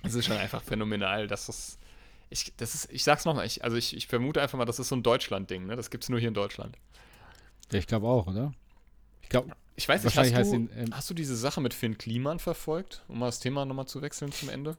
Das 0.03 0.13
ist 0.13 0.25
schon 0.25 0.37
einfach 0.37 0.61
phänomenal, 0.61 1.27
dass 1.27 1.47
das. 1.47 1.79
Ich, 2.29 2.53
das 2.55 2.75
ist, 2.75 2.93
ich 2.93 3.03
sag's 3.03 3.25
nochmal, 3.25 3.47
ich, 3.47 3.63
also 3.63 3.77
ich, 3.77 3.97
ich 3.97 4.05
vermute 4.05 4.39
einfach 4.41 4.57
mal, 4.57 4.65
das 4.65 4.77
ist 4.77 4.89
so 4.89 4.95
ein 4.95 5.01
Deutschland-Ding, 5.01 5.65
ne? 5.65 5.75
Das 5.75 5.89
gibt's 5.89 6.07
nur 6.07 6.19
hier 6.19 6.27
in 6.27 6.35
Deutschland. 6.35 6.77
Ja, 7.71 7.79
ich 7.79 7.87
glaube 7.87 8.07
auch, 8.07 8.27
oder? 8.27 8.53
Ich 9.27 9.29
glaube. 9.29 9.51
Ich 9.79 9.87
weiß 9.87 10.03
nicht, 10.05 10.17
hast 10.17 10.51
du, 10.51 10.55
ihn, 10.55 10.69
ähm, 10.75 10.89
hast 10.91 11.07
du 11.09 11.13
diese 11.13 11.35
Sache 11.35 11.61
mit 11.61 11.71
Finn 11.71 11.99
Kliman 11.99 12.39
verfolgt, 12.39 13.03
um 13.07 13.19
mal 13.19 13.27
das 13.27 13.39
Thema 13.39 13.63
nochmal 13.63 13.85
zu 13.85 14.01
wechseln 14.01 14.31
zum 14.31 14.49
Ende? 14.49 14.75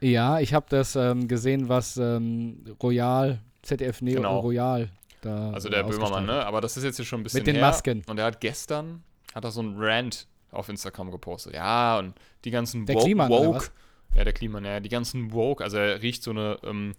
Ja, 0.00 0.38
ich 0.38 0.54
habe 0.54 0.66
das 0.68 0.94
ähm, 0.94 1.26
gesehen, 1.26 1.68
was 1.68 1.96
ähm, 1.96 2.62
Royal, 2.80 3.40
ZDF 3.62 4.02
Neo 4.02 4.16
genau. 4.16 4.38
Royal 4.38 4.88
da 5.22 5.50
Also 5.50 5.68
der 5.68 5.82
Böhmermann, 5.82 6.26
ne? 6.26 6.46
Aber 6.46 6.60
das 6.60 6.76
ist 6.76 6.84
jetzt 6.84 6.96
hier 6.96 7.04
schon 7.04 7.20
ein 7.20 7.22
bisschen 7.24 7.38
Mit 7.38 7.46
den 7.48 7.56
her. 7.56 7.64
Masken. 7.64 8.04
Und 8.06 8.18
er 8.18 8.26
hat 8.26 8.40
gestern, 8.40 9.02
hat 9.34 9.44
er 9.44 9.50
so 9.50 9.60
einen 9.60 9.74
Rant 9.76 10.28
auf 10.52 10.68
Instagram 10.68 11.10
gepostet. 11.10 11.54
Ja, 11.54 11.98
und 11.98 12.14
die 12.44 12.50
ganzen 12.50 12.86
der 12.86 12.96
Woke, 12.96 13.28
Woke 13.28 13.70
ja, 14.14 14.24
der 14.24 14.32
Klima, 14.32 14.60
ja, 14.60 14.80
die 14.80 14.88
ganzen 14.88 15.32
Woke, 15.32 15.62
also 15.64 15.76
er 15.76 16.02
riecht 16.02 16.22
so 16.22 16.30
eine 16.30 16.58
ähm, 16.62 16.94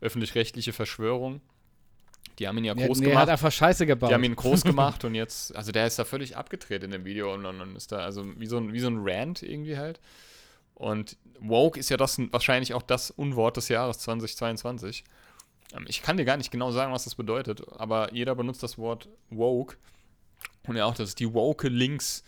öffentlich-rechtliche 0.00 0.72
Verschwörung. 0.72 1.40
Die 2.38 2.46
haben 2.46 2.58
ihn 2.58 2.64
ja 2.64 2.74
groß 2.74 2.98
nee, 2.98 3.06
gemacht. 3.06 3.18
Er 3.18 3.22
hat 3.22 3.28
einfach 3.30 3.52
Scheiße 3.52 3.86
gebaut. 3.86 4.10
Die 4.10 4.14
haben 4.14 4.24
ihn 4.24 4.36
groß 4.36 4.62
gemacht 4.64 5.04
und 5.04 5.14
jetzt, 5.14 5.56
also 5.56 5.72
der 5.72 5.86
ist 5.86 5.98
da 5.98 6.04
völlig 6.04 6.36
abgedreht 6.36 6.82
in 6.82 6.90
dem 6.90 7.04
Video 7.04 7.32
und 7.32 7.44
dann 7.44 7.76
ist 7.76 7.92
da, 7.92 7.98
also 7.98 8.24
wie 8.38 8.46
so 8.46 8.58
ein, 8.58 8.72
wie 8.72 8.80
so 8.80 8.88
ein 8.88 8.98
Rant 9.00 9.42
irgendwie 9.42 9.78
halt. 9.78 10.00
Und 10.74 11.16
woke 11.40 11.80
ist 11.80 11.88
ja 11.88 11.96
das 11.96 12.18
wahrscheinlich 12.30 12.74
auch 12.74 12.82
das 12.82 13.10
Unwort 13.10 13.56
des 13.56 13.68
Jahres 13.68 13.98
2022. 14.00 15.04
Ähm, 15.74 15.86
ich 15.88 16.02
kann 16.02 16.18
dir 16.18 16.24
gar 16.24 16.36
nicht 16.36 16.50
genau 16.50 16.70
sagen, 16.70 16.92
was 16.92 17.04
das 17.04 17.14
bedeutet, 17.14 17.62
aber 17.78 18.12
jeder 18.12 18.34
benutzt 18.34 18.62
das 18.62 18.76
Wort 18.76 19.08
woke. 19.30 19.76
Und 20.66 20.76
ja 20.76 20.84
auch, 20.84 20.94
das 20.94 21.10
ist 21.10 21.20
die 21.20 21.32
woke 21.32 21.68
Links. 21.68 22.24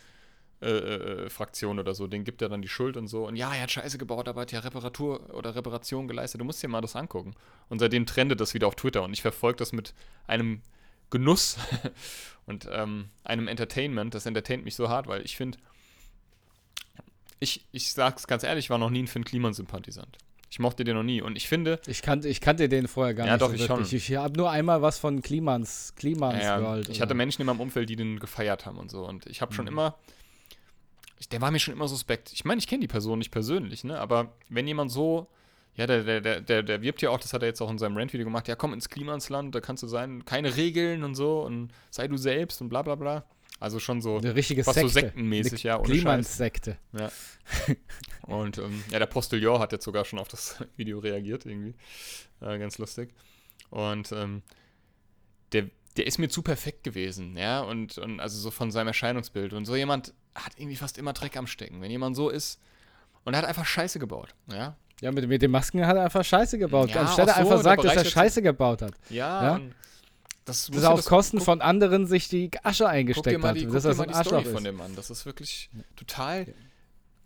Äh, 0.60 0.66
äh, 0.66 1.30
Fraktion 1.30 1.78
oder 1.78 1.94
so, 1.94 2.08
den 2.08 2.24
gibt 2.24 2.42
er 2.42 2.48
dann 2.48 2.62
die 2.62 2.68
Schuld 2.68 2.96
und 2.96 3.06
so. 3.06 3.28
Und 3.28 3.36
ja, 3.36 3.54
er 3.54 3.62
hat 3.62 3.70
Scheiße 3.70 3.96
gebaut, 3.96 4.26
aber 4.26 4.40
hat 4.40 4.50
ja 4.50 4.58
Reparatur 4.58 5.32
oder 5.32 5.54
Reparation 5.54 6.08
geleistet. 6.08 6.40
Du 6.40 6.44
musst 6.44 6.60
dir 6.60 6.66
mal 6.66 6.80
das 6.80 6.96
angucken. 6.96 7.36
Und 7.68 7.78
seitdem 7.78 8.06
trendet 8.06 8.40
das 8.40 8.54
wieder 8.54 8.66
auf 8.66 8.74
Twitter 8.74 9.04
und 9.04 9.12
ich 9.12 9.22
verfolge 9.22 9.58
das 9.58 9.72
mit 9.72 9.94
einem 10.26 10.62
Genuss 11.10 11.58
und 12.46 12.68
ähm, 12.72 13.10
einem 13.22 13.46
Entertainment. 13.46 14.14
Das 14.14 14.26
entertaint 14.26 14.64
mich 14.64 14.74
so 14.74 14.88
hart, 14.88 15.06
weil 15.06 15.24
ich 15.24 15.36
finde, 15.36 15.58
ich, 17.38 17.64
ich 17.70 17.92
sag's 17.92 18.26
ganz 18.26 18.42
ehrlich, 18.42 18.64
ich 18.64 18.70
war 18.70 18.78
noch 18.78 18.90
nie 18.90 19.04
ein 19.04 19.06
Finn 19.06 19.24
Kliman-Sympathisant. 19.24 20.18
Ich 20.50 20.58
mochte 20.58 20.82
den 20.82 20.96
noch 20.96 21.04
nie. 21.04 21.22
Und 21.22 21.36
ich 21.36 21.46
finde. 21.46 21.78
Ich 21.86 22.02
kannte, 22.02 22.28
ich 22.28 22.40
kannte 22.40 22.68
den 22.68 22.88
vorher 22.88 23.14
gar 23.14 23.26
ja, 23.26 23.34
nicht. 23.34 23.40
Ja, 23.42 23.46
doch, 23.46 23.54
so 23.56 23.62
ich 23.62 23.68
wirklich. 23.68 23.88
schon. 23.88 23.96
Ich, 23.96 24.10
ich 24.10 24.16
habe 24.16 24.36
nur 24.36 24.50
einmal 24.50 24.82
was 24.82 24.98
von 24.98 25.22
Klimans, 25.22 25.94
Klimans 25.94 26.42
ja, 26.42 26.58
gehört. 26.58 26.88
Ich 26.88 27.00
hatte 27.00 27.14
Menschen 27.14 27.42
in 27.42 27.46
meinem 27.46 27.60
Umfeld, 27.60 27.88
die 27.90 27.96
den 27.96 28.18
gefeiert 28.18 28.66
haben 28.66 28.78
und 28.78 28.90
so. 28.90 29.06
Und 29.06 29.26
ich 29.26 29.40
habe 29.40 29.54
schon 29.54 29.66
mhm. 29.66 29.68
Immer. 31.18 31.28
Der 31.30 31.40
war 31.40 31.50
mir 31.50 31.58
schon 31.58 31.74
immer 31.74 31.88
suspekt. 31.88 32.32
Ich 32.32 32.44
meine, 32.44 32.58
ich 32.58 32.66
kenne 32.66 32.80
die 32.80 32.88
Person 32.88 33.18
nicht 33.18 33.30
persönlich, 33.30 33.84
ne? 33.84 33.98
Aber 33.98 34.34
wenn 34.48 34.66
jemand 34.66 34.90
so. 34.90 35.28
Ja, 35.74 35.86
der, 35.86 36.02
der, 36.02 36.40
der, 36.40 36.62
der, 36.64 36.82
wirbt 36.82 37.02
ja 37.02 37.10
auch, 37.10 37.20
das 37.20 37.32
hat 37.32 37.42
er 37.42 37.46
jetzt 37.46 37.60
auch 37.60 37.70
in 37.70 37.78
seinem 37.78 37.96
Rant-Video 37.96 38.24
gemacht. 38.24 38.48
Ja, 38.48 38.56
komm 38.56 38.72
ins 38.72 38.88
Klimansland, 38.88 39.54
da 39.54 39.60
kannst 39.60 39.84
du 39.84 39.86
sein, 39.86 40.24
keine 40.24 40.56
Regeln 40.56 41.04
und 41.04 41.14
so 41.14 41.42
und 41.42 41.70
sei 41.90 42.08
du 42.08 42.16
selbst 42.16 42.60
und 42.60 42.68
bla 42.68 42.82
bla 42.82 42.96
bla. 42.96 43.24
Also 43.60 43.80
schon 43.80 44.00
so 44.00 44.18
eine 44.18 44.36
richtige 44.36 44.64
was 44.66 44.74
Sekte. 44.74 44.88
so 44.88 44.92
sektenmäßig, 44.94 45.64
ja. 45.64 45.78
Klimanssekte. 45.78 46.78
Ja. 46.92 47.10
Und 48.22 48.58
ähm, 48.58 48.84
ja, 48.90 48.98
der 48.98 49.06
Postillon 49.06 49.58
hat 49.58 49.72
jetzt 49.72 49.84
sogar 49.84 50.04
schon 50.04 50.18
auf 50.18 50.28
das 50.28 50.62
Video 50.76 50.98
reagiert, 50.98 51.44
irgendwie. 51.44 51.74
Äh, 52.40 52.58
ganz 52.58 52.78
lustig. 52.78 53.14
Und 53.70 54.12
ähm, 54.12 54.42
der, 55.52 55.70
der 55.96 56.06
ist 56.06 56.18
mir 56.18 56.28
zu 56.28 56.42
perfekt 56.42 56.84
gewesen, 56.84 57.36
ja. 57.36 57.60
Und, 57.60 57.98
und 57.98 58.20
also 58.20 58.38
so 58.38 58.50
von 58.50 58.70
seinem 58.70 58.88
Erscheinungsbild. 58.88 59.52
Und 59.54 59.64
so 59.64 59.74
jemand 59.74 60.14
hat 60.44 60.52
irgendwie 60.56 60.76
fast 60.76 60.98
immer 60.98 61.12
Dreck 61.12 61.36
am 61.36 61.46
Stecken. 61.46 61.80
Wenn 61.80 61.90
jemand 61.90 62.16
so 62.16 62.28
ist 62.28 62.60
und 63.24 63.34
er 63.34 63.38
hat 63.42 63.48
einfach 63.48 63.66
Scheiße 63.66 63.98
gebaut, 63.98 64.34
ja. 64.50 64.76
Ja, 65.00 65.12
mit, 65.12 65.28
mit 65.28 65.42
den 65.42 65.52
Masken 65.52 65.86
hat 65.86 65.96
er 65.96 66.04
einfach 66.04 66.24
Scheiße 66.24 66.58
gebaut. 66.58 66.90
Ja, 66.90 67.02
Anstelle 67.02 67.28
so, 67.28 67.34
einfach 67.34 67.62
sagt, 67.62 67.84
dass 67.84 67.96
er 67.96 68.04
Scheiße 68.04 68.42
gebaut 68.42 68.82
hat. 68.82 68.94
Ja, 69.10 69.58
ja? 69.58 69.60
Das 70.44 70.66
dass 70.66 70.82
er 70.82 70.92
auf 70.92 71.04
Kosten 71.04 71.40
von 71.40 71.60
anderen 71.60 72.06
sich 72.06 72.28
die 72.28 72.50
Asche 72.62 72.88
eingesteckt 72.88 73.44
hat. 73.44 73.56
Die, 73.56 73.66
das 73.66 73.84
ist 73.84 74.00
ein 74.00 74.12
Arschloch 74.12 74.46
von 74.46 74.64
dem 74.64 74.76
Mann. 74.76 74.96
Das 74.96 75.10
ist 75.10 75.26
wirklich 75.26 75.70
total 75.94 76.46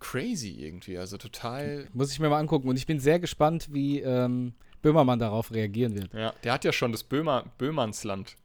crazy 0.01 0.57
irgendwie. 0.59 0.99
Also 0.99 1.17
total. 1.17 1.87
Muss 1.93 2.13
ich 2.13 2.19
mir 2.19 2.29
mal 2.29 2.41
angucken. 2.41 2.69
Und 2.69 2.77
ich 2.77 2.87
bin 2.87 2.99
sehr 2.99 3.21
gespannt, 3.21 3.69
wie 3.71 4.01
ähm, 4.01 4.55
Böhmermann 4.83 5.21
darauf 5.21 5.53
reagieren 5.53 5.95
wird. 5.95 6.13
Ja, 6.13 6.35
der 6.43 6.53
hat 6.53 6.65
ja 6.65 6.73
schon 6.73 6.91
das 6.91 7.05
Böhmer, 7.05 7.45
Böhmannsland. 7.59 8.37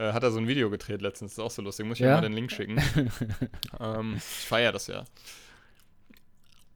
Äh, 0.00 0.14
hat 0.14 0.22
er 0.22 0.30
so 0.30 0.38
ein 0.38 0.48
Video 0.48 0.70
gedreht 0.70 1.02
letztens. 1.02 1.32
Das 1.32 1.38
ist 1.38 1.44
auch 1.44 1.50
so 1.50 1.60
lustig. 1.60 1.84
Muss 1.84 1.98
ich 1.98 2.06
ja? 2.06 2.14
mal 2.14 2.22
den 2.22 2.32
Link 2.32 2.50
schicken. 2.50 2.80
ähm, 3.80 4.14
ich 4.16 4.46
feiere 4.46 4.72
das 4.72 4.86
ja. 4.86 5.04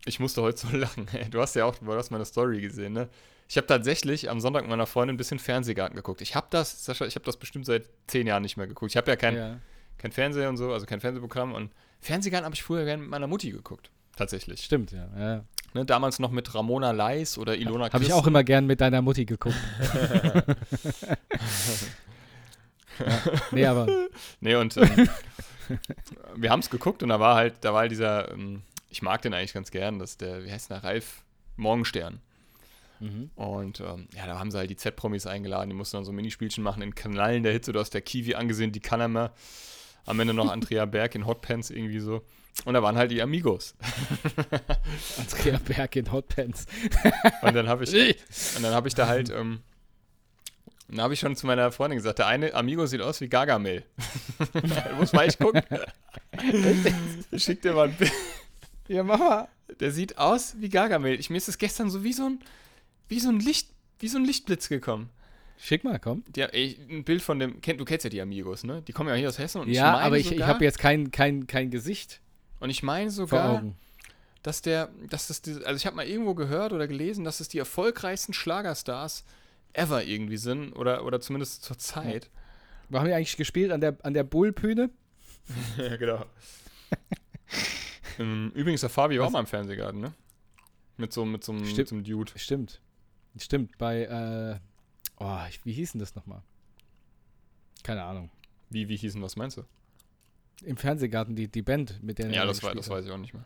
Ich 0.05 0.21
musste 0.21 0.43
heute 0.43 0.59
so 0.59 0.69
lachen. 0.77 1.07
Du 1.31 1.41
hast 1.41 1.57
ja 1.57 1.65
auch, 1.65 1.77
du 1.77 1.91
hast 1.95 2.11
meine 2.11 2.27
Story 2.27 2.61
gesehen, 2.61 2.93
ne? 2.93 3.09
Ich 3.49 3.57
habe 3.57 3.67
tatsächlich 3.67 4.29
am 4.29 4.41
Sonntag 4.41 4.63
mit 4.63 4.71
meiner 4.71 4.87
Freundin 4.87 5.15
ein 5.15 5.17
bisschen 5.17 5.39
Fernsehgarten 5.39 5.97
geguckt. 5.97 6.21
Ich 6.21 6.35
habe 6.35 6.47
das, 6.51 6.85
Sascha, 6.85 7.07
ich 7.07 7.15
habe 7.15 7.25
das 7.25 7.39
bestimmt 7.39 7.65
seit 7.67 7.89
zehn 8.07 8.27
Jahren 8.27 8.43
nicht 8.43 8.57
mehr 8.57 8.67
geguckt. 8.67 8.91
Ich 8.93 8.97
habe 8.97 9.11
ja 9.11 9.17
kein, 9.17 9.37
ja. 9.37 9.59
kein 9.97 10.13
Fernseher 10.13 10.49
und 10.51 10.57
so, 10.59 10.73
also 10.73 10.85
kein 10.85 11.01
Fernsehprogramm. 11.01 11.53
Und 11.53 11.73
Fernsehgarten 12.01 12.45
habe 12.45 12.55
ich 12.55 12.63
früher 12.63 12.85
gerne 12.85 13.03
mit 13.03 13.11
meiner 13.11 13.27
Mutti 13.27 13.51
geguckt. 13.51 13.91
Tatsächlich. 14.17 14.63
Stimmt, 14.63 14.93
ja. 14.93 15.09
ja. 15.19 15.45
Ne, 15.73 15.85
damals 15.85 16.19
noch 16.19 16.31
mit 16.31 16.55
Ramona 16.55 16.91
Leis 16.91 17.39
oder 17.39 17.57
Ilona 17.57 17.91
Habe 17.91 18.05
ich 18.05 18.13
auch 18.13 18.27
immer 18.27 18.45
gern 18.45 18.67
mit 18.67 18.81
deiner 18.81 19.03
Mutti 19.03 19.25
geguckt. 19.25 19.57
ja. 22.99 23.23
Nee, 23.51 23.67
aber. 23.67 23.87
Nee, 24.41 24.55
und 24.57 24.77
ähm, 24.77 25.09
wir 26.37 26.51
haben 26.51 26.61
es 26.61 26.71
geguckt 26.71 27.03
und 27.03 27.09
da 27.09 27.21
war 27.21 27.35
halt, 27.37 27.57
da 27.63 27.73
war 27.73 27.81
halt 27.81 27.91
dieser, 27.91 28.31
ähm, 28.31 28.63
ich 28.91 29.03
mag 29.03 29.23
den 29.23 29.35
eigentlich 29.35 29.55
ganz 29.55 29.71
gern, 29.71 29.99
das 29.99 30.13
ist 30.13 30.21
der, 30.21 30.45
wie 30.45 30.53
heißt 30.53 30.71
der, 30.71 30.85
Ralf 30.85 31.25
Morgenstern. 31.57 32.21
Mhm. 33.01 33.31
Und 33.35 33.81
ähm, 33.81 34.09
ja, 34.15 34.27
da 34.27 34.39
haben 34.39 34.51
sie 34.51 34.59
halt 34.59 34.71
die 34.71 34.77
Z-Promis 34.77 35.27
eingeladen, 35.27 35.71
die 35.71 35.77
mussten 35.77 35.97
dann 35.97 36.05
so 36.05 36.13
Minispielchen 36.13 36.63
machen 36.63 36.83
in 36.83 36.95
Kanalen 36.95 37.43
der 37.43 37.53
Hitze. 37.53 37.73
Du 37.73 37.81
hast 37.81 37.91
der 37.91 38.03
Kiwi 38.03 38.35
angesehen, 38.35 38.73
die 38.73 38.81
kann 38.81 39.01
er 39.01 39.09
mehr. 39.09 39.33
Am 40.07 40.21
Ende 40.21 40.35
noch 40.35 40.51
Andrea 40.51 40.85
Berg 40.87 41.15
in 41.15 41.27
Hotpants 41.27 41.71
irgendwie 41.71 42.01
so. 42.01 42.23
Und 42.65 42.75
da 42.75 42.83
waren 42.83 42.97
halt 42.97 43.11
die 43.11 43.21
Amigos. 43.21 43.75
Andrea 45.19 45.59
Berg 45.59 45.97
in 45.97 46.13
Hotpants. 46.13 46.67
und 47.43 47.55
dann 47.55 47.69
habe 47.69 47.85
ich, 47.85 48.17
und 48.57 48.63
dann 48.63 48.75
habe 48.75 48.87
ich 48.87 48.95
da 48.95 49.09
halt, 49.09 49.31
ähm, 49.31 49.61
dann 50.89 51.01
habe 51.01 51.15
ich 51.15 51.21
schon 51.21 51.35
zu 51.35 51.47
meiner 51.47 51.73
Freundin 51.73 51.99
gesagt, 51.99 52.19
der 52.19 52.27
eine 52.27 52.55
Amigo 52.55 52.87
sieht 52.87 53.01
aus 53.01 53.21
wie 53.21 53.29
Gargamel. 53.29 53.85
muss 54.99 55.13
mal 55.13 55.25
echt 55.25 55.39
gucken. 55.39 55.63
ich 57.31 57.43
schick 57.43 57.63
dir 57.63 57.73
mal 57.73 57.89
ein 57.89 57.95
Bild. 57.95 58.13
Ja, 58.89 59.03
Mama. 59.03 59.49
Der 59.81 59.91
sieht 59.91 60.19
aus 60.19 60.57
wie 60.59 60.69
Gargamel. 60.69 61.19
Ich, 61.19 61.31
mir 61.31 61.39
ist 61.39 61.49
das 61.49 61.59
gestern 61.59 61.91
so 61.91 62.05
wie 62.05 62.13
so 62.13 62.27
ein, 62.27 62.41
wie 63.09 63.19
so 63.19 63.31
ein 63.31 63.41
Licht, 63.41 63.71
wie 63.99 64.09
so 64.09 64.19
ein 64.19 64.25
Lichtblitz 64.25 64.69
gekommen. 64.69 65.11
Schick 65.59 65.85
mal, 65.85 65.99
komm. 65.99 66.25
Ja, 66.37 66.47
ey, 66.47 66.79
ein 66.91 67.05
Bild 67.05 67.23
von 67.23 67.39
dem, 67.39 67.61
du 67.61 67.85
kennst 67.85 68.05
ja 68.05 68.11
die 68.11 68.21
Amigos, 68.21 68.65
ne? 68.65 68.83
Die 68.83 68.93
kommen 68.93 69.09
ja 69.09 69.15
hier 69.15 69.29
aus 69.29 69.39
Hessen 69.39 69.63
und 69.63 69.69
Ja, 69.69 69.99
ich 69.99 70.05
aber 70.05 70.19
ich, 70.19 70.33
ich 70.33 70.43
habe 70.43 70.65
jetzt 70.65 70.79
kein, 70.79 71.11
kein, 71.11 71.47
kein 71.47 71.71
Gesicht. 71.71 72.21
Und 72.61 72.71
ich 72.71 72.83
meine 72.83 73.11
sogar, 73.11 73.65
dass 74.43 74.61
der, 74.61 74.91
dass 75.09 75.29
das, 75.29 75.43
also 75.65 75.77
ich 75.77 75.87
habe 75.87 75.97
mal 75.97 76.07
irgendwo 76.07 76.35
gehört 76.35 76.73
oder 76.73 76.87
gelesen, 76.87 77.25
dass 77.25 77.41
es 77.41 77.49
die 77.49 77.59
erfolgreichsten 77.59 78.35
Schlagerstars 78.35 79.25
ever 79.75 80.05
irgendwie 80.05 80.37
sind 80.37 80.73
oder, 80.73 81.05
oder 81.05 81.21
zumindest 81.21 81.63
zur 81.63 81.79
Zeit. 81.79 82.31
Wo 82.89 82.99
haben 82.99 83.07
die 83.07 83.13
eigentlich 83.13 83.37
gespielt? 83.37 83.71
An 83.71 83.81
der, 83.81 83.97
an 84.03 84.15
der 84.15 84.25
Bullbühne? 84.25 84.91
ja, 85.77 85.97
genau. 85.97 86.25
Ähm, 88.19 88.53
Übrigens, 88.55 88.81
der 88.81 88.91
Fabi 88.91 89.19
war 89.19 89.27
auch 89.27 89.31
mal 89.31 89.41
im 89.41 89.47
Fernsehgarten, 89.47 90.01
ne? 90.01 90.15
Mit 90.97 91.13
so, 91.13 91.25
mit 91.25 91.43
so, 91.43 91.53
einem, 91.53 91.65
Stimmt. 91.65 91.79
mit 91.79 91.89
so 91.89 91.95
einem 91.97 92.05
Dude. 92.05 92.33
Stimmt. 92.37 92.81
Stimmt, 93.37 93.77
bei, 93.79 94.05
äh, 94.05 94.61
oh, 95.19 95.39
wie 95.65 95.73
hieß 95.73 95.93
denn 95.93 95.99
das 95.99 96.15
nochmal? 96.15 96.43
Keine 97.83 98.05
Ahnung. 98.05 98.31
Wie, 98.71 98.89
wie 98.89 98.97
hießen, 98.97 99.21
was 99.21 99.35
meinst 99.35 99.57
du? 99.57 99.65
Im 100.63 100.77
Fernsehgarten, 100.77 101.35
die, 101.35 101.49
die 101.49 101.63
Band, 101.63 102.01
mit 102.03 102.19
der 102.19 102.31
Ja, 102.31 102.47
das, 102.47 102.63
war, 102.63 102.75
das 102.75 102.89
weiß 102.89 103.05
ich 103.05 103.11
auch 103.11 103.19
nicht 103.19 103.35
mehr. 103.35 103.45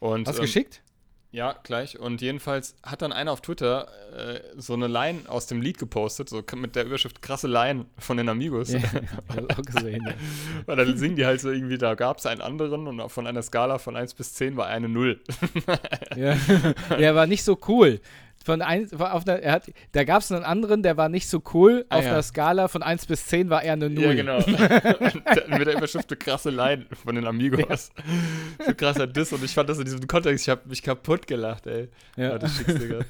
Und, 0.00 0.26
Hast 0.26 0.38
du 0.38 0.42
ähm, 0.42 0.46
geschickt? 0.46 0.82
Ja, 1.32 1.54
gleich. 1.64 1.98
Und 1.98 2.22
jedenfalls 2.22 2.76
hat 2.82 3.02
dann 3.02 3.12
einer 3.12 3.32
auf 3.32 3.40
Twitter 3.40 3.88
äh, 4.16 4.40
so 4.56 4.72
eine 4.72 4.86
Line 4.86 5.20
aus 5.28 5.46
dem 5.46 5.60
Lied 5.60 5.78
gepostet, 5.78 6.28
so 6.28 6.42
mit 6.54 6.76
der 6.76 6.86
Überschrift 6.86 7.20
krasse 7.20 7.48
Line 7.48 7.86
von 7.98 8.16
den 8.16 8.28
Amigos. 8.28 8.72
Ja, 8.72 8.80
auch 9.50 9.62
gesehen. 9.62 10.02
Ja. 10.06 10.14
Weil 10.66 10.76
dann 10.76 10.96
singen 10.96 11.16
die 11.16 11.26
halt 11.26 11.40
so 11.40 11.50
irgendwie, 11.50 11.78
da 11.78 11.94
gab 11.94 12.18
es 12.18 12.26
einen 12.26 12.40
anderen 12.40 12.86
und 12.86 13.08
von 13.10 13.26
einer 13.26 13.42
Skala 13.42 13.78
von 13.78 13.96
1 13.96 14.14
bis 14.14 14.34
10 14.34 14.56
war 14.56 14.66
eine 14.68 14.88
0. 14.88 15.20
Ja. 16.16 16.36
Der 16.98 17.14
war 17.14 17.26
nicht 17.26 17.44
so 17.44 17.58
cool. 17.68 18.00
Von 18.46 18.62
ein, 18.62 18.88
war 18.92 19.12
auf 19.14 19.26
einer, 19.26 19.40
er 19.40 19.54
hat, 19.54 19.72
da 19.90 20.04
gab 20.04 20.22
es 20.22 20.30
einen 20.30 20.44
anderen, 20.44 20.84
der 20.84 20.96
war 20.96 21.08
nicht 21.08 21.28
so 21.28 21.42
cool. 21.52 21.84
Ah, 21.88 21.96
auf 21.98 22.04
ja. 22.04 22.12
einer 22.12 22.22
Skala 22.22 22.68
von 22.68 22.80
1 22.80 23.06
bis 23.06 23.26
10 23.26 23.50
war 23.50 23.64
er 23.64 23.72
eine 23.72 23.90
0. 23.90 24.04
Ja, 24.04 24.14
genau. 24.14 24.40
der- 24.40 25.48
mit 25.58 25.66
der 25.66 25.74
Überschrift 25.76 26.08
eine 26.08 26.16
krasse 26.16 26.50
Line 26.50 26.86
von 27.04 27.16
den 27.16 27.26
Amigos. 27.26 27.90
So 28.64 28.72
krasser 28.76 29.08
Diss 29.08 29.32
und 29.32 29.42
ich 29.42 29.52
fand 29.52 29.68
das 29.68 29.78
in 29.78 29.84
diesem 29.84 30.06
Kontext, 30.06 30.44
ich 30.44 30.48
habe 30.48 30.68
mich 30.68 30.80
kaputt 30.80 31.26
gelacht, 31.26 31.66
ey. 31.66 31.88
Ja. 32.16 32.38
Dir 32.38 32.88
grad. 32.88 33.06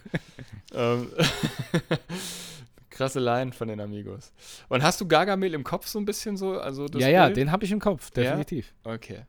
ähm, 0.73 1.11
krasse 2.89 3.21
Line 3.21 3.53
von 3.53 3.69
den 3.69 3.79
Amigos. 3.81 4.33
Und 4.71 4.83
hast 4.83 5.03
du 5.03 5.07
Gargamel 5.07 5.53
im 5.53 5.65
Kopf 5.65 5.87
so 5.87 5.99
ein 5.99 6.07
bisschen 6.07 6.39
so? 6.39 6.59
Also 6.59 6.89
das 6.89 7.03
ja, 7.03 7.09
ja, 7.11 7.25
Bild? 7.27 7.37
den 7.37 7.53
habe 7.53 7.63
ich 7.67 7.73
im 7.73 7.81
Kopf, 7.81 8.11
Ja? 8.17 8.23
definitiv. 8.23 8.73
Okay. 8.85 9.27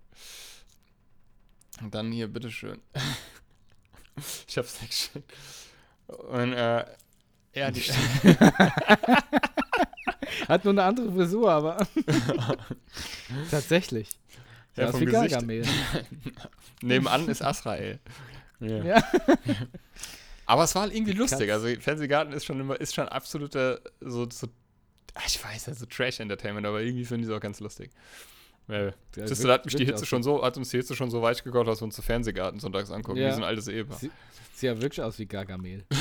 Und 1.81 1.93
dann 1.93 2.13
hier, 2.13 2.29
bitteschön. 2.29 2.79
ich 4.47 4.57
hab's 4.57 4.81
nicht 4.81 4.91
geschickt. 4.91 5.33
Und, 6.07 6.53
äh, 6.53 6.85
ja, 7.53 7.71
die, 7.71 7.81
Hat 10.47 10.63
nur 10.63 10.73
eine 10.73 10.83
andere 10.83 11.11
Frisur, 11.11 11.51
aber 11.51 11.77
tatsächlich. 13.51 14.09
Ja, 14.75 14.85
Ja, 14.85 14.91
vom 14.91 15.01
wie. 15.01 15.05
Gargamel. 15.05 15.65
nebenan 16.81 17.27
ist 17.27 17.41
Asrael. 17.41 17.99
Ja. 18.59 18.83
Ja. 18.83 19.03
Aber 20.45 20.63
es 20.63 20.75
war 20.75 20.83
halt 20.83 20.93
irgendwie 20.93 21.13
lustig. 21.13 21.51
Also 21.51 21.67
Fernsehgarten 21.79 22.33
ist 22.33 22.45
schon 22.45 22.59
immer, 22.59 22.79
ist 22.79 22.95
schon 22.95 23.07
absoluter, 23.07 23.81
so, 23.99 24.27
so 24.29 24.47
ah, 25.13 25.21
ich 25.27 25.43
weiß 25.43 25.65
ja, 25.67 25.73
so 25.73 25.85
Trash-Entertainment, 25.85 26.65
aber 26.65 26.81
irgendwie 26.81 27.05
finde 27.05 27.25
ich 27.25 27.29
es 27.31 27.35
auch 27.35 27.41
ganz 27.41 27.59
lustig. 27.59 27.91
Ja, 28.67 28.91
das 29.15 29.39
wirkt- 29.39 29.51
hat 29.51 29.65
mich 29.65 29.75
die 29.75 29.85
Hitze 29.85 30.05
schon 30.05 30.23
so, 30.23 30.43
hat 30.43 30.57
uns 30.57 30.69
die 30.69 30.77
Hitze 30.77 30.95
schon 30.95 31.09
so 31.09 31.21
weit 31.21 31.43
gekocht, 31.43 31.67
dass 31.67 31.79
wir 31.81 31.85
uns 31.85 31.95
zu 31.95 32.01
Fernsehgarten 32.01 32.59
sonntags 32.59 32.91
angucken. 32.91 33.17
Ja. 33.19 33.27
Wir 33.27 33.33
sind 33.33 33.43
altes 33.43 33.67
Ehepaar. 33.67 33.97
Sie- 33.97 34.11
Sieht 34.53 34.67
ja 34.69 34.81
wirklich 34.81 35.01
aus 35.03 35.17
wie 35.19 35.25
Gargamel. 35.27 35.85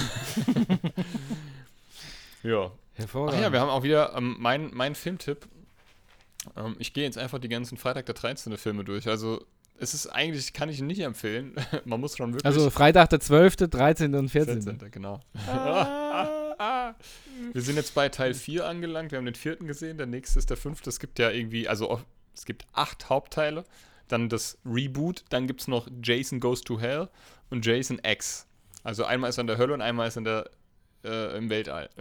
Ja. 2.43 2.67
Ach 2.73 2.99
Hervorragend. 2.99 3.43
ja, 3.43 3.53
wir 3.53 3.61
haben 3.61 3.69
auch 3.71 3.83
wieder 3.83 4.15
ähm, 4.17 4.37
mein, 4.39 4.71
mein 4.73 4.95
Filmtipp. 4.95 5.47
Ähm, 6.57 6.77
ich 6.79 6.93
gehe 6.95 7.05
jetzt 7.05 7.19
einfach 7.19 7.39
die 7.39 7.49
ganzen 7.49 7.77
Freitag 7.77 8.07
der 8.07 8.15
13. 8.15 8.57
Filme 8.57 8.85
durch. 8.85 9.09
Also, 9.09 9.45
es 9.79 9.93
ist 9.95 10.07
eigentlich, 10.07 10.53
kann 10.53 10.69
ich 10.69 10.79
ihn 10.79 10.87
nicht 10.87 11.01
empfehlen. 11.01 11.55
Man 11.85 12.01
muss 12.01 12.17
schon 12.17 12.33
wirklich. 12.33 12.47
also 12.47 12.71
Freitag 12.71 13.11
der 13.11 13.21
12., 13.21 13.57
13. 13.57 14.15
und 14.15 14.29
14. 14.29 14.63
14. 14.63 14.91
genau. 14.91 15.21
Wir 17.53 17.61
sind 17.63 17.77
jetzt 17.77 17.95
bei 17.95 18.09
Teil 18.09 18.33
4 18.33 18.67
angelangt. 18.67 19.11
Wir 19.11 19.19
haben 19.19 19.27
den 19.27 19.35
vierten 19.35 19.67
gesehen. 19.67 19.99
Der 19.99 20.07
nächste 20.07 20.39
ist 20.39 20.49
der 20.49 20.57
fünfte. 20.57 20.89
Es 20.89 20.99
gibt 21.01 21.19
ja 21.19 21.31
irgendwie, 21.31 21.69
also 21.69 22.01
es 22.37 22.45
gibt 22.45 22.67
acht 22.73 23.09
Hauptteile. 23.09 23.65
Dann 24.09 24.29
das 24.29 24.59
Reboot. 24.65 25.25
Dann 25.31 25.47
gibt 25.47 25.63
es 25.63 25.69
noch 25.69 25.89
Jason 26.03 26.39
Goes 26.39 26.61
to 26.61 26.79
Hell 26.79 27.09
und 27.51 27.65
Jason 27.67 28.01
X. 28.05 28.47
Also 28.85 29.05
einmal 29.05 29.31
ist 29.31 29.39
er 29.39 29.43
in 29.43 29.47
der 29.49 29.59
Hölle 29.59 29.75
und 29.75 29.81
einmal 29.81 30.07
ist 30.07 30.17
er 30.17 30.19
in 30.19 30.25
der, 30.25 30.51
äh, 31.05 31.37
im 31.37 31.51
Weltall. 31.51 31.91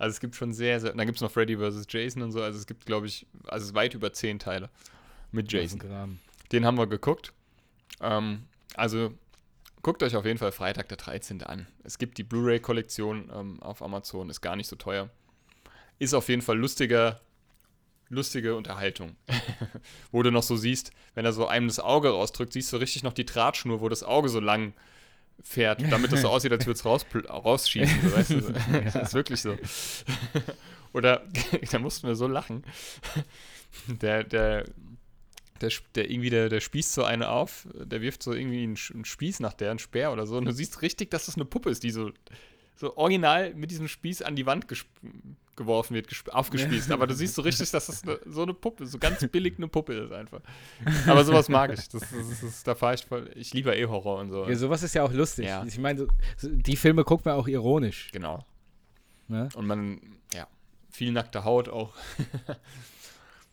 Also 0.00 0.14
es 0.14 0.20
gibt 0.20 0.34
schon 0.34 0.54
sehr, 0.54 0.80
sehr. 0.80 0.94
Dann 0.94 1.04
gibt 1.04 1.16
es 1.16 1.20
noch 1.20 1.30
Freddy 1.30 1.58
vs. 1.58 1.84
Jason 1.86 2.22
und 2.22 2.32
so. 2.32 2.42
Also 2.42 2.58
es 2.58 2.66
gibt, 2.66 2.86
glaube 2.86 3.06
ich, 3.06 3.26
also 3.44 3.74
weit 3.74 3.92
über 3.92 4.14
zehn 4.14 4.38
Teile 4.38 4.70
mit 5.30 5.52
Jason. 5.52 5.78
Den 6.52 6.64
haben 6.64 6.78
wir 6.78 6.86
geguckt. 6.86 7.34
Ähm, 8.00 8.44
also 8.76 9.12
guckt 9.82 10.02
euch 10.02 10.16
auf 10.16 10.24
jeden 10.24 10.38
Fall 10.38 10.52
Freitag 10.52 10.88
der 10.88 10.96
13. 10.96 11.42
an. 11.42 11.66
Es 11.84 11.98
gibt 11.98 12.16
die 12.16 12.22
Blu-ray-Kollektion 12.22 13.30
ähm, 13.30 13.62
auf 13.62 13.82
Amazon, 13.82 14.30
ist 14.30 14.40
gar 14.40 14.56
nicht 14.56 14.68
so 14.68 14.76
teuer. 14.76 15.10
Ist 15.98 16.14
auf 16.14 16.30
jeden 16.30 16.40
Fall 16.40 16.56
lustiger, 16.56 17.20
lustige 18.10 18.56
Unterhaltung. 18.56 19.16
wo 20.12 20.22
du 20.22 20.30
noch 20.30 20.42
so 20.42 20.56
siehst, 20.56 20.90
wenn 21.14 21.24
er 21.24 21.32
so 21.32 21.46
einem 21.46 21.68
das 21.68 21.80
Auge 21.80 22.10
rausdrückt, 22.10 22.52
siehst 22.52 22.72
du 22.72 22.76
richtig 22.76 23.02
noch 23.02 23.14
die 23.14 23.24
Drahtschnur, 23.24 23.80
wo 23.80 23.88
das 23.88 24.02
Auge 24.02 24.28
so 24.28 24.40
lang 24.40 24.74
fährt, 25.42 25.82
damit 25.90 26.12
es 26.12 26.20
so 26.20 26.28
aussieht, 26.30 26.52
als 26.52 26.66
würde 26.66 26.78
es 26.78 26.84
raus, 26.84 27.06
rausschießen. 27.28 28.02
So, 28.02 28.16
weißt 28.16 28.30
du? 28.30 28.40
Das 28.84 28.94
ist 28.96 29.14
wirklich 29.14 29.40
so. 29.40 29.56
Oder, 30.92 31.22
da 31.70 31.78
mussten 31.78 32.08
wir 32.08 32.16
so 32.16 32.26
lachen. 32.26 32.64
Der, 33.86 34.24
der, 34.24 34.64
der, 35.60 35.70
der 35.94 36.10
irgendwie, 36.10 36.30
der, 36.30 36.48
der 36.48 36.60
spießt 36.60 36.92
so 36.92 37.04
eine 37.04 37.30
auf, 37.30 37.68
der 37.74 38.02
wirft 38.02 38.22
so 38.22 38.32
irgendwie 38.32 38.64
einen, 38.64 38.78
einen 38.92 39.04
Spieß 39.04 39.40
nach 39.40 39.54
der, 39.54 39.70
einen 39.70 39.78
Speer 39.78 40.12
oder 40.12 40.26
so. 40.26 40.36
Und 40.36 40.46
du 40.46 40.52
siehst 40.52 40.82
richtig, 40.82 41.10
dass 41.10 41.26
das 41.26 41.36
eine 41.36 41.44
Puppe 41.44 41.70
ist, 41.70 41.84
die 41.84 41.90
so, 41.90 42.10
so 42.76 42.96
original 42.96 43.54
mit 43.54 43.70
diesem 43.70 43.86
Spieß 43.86 44.22
an 44.22 44.34
die 44.34 44.46
Wand 44.46 44.66
geworfen 45.60 45.94
wird, 45.94 46.08
gesp- 46.08 46.28
aufgespießt. 46.30 46.90
Aber 46.90 47.06
du 47.06 47.14
siehst 47.14 47.34
so 47.34 47.42
richtig, 47.42 47.70
dass 47.70 47.86
das 47.86 48.02
eine, 48.02 48.18
so 48.26 48.42
eine 48.42 48.54
Puppe, 48.54 48.86
so 48.86 48.98
ganz 48.98 49.26
billig 49.32 49.54
eine 49.58 49.68
Puppe 49.68 49.94
ist 49.94 50.12
einfach. 50.12 50.40
Aber 51.06 51.24
sowas 51.24 51.48
mag 51.48 51.72
ich. 51.72 51.88
Das, 51.88 52.02
das, 52.10 52.40
das, 52.40 52.62
da 52.64 52.74
fahre 52.74 52.94
ich 52.94 53.04
voll. 53.06 53.30
Ich 53.34 53.52
liebe 53.54 53.74
eh 53.76 53.86
Horror 53.86 54.18
und 54.20 54.30
so. 54.30 54.46
Ja, 54.48 54.56
sowas 54.56 54.82
ist 54.82 54.94
ja 54.94 55.02
auch 55.04 55.12
lustig. 55.12 55.46
Ja. 55.46 55.64
Ich 55.64 55.78
meine, 55.78 56.06
so- 56.36 56.48
die 56.50 56.76
Filme 56.76 57.04
guckt 57.04 57.24
man 57.24 57.34
auch 57.36 57.46
ironisch. 57.48 58.08
Genau. 58.12 58.44
Ne? 59.28 59.48
Und 59.54 59.66
man, 59.66 60.00
ja, 60.34 60.46
viel 60.90 61.12
nackte 61.12 61.44
Haut 61.44 61.68
auch. 61.68 61.92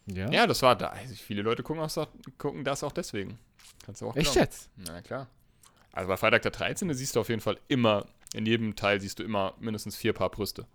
Ja. 0.09 0.31
Ja, 0.31 0.47
das 0.47 0.61
war 0.61 0.75
da. 0.77 0.87
Also 0.87 1.15
viele 1.15 1.41
Leute 1.41 1.63
gucken, 1.63 1.83
auch, 1.83 2.07
gucken 2.37 2.63
das 2.63 2.81
auch 2.83 2.93
deswegen. 2.93 3.37
Kannst 3.85 4.01
du 4.01 4.07
auch 4.07 4.15
Echt 4.15 4.31
glauben. 4.31 4.39
jetzt? 4.39 4.69
Na 4.77 5.01
klar. 5.01 5.27
Also 5.91 6.07
bei 6.07 6.15
Freitag 6.15 6.43
der 6.43 6.51
13. 6.51 6.93
siehst 6.93 7.15
du 7.15 7.19
auf 7.19 7.27
jeden 7.27 7.41
Fall 7.41 7.57
immer, 7.67 8.05
in 8.33 8.45
jedem 8.45 8.75
Teil 8.77 9.01
siehst 9.01 9.19
du 9.19 9.23
immer 9.23 9.53
mindestens 9.59 9.97
vier 9.97 10.13
Paar 10.13 10.29
Brüste. 10.29 10.65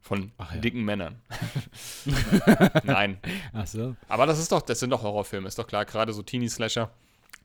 Von 0.00 0.32
ja. 0.38 0.56
dicken 0.56 0.82
Männern. 0.82 1.20
Nein. 2.84 3.18
Ach 3.52 3.66
so. 3.66 3.96
Aber 4.08 4.26
das 4.26 4.38
ist 4.38 4.50
doch, 4.50 4.62
das 4.62 4.80
sind 4.80 4.90
doch 4.90 5.02
Horrorfilme, 5.02 5.46
ist 5.46 5.58
doch 5.58 5.66
klar. 5.66 5.84
Gerade 5.84 6.12
so 6.12 6.22
Teenie-Slasher, 6.22 6.90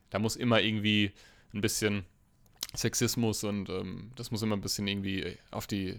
da 0.09 0.19
muss 0.19 0.35
immer 0.35 0.61
irgendwie 0.61 1.11
ein 1.53 1.61
bisschen 1.61 2.05
Sexismus 2.73 3.43
und 3.43 3.69
ähm, 3.69 4.11
das 4.15 4.31
muss 4.31 4.41
immer 4.41 4.55
ein 4.55 4.61
bisschen 4.61 4.87
irgendwie 4.87 5.37
auf 5.51 5.67
die 5.67 5.97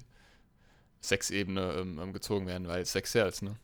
Sexebene 1.03 1.75
ähm, 1.79 2.13
gezogen 2.13 2.47
werden, 2.47 2.69
weil 2.69 2.85
Sex 2.85 3.13
sells, 3.13 3.43
ne? 3.43 3.57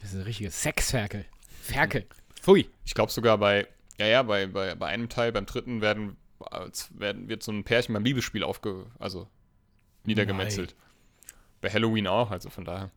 Das 0.00 0.10
ist 0.10 0.16
ein 0.16 0.22
richtiges 0.22 0.60
Sexferkel. 0.60 1.26
Ferkel. 1.62 2.06
Pfui. 2.40 2.68
Ich 2.84 2.94
glaube 2.94 3.12
sogar 3.12 3.38
bei, 3.38 3.66
ja, 3.98 4.06
ja, 4.06 4.22
bei, 4.22 4.46
bei, 4.46 4.74
bei 4.74 4.86
einem 4.86 5.08
Teil, 5.08 5.32
beim 5.32 5.46
dritten 5.46 5.80
werden, 5.80 6.16
als 6.38 6.88
werden, 6.98 7.28
wird 7.28 7.42
so 7.42 7.52
ein 7.52 7.64
Pärchen 7.64 7.92
beim 7.92 8.04
Liebesspiel 8.04 8.42
aufge, 8.42 8.86
also 8.98 9.28
niedergemetzelt. 10.04 10.74
Bei 11.60 11.70
Halloween 11.70 12.06
auch, 12.06 12.30
also 12.30 12.48
von 12.50 12.64
daher. 12.64 12.90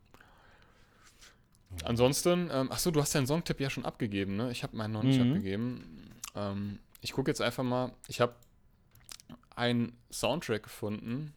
Ansonsten, 1.84 2.48
ähm, 2.52 2.70
achso, 2.70 2.90
du 2.90 3.00
hast 3.00 3.14
deinen 3.14 3.26
Songtipp 3.26 3.60
ja 3.60 3.68
schon 3.68 3.84
abgegeben, 3.84 4.36
ne? 4.36 4.50
Ich 4.52 4.62
habe 4.62 4.76
meinen 4.76 4.92
noch 4.92 5.02
nicht 5.02 5.20
Mhm. 5.20 5.28
abgegeben. 5.32 6.10
Ähm, 6.36 6.78
ich 7.00 7.12
gucke 7.12 7.30
jetzt 7.30 7.40
einfach 7.42 7.64
mal, 7.64 7.92
ich 8.06 8.20
habe 8.20 8.34
einen 9.56 9.96
Soundtrack 10.12 10.62
gefunden 10.64 11.34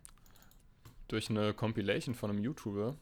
durch 1.08 1.30
eine 1.30 1.54
Compilation 1.54 2.16
von 2.16 2.30
einem 2.30 2.44
YouTuber. 2.44 2.96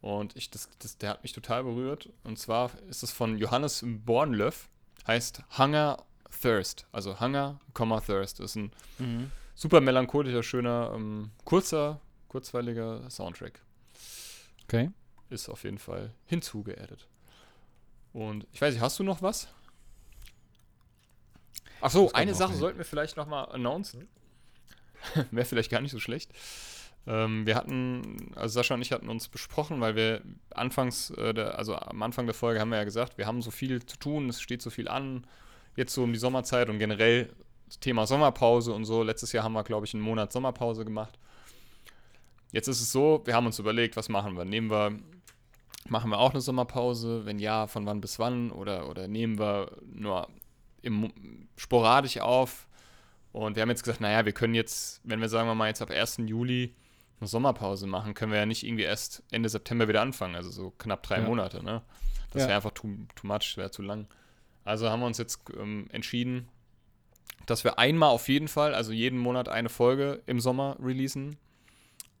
Und 0.00 0.36
ich, 0.36 0.50
das, 0.50 0.68
das, 0.78 0.98
der 0.98 1.10
hat 1.10 1.22
mich 1.22 1.32
total 1.32 1.64
berührt. 1.64 2.10
Und 2.24 2.38
zwar 2.38 2.70
ist 2.88 3.02
es 3.02 3.10
von 3.10 3.38
Johannes 3.38 3.82
Bornlöff. 3.86 4.68
Heißt 5.06 5.42
Hunger 5.58 6.02
Thirst. 6.42 6.86
Also 6.92 7.20
Hunger, 7.20 7.58
Comma 7.74 8.00
Thirst. 8.00 8.40
Ist 8.40 8.56
ein 8.56 8.72
super 9.54 9.80
melancholischer, 9.80 10.42
schöner, 10.42 10.92
ähm, 10.94 11.30
kurzer, 11.44 12.00
kurzweiliger 12.34 13.08
Soundtrack. 13.10 13.60
Okay. 14.64 14.90
Ist 15.30 15.48
auf 15.48 15.62
jeden 15.62 15.78
Fall 15.78 16.10
hinzugeaddet. 16.26 17.06
Und 18.12 18.44
ich 18.52 18.60
weiß 18.60 18.74
nicht, 18.74 18.82
hast 18.82 18.98
du 18.98 19.04
noch 19.04 19.22
was? 19.22 19.46
Ach 21.80 21.90
so, 21.90 22.06
Das 22.06 22.12
kommt 22.12 22.22
eine 22.22 22.34
Sache 22.34 22.50
hin. 22.50 22.58
sollten 22.58 22.78
wir 22.78 22.84
vielleicht 22.84 23.16
noch 23.16 23.28
mal 23.28 23.44
announcen. 23.44 24.08
Wäre 25.30 25.46
vielleicht 25.46 25.70
gar 25.70 25.80
nicht 25.80 25.92
so 25.92 26.00
schlecht. 26.00 26.32
Ähm, 27.06 27.46
wir 27.46 27.54
hatten, 27.54 28.32
also 28.34 28.54
Sascha 28.54 28.74
und 28.74 28.82
ich 28.82 28.90
hatten 28.90 29.08
uns 29.08 29.28
besprochen, 29.28 29.80
weil 29.80 29.94
wir 29.94 30.20
anfangs, 30.50 31.10
äh, 31.10 31.34
der, 31.34 31.56
also 31.56 31.76
am 31.76 32.02
Anfang 32.02 32.26
der 32.26 32.34
Folge 32.34 32.58
haben 32.58 32.70
wir 32.70 32.78
ja 32.78 32.84
gesagt, 32.84 33.16
wir 33.16 33.28
haben 33.28 33.42
so 33.42 33.52
viel 33.52 33.86
zu 33.86 33.96
tun, 33.96 34.28
es 34.28 34.40
steht 34.40 34.60
so 34.60 34.70
viel 34.70 34.88
an, 34.88 35.24
jetzt 35.76 35.94
so 35.94 36.02
um 36.02 36.12
die 36.12 36.18
Sommerzeit 36.18 36.68
und 36.68 36.80
generell 36.80 37.32
das 37.66 37.78
Thema 37.78 38.08
Sommerpause 38.08 38.72
und 38.72 38.86
so. 38.86 39.04
Letztes 39.04 39.30
Jahr 39.30 39.44
haben 39.44 39.52
wir, 39.52 39.62
glaube 39.62 39.86
ich, 39.86 39.94
einen 39.94 40.02
Monat 40.02 40.32
Sommerpause 40.32 40.84
gemacht. 40.84 41.16
Jetzt 42.54 42.68
ist 42.68 42.80
es 42.80 42.92
so, 42.92 43.20
wir 43.24 43.34
haben 43.34 43.46
uns 43.46 43.58
überlegt, 43.58 43.96
was 43.96 44.08
machen 44.08 44.36
wir? 44.36 44.44
Nehmen 44.44 44.70
wir 44.70 44.98
Machen 45.88 46.10
wir 46.10 46.18
auch 46.18 46.30
eine 46.30 46.40
Sommerpause? 46.40 47.26
Wenn 47.26 47.38
ja, 47.38 47.66
von 47.66 47.84
wann 47.86 48.00
bis 48.00 48.18
wann? 48.18 48.50
Oder, 48.50 48.88
oder 48.88 49.06
nehmen 49.06 49.38
wir 49.38 49.70
nur 49.84 50.28
im, 50.80 51.12
sporadisch 51.56 52.18
auf? 52.18 52.66
Und 53.32 53.56
wir 53.56 53.62
haben 53.62 53.68
jetzt 53.68 53.82
gesagt, 53.82 54.00
naja, 54.00 54.24
wir 54.24 54.32
können 54.32 54.54
jetzt, 54.54 55.00
wenn 55.04 55.20
wir 55.20 55.28
sagen 55.28 55.48
wir 55.48 55.54
mal 55.54 55.68
jetzt 55.68 55.82
ab 55.82 55.90
1. 55.90 56.18
Juli 56.26 56.74
eine 57.20 57.28
Sommerpause 57.28 57.86
machen, 57.86 58.14
können 58.14 58.32
wir 58.32 58.38
ja 58.38 58.46
nicht 58.46 58.64
irgendwie 58.64 58.84
erst 58.84 59.22
Ende 59.30 59.48
September 59.48 59.88
wieder 59.88 60.00
anfangen, 60.00 60.36
also 60.36 60.50
so 60.50 60.70
knapp 60.70 61.02
drei 61.02 61.18
Ja. 61.18 61.26
Monate, 61.26 61.62
ne? 61.62 61.82
Das 62.30 62.42
Ja. 62.42 62.48
wäre 62.48 62.56
einfach 62.56 62.70
too, 62.70 62.88
too 63.14 63.26
much, 63.26 63.56
wäre 63.56 63.70
zu 63.70 63.82
lang. 63.82 64.06
Also 64.64 64.88
haben 64.88 65.00
wir 65.00 65.06
uns 65.06 65.18
jetzt 65.18 65.40
ähm, 65.58 65.88
entschieden, 65.92 66.48
dass 67.46 67.64
wir 67.64 67.78
einmal 67.78 68.10
auf 68.10 68.28
jeden 68.28 68.48
Fall, 68.48 68.74
also 68.74 68.92
jeden 68.92 69.18
Monat 69.18 69.48
eine 69.48 69.68
Folge 69.68 70.22
im 70.26 70.40
Sommer 70.40 70.76
releasen. 70.80 71.36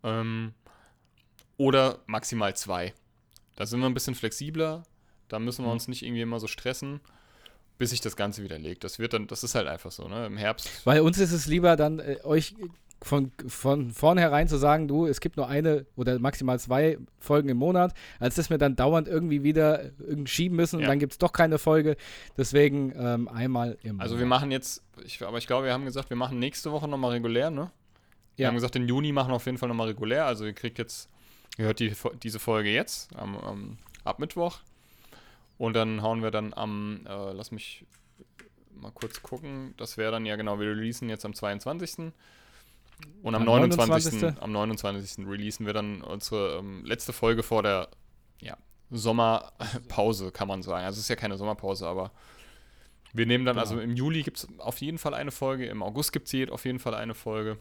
Ähm, 0.04 0.52
oder 1.56 1.98
maximal 2.06 2.54
zwei. 2.56 2.92
Da 3.56 3.66
sind 3.66 3.80
wir 3.80 3.86
ein 3.86 3.94
bisschen 3.94 4.14
flexibler. 4.14 4.82
Da 5.28 5.38
müssen 5.38 5.62
wir 5.64 5.68
Mhm. 5.68 5.72
uns 5.74 5.88
nicht 5.88 6.02
irgendwie 6.02 6.22
immer 6.22 6.40
so 6.40 6.46
stressen, 6.46 7.00
bis 7.78 7.90
sich 7.90 8.00
das 8.00 8.16
Ganze 8.16 8.42
wieder 8.42 8.58
legt. 8.58 8.84
Das 8.84 8.98
wird 8.98 9.12
dann, 9.12 9.26
das 9.26 9.44
ist 9.44 9.54
halt 9.54 9.66
einfach 9.68 9.90
so, 9.92 10.08
ne? 10.08 10.26
Im 10.26 10.36
Herbst. 10.36 10.68
Weil 10.84 11.00
uns 11.00 11.18
ist 11.18 11.32
es 11.32 11.46
lieber 11.46 11.76
dann, 11.76 11.98
äh, 12.00 12.18
euch 12.24 12.54
von, 13.02 13.32
von 13.48 13.90
vornherein 13.90 14.48
zu 14.48 14.56
sagen, 14.56 14.88
du, 14.88 15.06
es 15.06 15.20
gibt 15.20 15.36
nur 15.36 15.46
eine 15.46 15.84
oder 15.94 16.18
maximal 16.18 16.58
zwei 16.58 16.98
Folgen 17.18 17.48
im 17.50 17.58
Monat, 17.58 17.92
als 18.18 18.34
dass 18.36 18.48
wir 18.48 18.56
dann 18.58 18.76
dauernd 18.76 19.08
irgendwie 19.08 19.42
wieder 19.42 19.90
irgendwie 19.98 20.30
schieben 20.30 20.56
müssen 20.56 20.76
und 20.76 20.82
Ja. 20.82 20.88
dann 20.88 20.98
gibt 20.98 21.12
es 21.12 21.18
doch 21.18 21.32
keine 21.32 21.58
Folge. 21.58 21.96
Deswegen 22.38 22.92
ähm, 22.96 23.28
einmal 23.28 23.76
im 23.82 24.00
Also 24.00 24.16
wir 24.18 24.24
Monat. 24.24 24.40
machen 24.40 24.50
jetzt, 24.52 24.82
ich, 25.04 25.22
aber 25.22 25.36
ich 25.38 25.46
glaube, 25.46 25.66
wir 25.66 25.72
haben 25.72 25.84
gesagt, 25.84 26.08
wir 26.10 26.16
machen 26.16 26.38
nächste 26.38 26.72
Woche 26.72 26.88
nochmal 26.88 27.10
regulär, 27.12 27.50
ne? 27.50 27.70
Wir 28.36 28.44
Ja. 28.44 28.48
haben 28.48 28.54
gesagt, 28.56 28.76
im 28.76 28.86
Juni 28.88 29.12
machen 29.12 29.30
wir 29.30 29.36
auf 29.36 29.46
jeden 29.46 29.58
Fall 29.58 29.68
nochmal 29.68 29.88
regulär. 29.88 30.26
Also 30.26 30.44
ihr 30.44 30.52
kriegt 30.54 30.78
jetzt, 30.78 31.08
ihr 31.58 31.66
hört 31.66 31.80
die, 31.80 31.92
diese 32.22 32.38
Folge 32.38 32.70
jetzt, 32.70 33.14
am, 33.16 33.36
am, 33.38 33.78
ab 34.04 34.18
Mittwoch. 34.18 34.58
Und 35.58 35.74
dann 35.74 36.02
hauen 36.02 36.22
wir 36.22 36.30
dann 36.32 36.52
am, 36.52 37.06
äh, 37.06 37.32
lass 37.32 37.52
mich 37.52 37.84
mal 38.74 38.90
kurz 38.90 39.22
gucken, 39.22 39.72
das 39.76 39.96
wäre 39.96 40.10
dann 40.10 40.26
ja 40.26 40.34
genau, 40.36 40.58
wir 40.58 40.68
releasen 40.70 41.08
jetzt 41.08 41.24
am 41.24 41.32
22. 41.32 42.12
Und 43.22 43.34
am, 43.34 43.42
Am 43.42 43.44
29. 43.44 44.12
29.. 44.20 44.42
am 44.42 44.52
29. 44.52 45.26
releasen 45.26 45.64
wir 45.66 45.72
dann 45.72 46.02
unsere 46.02 46.58
ähm, 46.58 46.84
letzte 46.84 47.12
Folge 47.12 47.42
vor 47.44 47.62
der 47.62 47.88
ja, 48.40 48.56
Sommerpause, 48.90 50.30
kann 50.32 50.48
man 50.48 50.62
sagen. 50.62 50.84
Also 50.84 50.96
es 50.98 51.04
ist 51.04 51.08
ja 51.08 51.16
keine 51.16 51.36
Sommerpause, 51.36 51.86
aber 51.86 52.10
wir 53.12 53.26
nehmen 53.26 53.44
dann, 53.44 53.54
Genau. 53.54 53.62
also 53.62 53.80
im 53.80 53.94
Juli 53.94 54.22
gibt 54.22 54.38
es 54.38 54.48
auf 54.58 54.80
jeden 54.80 54.98
Fall 54.98 55.14
eine 55.14 55.30
Folge, 55.30 55.66
im 55.66 55.82
August 55.82 56.12
gibt 56.12 56.32
es 56.32 56.50
auf 56.50 56.64
jeden 56.64 56.78
Fall 56.80 56.94
eine 56.94 57.14
Folge. 57.14 57.58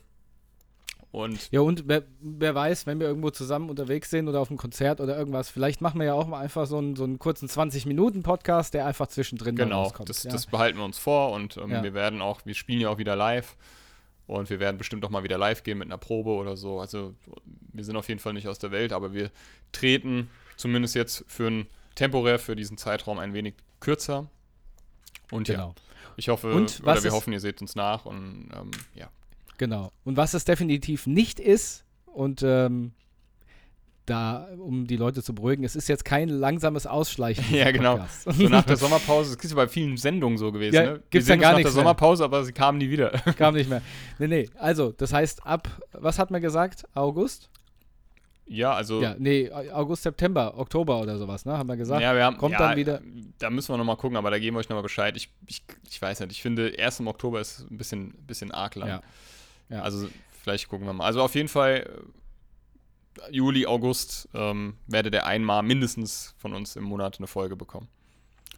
Und 1.14 1.52
Ja, 1.52 1.62
und 1.62 1.88
wer, 1.88 2.04
wer 2.22 2.56
weiß, 2.56 2.88
wenn 2.88 3.00
wir 3.00 3.06
irgendwo 3.06 3.30
zusammen 3.30 3.70
unterwegs 3.70 4.10
sind 4.10 4.28
oder 4.28 4.40
auf 4.40 4.50
einem 4.50 4.58
Konzert 4.58 5.00
oder 5.00 5.16
irgendwas, 5.16 5.48
vielleicht 5.48 5.80
machen 5.80 6.00
wir 6.00 6.08
ja 6.08 6.14
auch 6.16 6.26
mal 6.26 6.40
einfach 6.40 6.66
so 6.66 6.80
einen, 6.80 6.96
so 6.96 7.04
einen 7.04 7.20
kurzen 7.20 7.48
20-Minuten-Podcast, 7.48 8.74
der 8.74 8.88
einfach 8.88 9.06
zwischendrin 9.06 9.56
genau, 9.56 9.84
rauskommt. 9.84 10.10
das, 10.10 10.24
ja. 10.24 10.32
das 10.32 10.48
behalten 10.48 10.80
wir 10.80 10.86
uns 10.86 10.98
vor 10.98 11.32
und 11.32 11.56
ähm, 11.58 11.70
Ja. 11.70 11.84
wir 11.84 11.94
werden 11.94 12.20
auch, 12.20 12.44
wir 12.48 12.56
spielen 12.56 12.82
ja 12.82 12.90
auch 12.90 12.98
wieder 12.98 13.16
live 13.16 13.56
und 14.26 14.50
wir 14.50 14.60
werden 14.60 14.80
bestimmt 14.80 15.06
auch 15.06 15.12
mal 15.12 15.24
wieder 15.24 15.38
live 15.38 15.62
gehen 15.62 15.78
mit 15.78 15.88
einer 15.88 16.00
Probe 16.00 16.32
oder 16.32 16.58
so. 16.58 16.80
Also 16.80 17.14
wir 17.72 17.84
sind 17.84 17.96
auf 17.96 18.08
jeden 18.10 18.20
Fall 18.20 18.34
nicht 18.34 18.48
aus 18.48 18.58
der 18.58 18.72
Welt, 18.72 18.92
aber 18.92 19.14
wir 19.14 19.30
treten 19.72 20.32
zumindest 20.58 20.96
jetzt 20.96 21.26
für 21.28 21.46
ein 21.48 21.68
temporär 21.94 22.40
für 22.40 22.56
diesen 22.56 22.76
Zeitraum 22.80 23.20
ein 23.20 23.36
wenig 23.36 23.54
kürzer. 23.80 24.32
Und 25.30 25.48
ja, 25.48 25.58
genau. 25.58 25.76
ich 26.18 26.30
hoffe, 26.30 26.52
Und 26.56 26.82
oder 26.82 27.04
wir 27.04 27.12
hoffen, 27.12 27.34
ihr 27.34 27.40
seht 27.40 27.62
uns 27.62 27.76
nach 27.76 28.06
und 28.06 28.50
ähm, 28.52 28.72
ja. 28.96 29.10
Genau. 29.64 29.92
Und 30.04 30.18
was 30.18 30.34
es 30.34 30.44
definitiv 30.44 31.08
nicht 31.08 31.40
ist, 31.40 31.86
und 32.06 32.44
ähm, 32.44 32.92
da, 34.06 34.50
um 34.58 34.86
die 34.88 34.98
Leute 34.98 35.24
zu 35.24 35.34
beruhigen, 35.34 35.64
es 35.64 35.78
ist 35.78 35.88
jetzt 35.88 36.04
kein 36.04 36.28
langsames 36.28 36.86
Ausschleichen. 36.86 37.46
Ja, 37.56 37.72
genau. 37.72 37.94
Podcast. 37.94 38.24
So 38.34 38.50
nach 38.50 38.66
der 38.66 38.76
Sommerpause, 38.84 39.36
das 39.38 39.46
ist 39.46 39.52
ja 39.52 39.56
bei 39.56 39.68
vielen 39.70 39.96
Sendungen 39.96 40.38
so 40.38 40.52
gewesen. 40.52 40.76
Ja, 40.76 40.84
ne? 40.84 41.04
Gibt's 41.10 41.28
sehen 41.28 41.40
dann 41.40 41.40
gar 41.40 41.50
uns 41.52 41.52
nach 41.52 41.56
der 41.56 41.56
nichts 41.60 41.76
mehr. 41.76 41.84
Sommerpause, 41.84 42.24
aber 42.26 42.44
sie 42.44 42.52
kamen 42.52 42.78
nie 42.80 42.90
wieder. 42.90 43.12
Kam 43.38 43.54
nicht 43.56 43.70
mehr. 43.70 43.82
Nee, 44.20 44.28
nee. 44.28 44.50
Also, 44.60 44.92
das 44.92 45.14
heißt, 45.14 45.46
ab, 45.46 45.70
was 45.94 46.20
hat 46.20 46.30
man 46.32 46.42
gesagt? 46.42 46.84
August? 46.94 47.50
ja, 48.46 48.74
also 48.74 49.02
Ja, 49.02 49.16
nee, 49.18 49.50
August, 49.72 50.04
September, 50.04 50.58
Oktober 50.58 51.00
oder 51.00 51.18
sowas, 51.18 51.46
ne? 51.46 51.58
Haben 51.58 51.70
wir 51.70 51.78
gesagt. 51.78 52.02
Ja, 52.02 52.14
wir 52.14 52.26
haben, 52.26 52.38
kommt 52.38 52.52
ja, 52.52 52.60
dann 52.60 52.78
wieder- 52.78 53.00
Da 53.40 53.50
müssen 53.50 53.72
wir 53.74 53.78
nochmal 53.78 53.96
gucken, 53.96 54.18
aber 54.18 54.32
da 54.32 54.38
geben 54.38 54.58
wir 54.58 54.60
euch 54.60 54.68
nochmal 54.68 54.84
Bescheid. 54.84 55.16
Ich, 55.16 55.30
ich, 55.48 55.64
ich 55.90 56.02
weiß 56.02 56.20
nicht, 56.20 56.34
ich 56.34 56.42
finde, 56.42 56.68
erst 56.68 57.00
im 57.00 57.08
Oktober 57.08 57.40
ist 57.40 57.66
ein 57.72 57.78
bisschen, 57.78 58.14
bisschen 58.28 58.52
arg 58.52 58.76
lang. 58.76 58.90
Ja. 58.90 59.02
Ja. 59.74 59.82
Also 59.82 60.08
vielleicht 60.44 60.68
gucken 60.70 60.86
wir 60.88 60.94
mal. 60.94 61.06
Also 61.06 61.22
auf 61.22 61.36
jeden 61.36 61.48
Fall 61.50 61.90
äh, 63.28 63.32
Juli, 63.32 63.66
August 63.66 64.28
ähm, 64.34 64.76
werdet 64.88 65.14
ihr 65.14 65.26
einmal 65.26 65.64
mindestens 65.64 66.34
von 66.38 66.54
uns 66.54 66.76
im 66.76 66.84
Monat 66.84 67.18
eine 67.18 67.28
Folge 67.28 67.56
bekommen. 67.56 67.88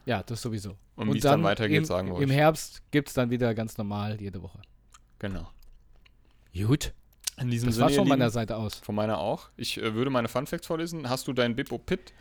Ja, 0.06 0.24
das 0.24 0.42
sowieso. 0.42 0.78
Und 0.96 1.12
wie 1.14 1.18
es 1.18 1.24
dann 1.24 1.44
weitergeht, 1.44 1.80
im, 1.80 1.86
sagen 1.86 2.08
wir 2.14 2.22
Im 2.22 2.30
euch. 2.30 2.36
Herbst 2.36 2.82
gibt 2.92 3.08
es 3.10 3.14
dann 3.14 3.30
wieder 3.30 3.54
ganz 3.56 3.78
normal 3.78 4.20
jede 4.22 4.42
Woche. 4.42 4.60
Genau. 5.20 5.50
Gut. 6.54 6.94
In 7.38 7.50
diesem 7.50 7.68
Das 7.68 7.76
Sinne, 7.76 7.88
war 7.90 7.94
von 7.96 8.08
meiner 8.08 8.30
Seite 8.30 8.56
aus. 8.56 8.76
von 8.76 8.96
meiner 8.96 9.18
auch. 9.18 9.50
Ich 9.58 9.78
äh, 9.82 9.94
würde 9.94 10.10
meine 10.10 10.30
Funfacts 10.30 10.68
vorlesen. 10.68 11.10
Hast 11.10 11.28
du 11.28 11.34
dein 11.34 11.56
Bippo 11.56 11.78
Pit? 11.78 12.14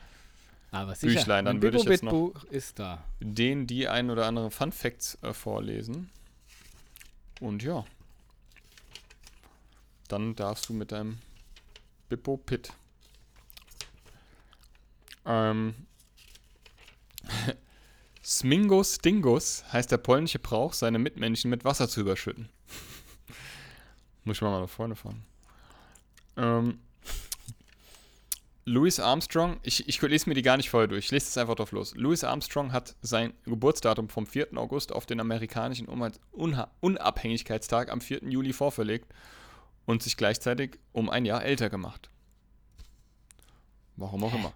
Aber 0.72 0.94
sicher. 0.96 1.14
Büchlein, 1.14 1.44
dann 1.44 1.56
Mein 1.56 1.62
würde 1.62 1.78
ich 1.78 1.84
jetzt 1.84 2.02
noch- 2.02 2.32
ist 2.50 2.80
da. 2.80 3.04
den 3.20 3.68
die 3.68 3.86
ein 3.86 4.10
oder 4.10 4.26
anderen 4.26 4.50
Fun 4.50 4.72
Facts 4.72 5.16
äh, 5.22 5.32
vorlesen. 5.32 6.10
Und 7.40 7.62
ja. 7.62 7.84
Dann 10.08 10.34
darfst 10.34 10.68
du 10.68 10.72
mit 10.72 10.92
deinem 10.92 11.18
Bippo 12.08 12.36
Pit. 12.36 12.72
Ähm. 15.24 15.74
Smingos 18.24 18.98
Dingus 18.98 19.64
heißt 19.70 19.90
der 19.90 19.98
polnische 19.98 20.38
Brauch, 20.38 20.72
seine 20.72 20.98
Mitmenschen 20.98 21.50
mit 21.50 21.64
Wasser 21.64 21.88
zu 21.88 22.00
überschütten. 22.00 22.48
Muss 24.24 24.38
ich 24.38 24.42
mal 24.42 24.60
nach 24.60 24.68
vorne 24.68 24.96
fahren. 24.96 25.22
Ähm, 26.38 26.78
Louis 28.66 28.98
Armstrong, 28.98 29.60
ich, 29.62 29.86
ich 29.88 30.00
lese 30.00 30.26
mir 30.28 30.34
die 30.34 30.40
gar 30.40 30.56
nicht 30.56 30.70
vorher 30.70 30.88
durch, 30.88 31.04
ich 31.04 31.10
lese 31.10 31.26
es 31.28 31.36
einfach 31.36 31.54
drauf 31.54 31.72
los. 31.72 31.94
Louis 31.96 32.24
Armstrong 32.24 32.72
hat 32.72 32.96
sein 33.02 33.34
Geburtsdatum 33.44 34.08
vom 34.08 34.26
4. 34.26 34.56
August 34.56 34.92
auf 34.92 35.04
den 35.04 35.20
amerikanischen 35.20 35.86
Unabhängigkeitstag 36.80 37.90
am 37.90 38.00
4. 38.00 38.24
Juli 38.24 38.54
vorverlegt 38.54 39.12
und 39.86 40.02
sich 40.02 40.16
gleichzeitig 40.16 40.78
um 40.92 41.10
ein 41.10 41.24
Jahr 41.24 41.44
älter 41.44 41.70
gemacht. 41.70 42.08
Warum 43.96 44.24
auch 44.24 44.34
immer. 44.34 44.52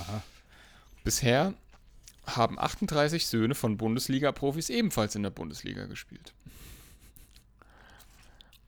Aha. 0.00 0.22
Bisher 1.04 1.54
haben 2.26 2.58
38 2.58 3.26
Söhne 3.26 3.54
von 3.54 3.76
Bundesliga-Profis 3.76 4.68
ebenfalls 4.70 5.14
in 5.14 5.22
der 5.22 5.30
Bundesliga 5.30 5.86
gespielt. 5.86 6.32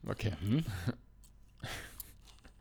Okay. 0.07 0.33
Mhm. 0.41 0.65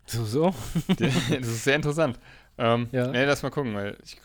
So, 0.06 0.24
so. 0.24 0.54
das 0.98 1.14
ist 1.46 1.64
sehr 1.64 1.76
interessant. 1.76 2.18
Ähm, 2.58 2.88
Ja. 2.92 3.06
Nee, 3.08 3.24
lass 3.24 3.42
mal 3.42 3.50
gucken, 3.50 3.74
weil 3.74 3.96
ich, 4.04 4.18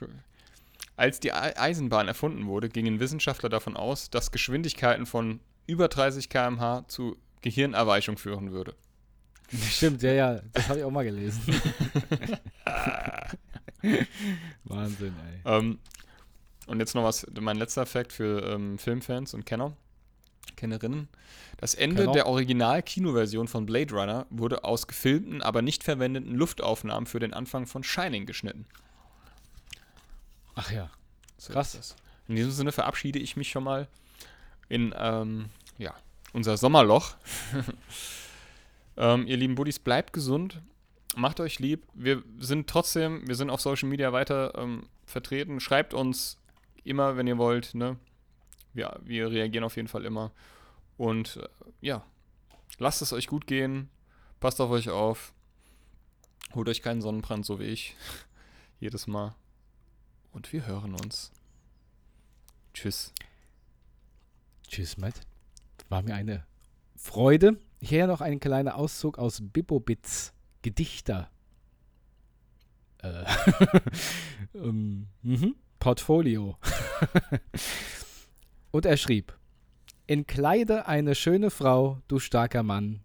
als 0.97 1.19
die 1.19 1.31
Ei- 1.31 1.57
Eisenbahn 1.57 2.07
erfunden 2.07 2.47
wurde, 2.47 2.69
gingen 2.69 2.99
Wissenschaftler 2.99 3.49
davon 3.49 3.77
aus, 3.77 4.09
dass 4.09 4.31
Geschwindigkeiten 4.31 5.05
von 5.05 5.39
über 5.67 5.87
30 5.87 6.29
km/h 6.29 6.85
zu 6.87 7.15
Gehirnerweichung 7.41 8.17
führen 8.17 8.51
würde. 8.51 8.75
Stimmt, 9.69 10.01
ja, 10.01 10.11
ja. 10.11 10.41
Das 10.53 10.69
habe 10.69 10.79
ich 10.79 10.85
auch 10.85 10.91
mal 10.91 11.03
gelesen. 11.03 11.41
Wahnsinn, 14.63 15.13
ey. 15.13 15.41
Ähm, 15.45 15.79
und 16.67 16.79
jetzt 16.79 16.95
noch 16.95 17.03
was, 17.03 17.27
mein 17.39 17.57
letzter 17.57 17.85
Fakt 17.85 18.11
für 18.11 18.43
ähm, 18.43 18.77
Filmfans 18.79 19.33
und 19.33 19.45
Kenner, 19.45 19.73
Kennerinnen. 20.55 21.07
Das 21.57 21.75
Ende 21.75 22.03
Kenner. 22.03 22.13
der 22.13 22.27
Original-Kinoversion 22.27 23.47
von 23.47 23.65
Blade 23.65 23.93
Runner 23.93 24.25
wurde 24.29 24.63
aus 24.63 24.87
gefilmten, 24.87 25.41
aber 25.41 25.61
nicht 25.61 25.83
verwendeten 25.83 26.33
Luftaufnahmen 26.33 27.05
für 27.05 27.19
den 27.19 27.33
Anfang 27.33 27.67
von 27.67 27.83
Shining 27.83 28.25
geschnitten. 28.25 28.65
Ach 30.55 30.71
ja. 30.71 30.89
So 31.37 31.53
Krass. 31.53 31.95
In 32.27 32.35
diesem 32.35 32.51
Sinne 32.51 32.71
verabschiede 32.71 33.19
ich 33.19 33.37
mich 33.37 33.49
schon 33.49 33.63
mal 33.63 33.87
in 34.67 34.93
ähm, 34.97 35.49
ja, 35.77 35.93
unser 36.33 36.57
Sommerloch. 36.57 37.15
ähm, 38.97 39.27
ihr 39.27 39.37
lieben 39.37 39.55
Buddies, 39.55 39.79
bleibt 39.79 40.13
gesund, 40.13 40.61
macht 41.15 41.39
euch 41.39 41.59
lieb. 41.59 41.87
Wir 41.93 42.23
sind 42.37 42.67
trotzdem, 42.67 43.27
wir 43.27 43.35
sind 43.35 43.49
auf 43.49 43.61
Social 43.61 43.89
Media 43.89 44.13
weiter 44.13 44.53
ähm, 44.57 44.87
vertreten. 45.05 45.59
Schreibt 45.59 45.93
uns 45.93 46.37
immer, 46.83 47.17
wenn 47.17 47.27
ihr 47.27 47.37
wollt. 47.37 47.75
Ne? 47.75 47.97
Wir, 48.73 48.99
wir 49.03 49.31
reagieren 49.31 49.63
auf 49.63 49.75
jeden 49.75 49.87
Fall 49.87 50.05
immer. 50.05 50.31
Und 50.97 51.37
äh, 51.37 51.47
ja, 51.81 52.05
lasst 52.77 53.01
es 53.01 53.13
euch 53.13 53.27
gut 53.27 53.47
gehen. 53.47 53.89
Passt 54.39 54.61
auf 54.61 54.69
euch 54.69 54.89
auf. 54.89 55.33
Holt 56.53 56.69
euch 56.69 56.81
keinen 56.81 57.01
Sonnenbrand, 57.01 57.45
so 57.45 57.59
wie 57.59 57.65
ich. 57.65 57.95
Jedes 58.79 59.07
Mal. 59.07 59.35
Und 60.31 60.51
wir 60.53 60.65
hören 60.65 60.93
uns. 60.93 61.31
Tschüss. 62.73 63.13
Tschüss, 64.67 64.97
Matt. 64.97 65.21
War 65.89 66.01
mir 66.01 66.15
eine 66.15 66.45
Freude. 66.95 67.57
Hier 67.85 68.07
noch 68.07 68.19
ein 68.19 68.39
kleiner 68.39 68.77
Auszug 68.77 69.19
aus 69.19 69.43
Bibbobits 69.43 70.33
Gedichter. 70.63 71.29
Äh, 73.03 73.23
ähm, 74.55 75.05
mhm, 75.21 75.53
Portfolio. 75.77 76.57
Und 78.71 78.87
er 78.87 78.97
schrieb: 78.97 79.37
Entkleide 80.07 80.87
eine 80.87 81.13
schöne 81.13 81.51
Frau, 81.51 82.01
du 82.07 82.17
starker 82.17 82.63
Mann. 82.63 83.03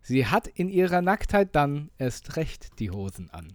Sie 0.00 0.26
hat 0.26 0.48
in 0.48 0.68
ihrer 0.68 1.00
Nacktheit 1.00 1.54
dann 1.54 1.92
erst 1.96 2.34
recht 2.34 2.80
die 2.80 2.90
Hosen 2.90 3.30
an. 3.30 3.52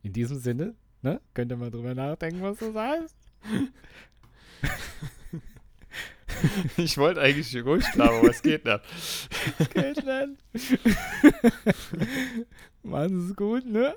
In 0.00 0.14
diesem 0.14 0.38
Sinne, 0.38 0.74
ne? 1.02 1.20
Könnt 1.34 1.52
ihr 1.52 1.58
mal 1.58 1.70
drüber 1.70 1.94
nachdenken, 1.94 2.40
was 2.40 2.56
das 2.56 2.74
heißt? 2.74 3.16
Ich 6.76 6.98
wollte 6.98 7.20
eigentlich 7.20 7.54
ruhig 7.64 7.84
bleiben, 7.92 8.18
aber 8.18 8.30
es 8.30 8.42
geht 8.42 8.64
nicht. 8.64 8.80
Geht 9.74 10.00
schnell. 10.00 10.36
Machen 12.82 13.28
es 13.28 13.36
gut, 13.36 13.66
ne? 13.66 13.94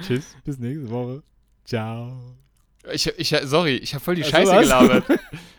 Tschüss, 0.00 0.36
bis 0.44 0.58
nächste 0.58 0.90
Woche. 0.90 1.22
Ciao. 1.64 2.36
Ich, 2.92 3.06
ich, 3.06 3.36
sorry, 3.44 3.76
ich 3.76 3.94
habe 3.94 4.04
voll 4.04 4.16
die 4.16 4.22
Ach 4.22 4.26
so, 4.26 4.32
Scheiße 4.32 4.50
was? 4.52 4.62
gelabert. 4.62 5.04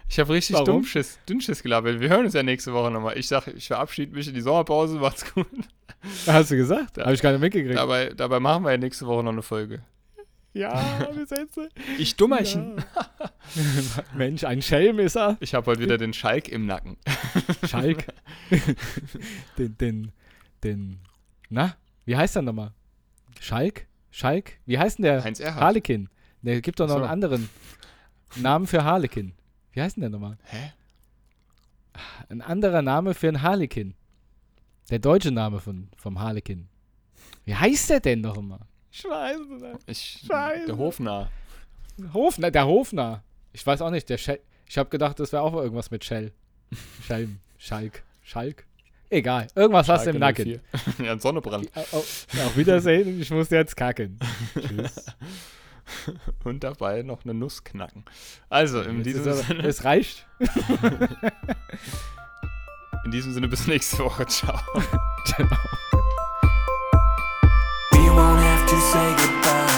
Ich 0.09 0.19
habe 0.19 0.33
richtig? 0.33 0.57
Dummschiss, 0.57 1.17
Dünnschiss 1.27 1.63
gelabert. 1.63 1.99
Wir 1.99 2.09
hören 2.09 2.25
uns 2.25 2.33
ja 2.33 2.43
nächste 2.43 2.73
Woche 2.73 2.91
nochmal. 2.91 3.17
Ich 3.17 3.27
sage, 3.27 3.51
ich 3.51 3.67
verabschiede 3.67 4.13
mich 4.13 4.27
in 4.27 4.33
die 4.33 4.41
Sommerpause. 4.41 4.99
Macht's 4.99 5.33
gut. 5.33 5.47
Hast 6.27 6.51
du 6.51 6.57
gesagt? 6.57 6.97
Habe 6.97 7.13
ich 7.13 7.21
gar 7.21 7.31
nicht 7.31 7.41
mitgekriegt. 7.41 7.77
Dabei, 7.77 8.09
dabei 8.09 8.39
machen 8.39 8.63
wir 8.63 8.71
ja 8.71 8.77
nächste 8.77 9.07
Woche 9.07 9.23
noch 9.23 9.31
eine 9.31 9.41
Folge. 9.41 9.81
Ja, 10.53 11.09
bis 11.13 11.29
jetzt. 11.29 11.59
Ich 11.97 12.15
Dummerchen. 12.15 12.77
Ja. 12.95 13.31
Mensch, 14.15 14.43
ein 14.43 14.61
Schelm 14.61 14.99
ist 14.99 15.15
er. 15.17 15.37
Ich 15.39 15.53
habe 15.53 15.65
heute 15.71 15.81
wieder 15.81 15.97
den 15.97 16.13
Schalk 16.13 16.47
im 16.47 16.65
Nacken. 16.65 16.97
Schalk. 17.67 18.05
den, 19.57 19.77
den, 19.77 20.11
den, 20.63 20.99
na, 21.49 21.75
wie 22.05 22.15
heißt 22.15 22.35
der 22.35 22.41
nochmal? 22.43 22.71
Schalk? 23.39 23.87
Schalk? 24.11 24.53
Wie 24.65 24.77
heißt 24.77 24.99
denn 24.99 25.03
der? 25.03 25.23
Heinz 25.23 25.39
Erhardt. 25.39 25.61
Harlekin. 25.61 26.09
Der 26.41 26.61
gibt 26.61 26.79
doch 26.79 26.87
noch 26.87 26.95
So. 26.95 27.01
einen 27.01 27.09
anderen 27.11 27.49
Namen 28.35 28.67
für 28.67 28.83
Harlekin. 28.83 29.33
Wie 29.71 29.81
heißt 29.81 29.95
denn 29.97 30.01
der 30.01 30.09
nochmal? 30.09 30.37
Hä? 30.43 30.71
Ein 32.29 32.41
anderer 32.41 32.81
Name 32.81 33.13
für 33.13 33.27
einen 33.27 33.41
Harlekin. 33.41 33.95
Der 34.89 34.99
deutsche 34.99 35.31
Name 35.31 35.59
von, 35.59 35.89
vom 35.95 36.19
Harlekin. 36.19 36.67
Wie 37.45 37.55
heißt 37.55 37.89
der 37.89 37.99
denn 37.99 38.21
noch 38.21 38.37
immer? 38.37 38.59
Ich 38.95 39.03
weiß 39.05 39.37
es 39.39 39.61
nicht. 39.61 39.79
Ich, 39.87 40.21
Scheiße. 40.27 40.67
der 40.67 40.77
Hofnarr. 40.77 41.29
Hofner, 42.13 42.51
der 42.51 42.65
Hofner. 42.67 43.23
Ich 43.51 43.65
weiß 43.65 43.81
auch 43.81 43.89
nicht, 43.89 44.07
der 44.09 44.17
Schell. 44.19 44.39
Ich 44.67 44.77
habe 44.77 44.89
gedacht, 44.89 45.19
das 45.19 45.31
wäre 45.31 45.41
auch 45.41 45.53
irgendwas 45.55 45.89
mit 45.91 46.03
Shell. 46.05 46.31
Schelm, 47.05 47.39
Schalk, 47.57 48.03
Schalk. 48.23 48.65
Egal, 49.09 49.47
irgendwas 49.55 49.89
hast 49.89 50.05
du 50.05 50.11
im 50.11 50.19
Schalke 50.19 50.45
Nacken. 50.45 50.61
04. 50.97 50.99
ja, 51.05 51.11
ein 51.13 51.19
Sonnenbrand. 51.19 51.69
Au- 51.75 51.97
au- 51.97 51.99
Auf 51.99 52.55
Wiedersehen, 52.57 53.19
ich 53.21 53.29
muss 53.31 53.49
jetzt 53.49 53.75
kacken. 53.75 54.19
Tschüss. 54.59 55.05
Und 56.43 56.63
dabei 56.63 57.01
noch 57.03 57.23
eine 57.25 57.33
Nuss 57.33 57.63
knacken. 57.63 58.05
Also, 58.49 58.81
in 58.81 59.03
diesem, 59.03 59.23
aber- 59.23 59.33
Sinne, 59.35 59.63
Es 59.67 59.83
reicht. 59.83 60.25
in 63.05 63.11
diesem 63.11 63.33
Sinne 63.33 63.47
bis 63.47 63.67
nächste 63.67 63.99
Woche. 63.99 64.25
Ciao. 64.27 64.59
Ciao. 65.25 65.47
to 68.73 68.81
say 68.81 69.15
goodbye. 69.15 69.72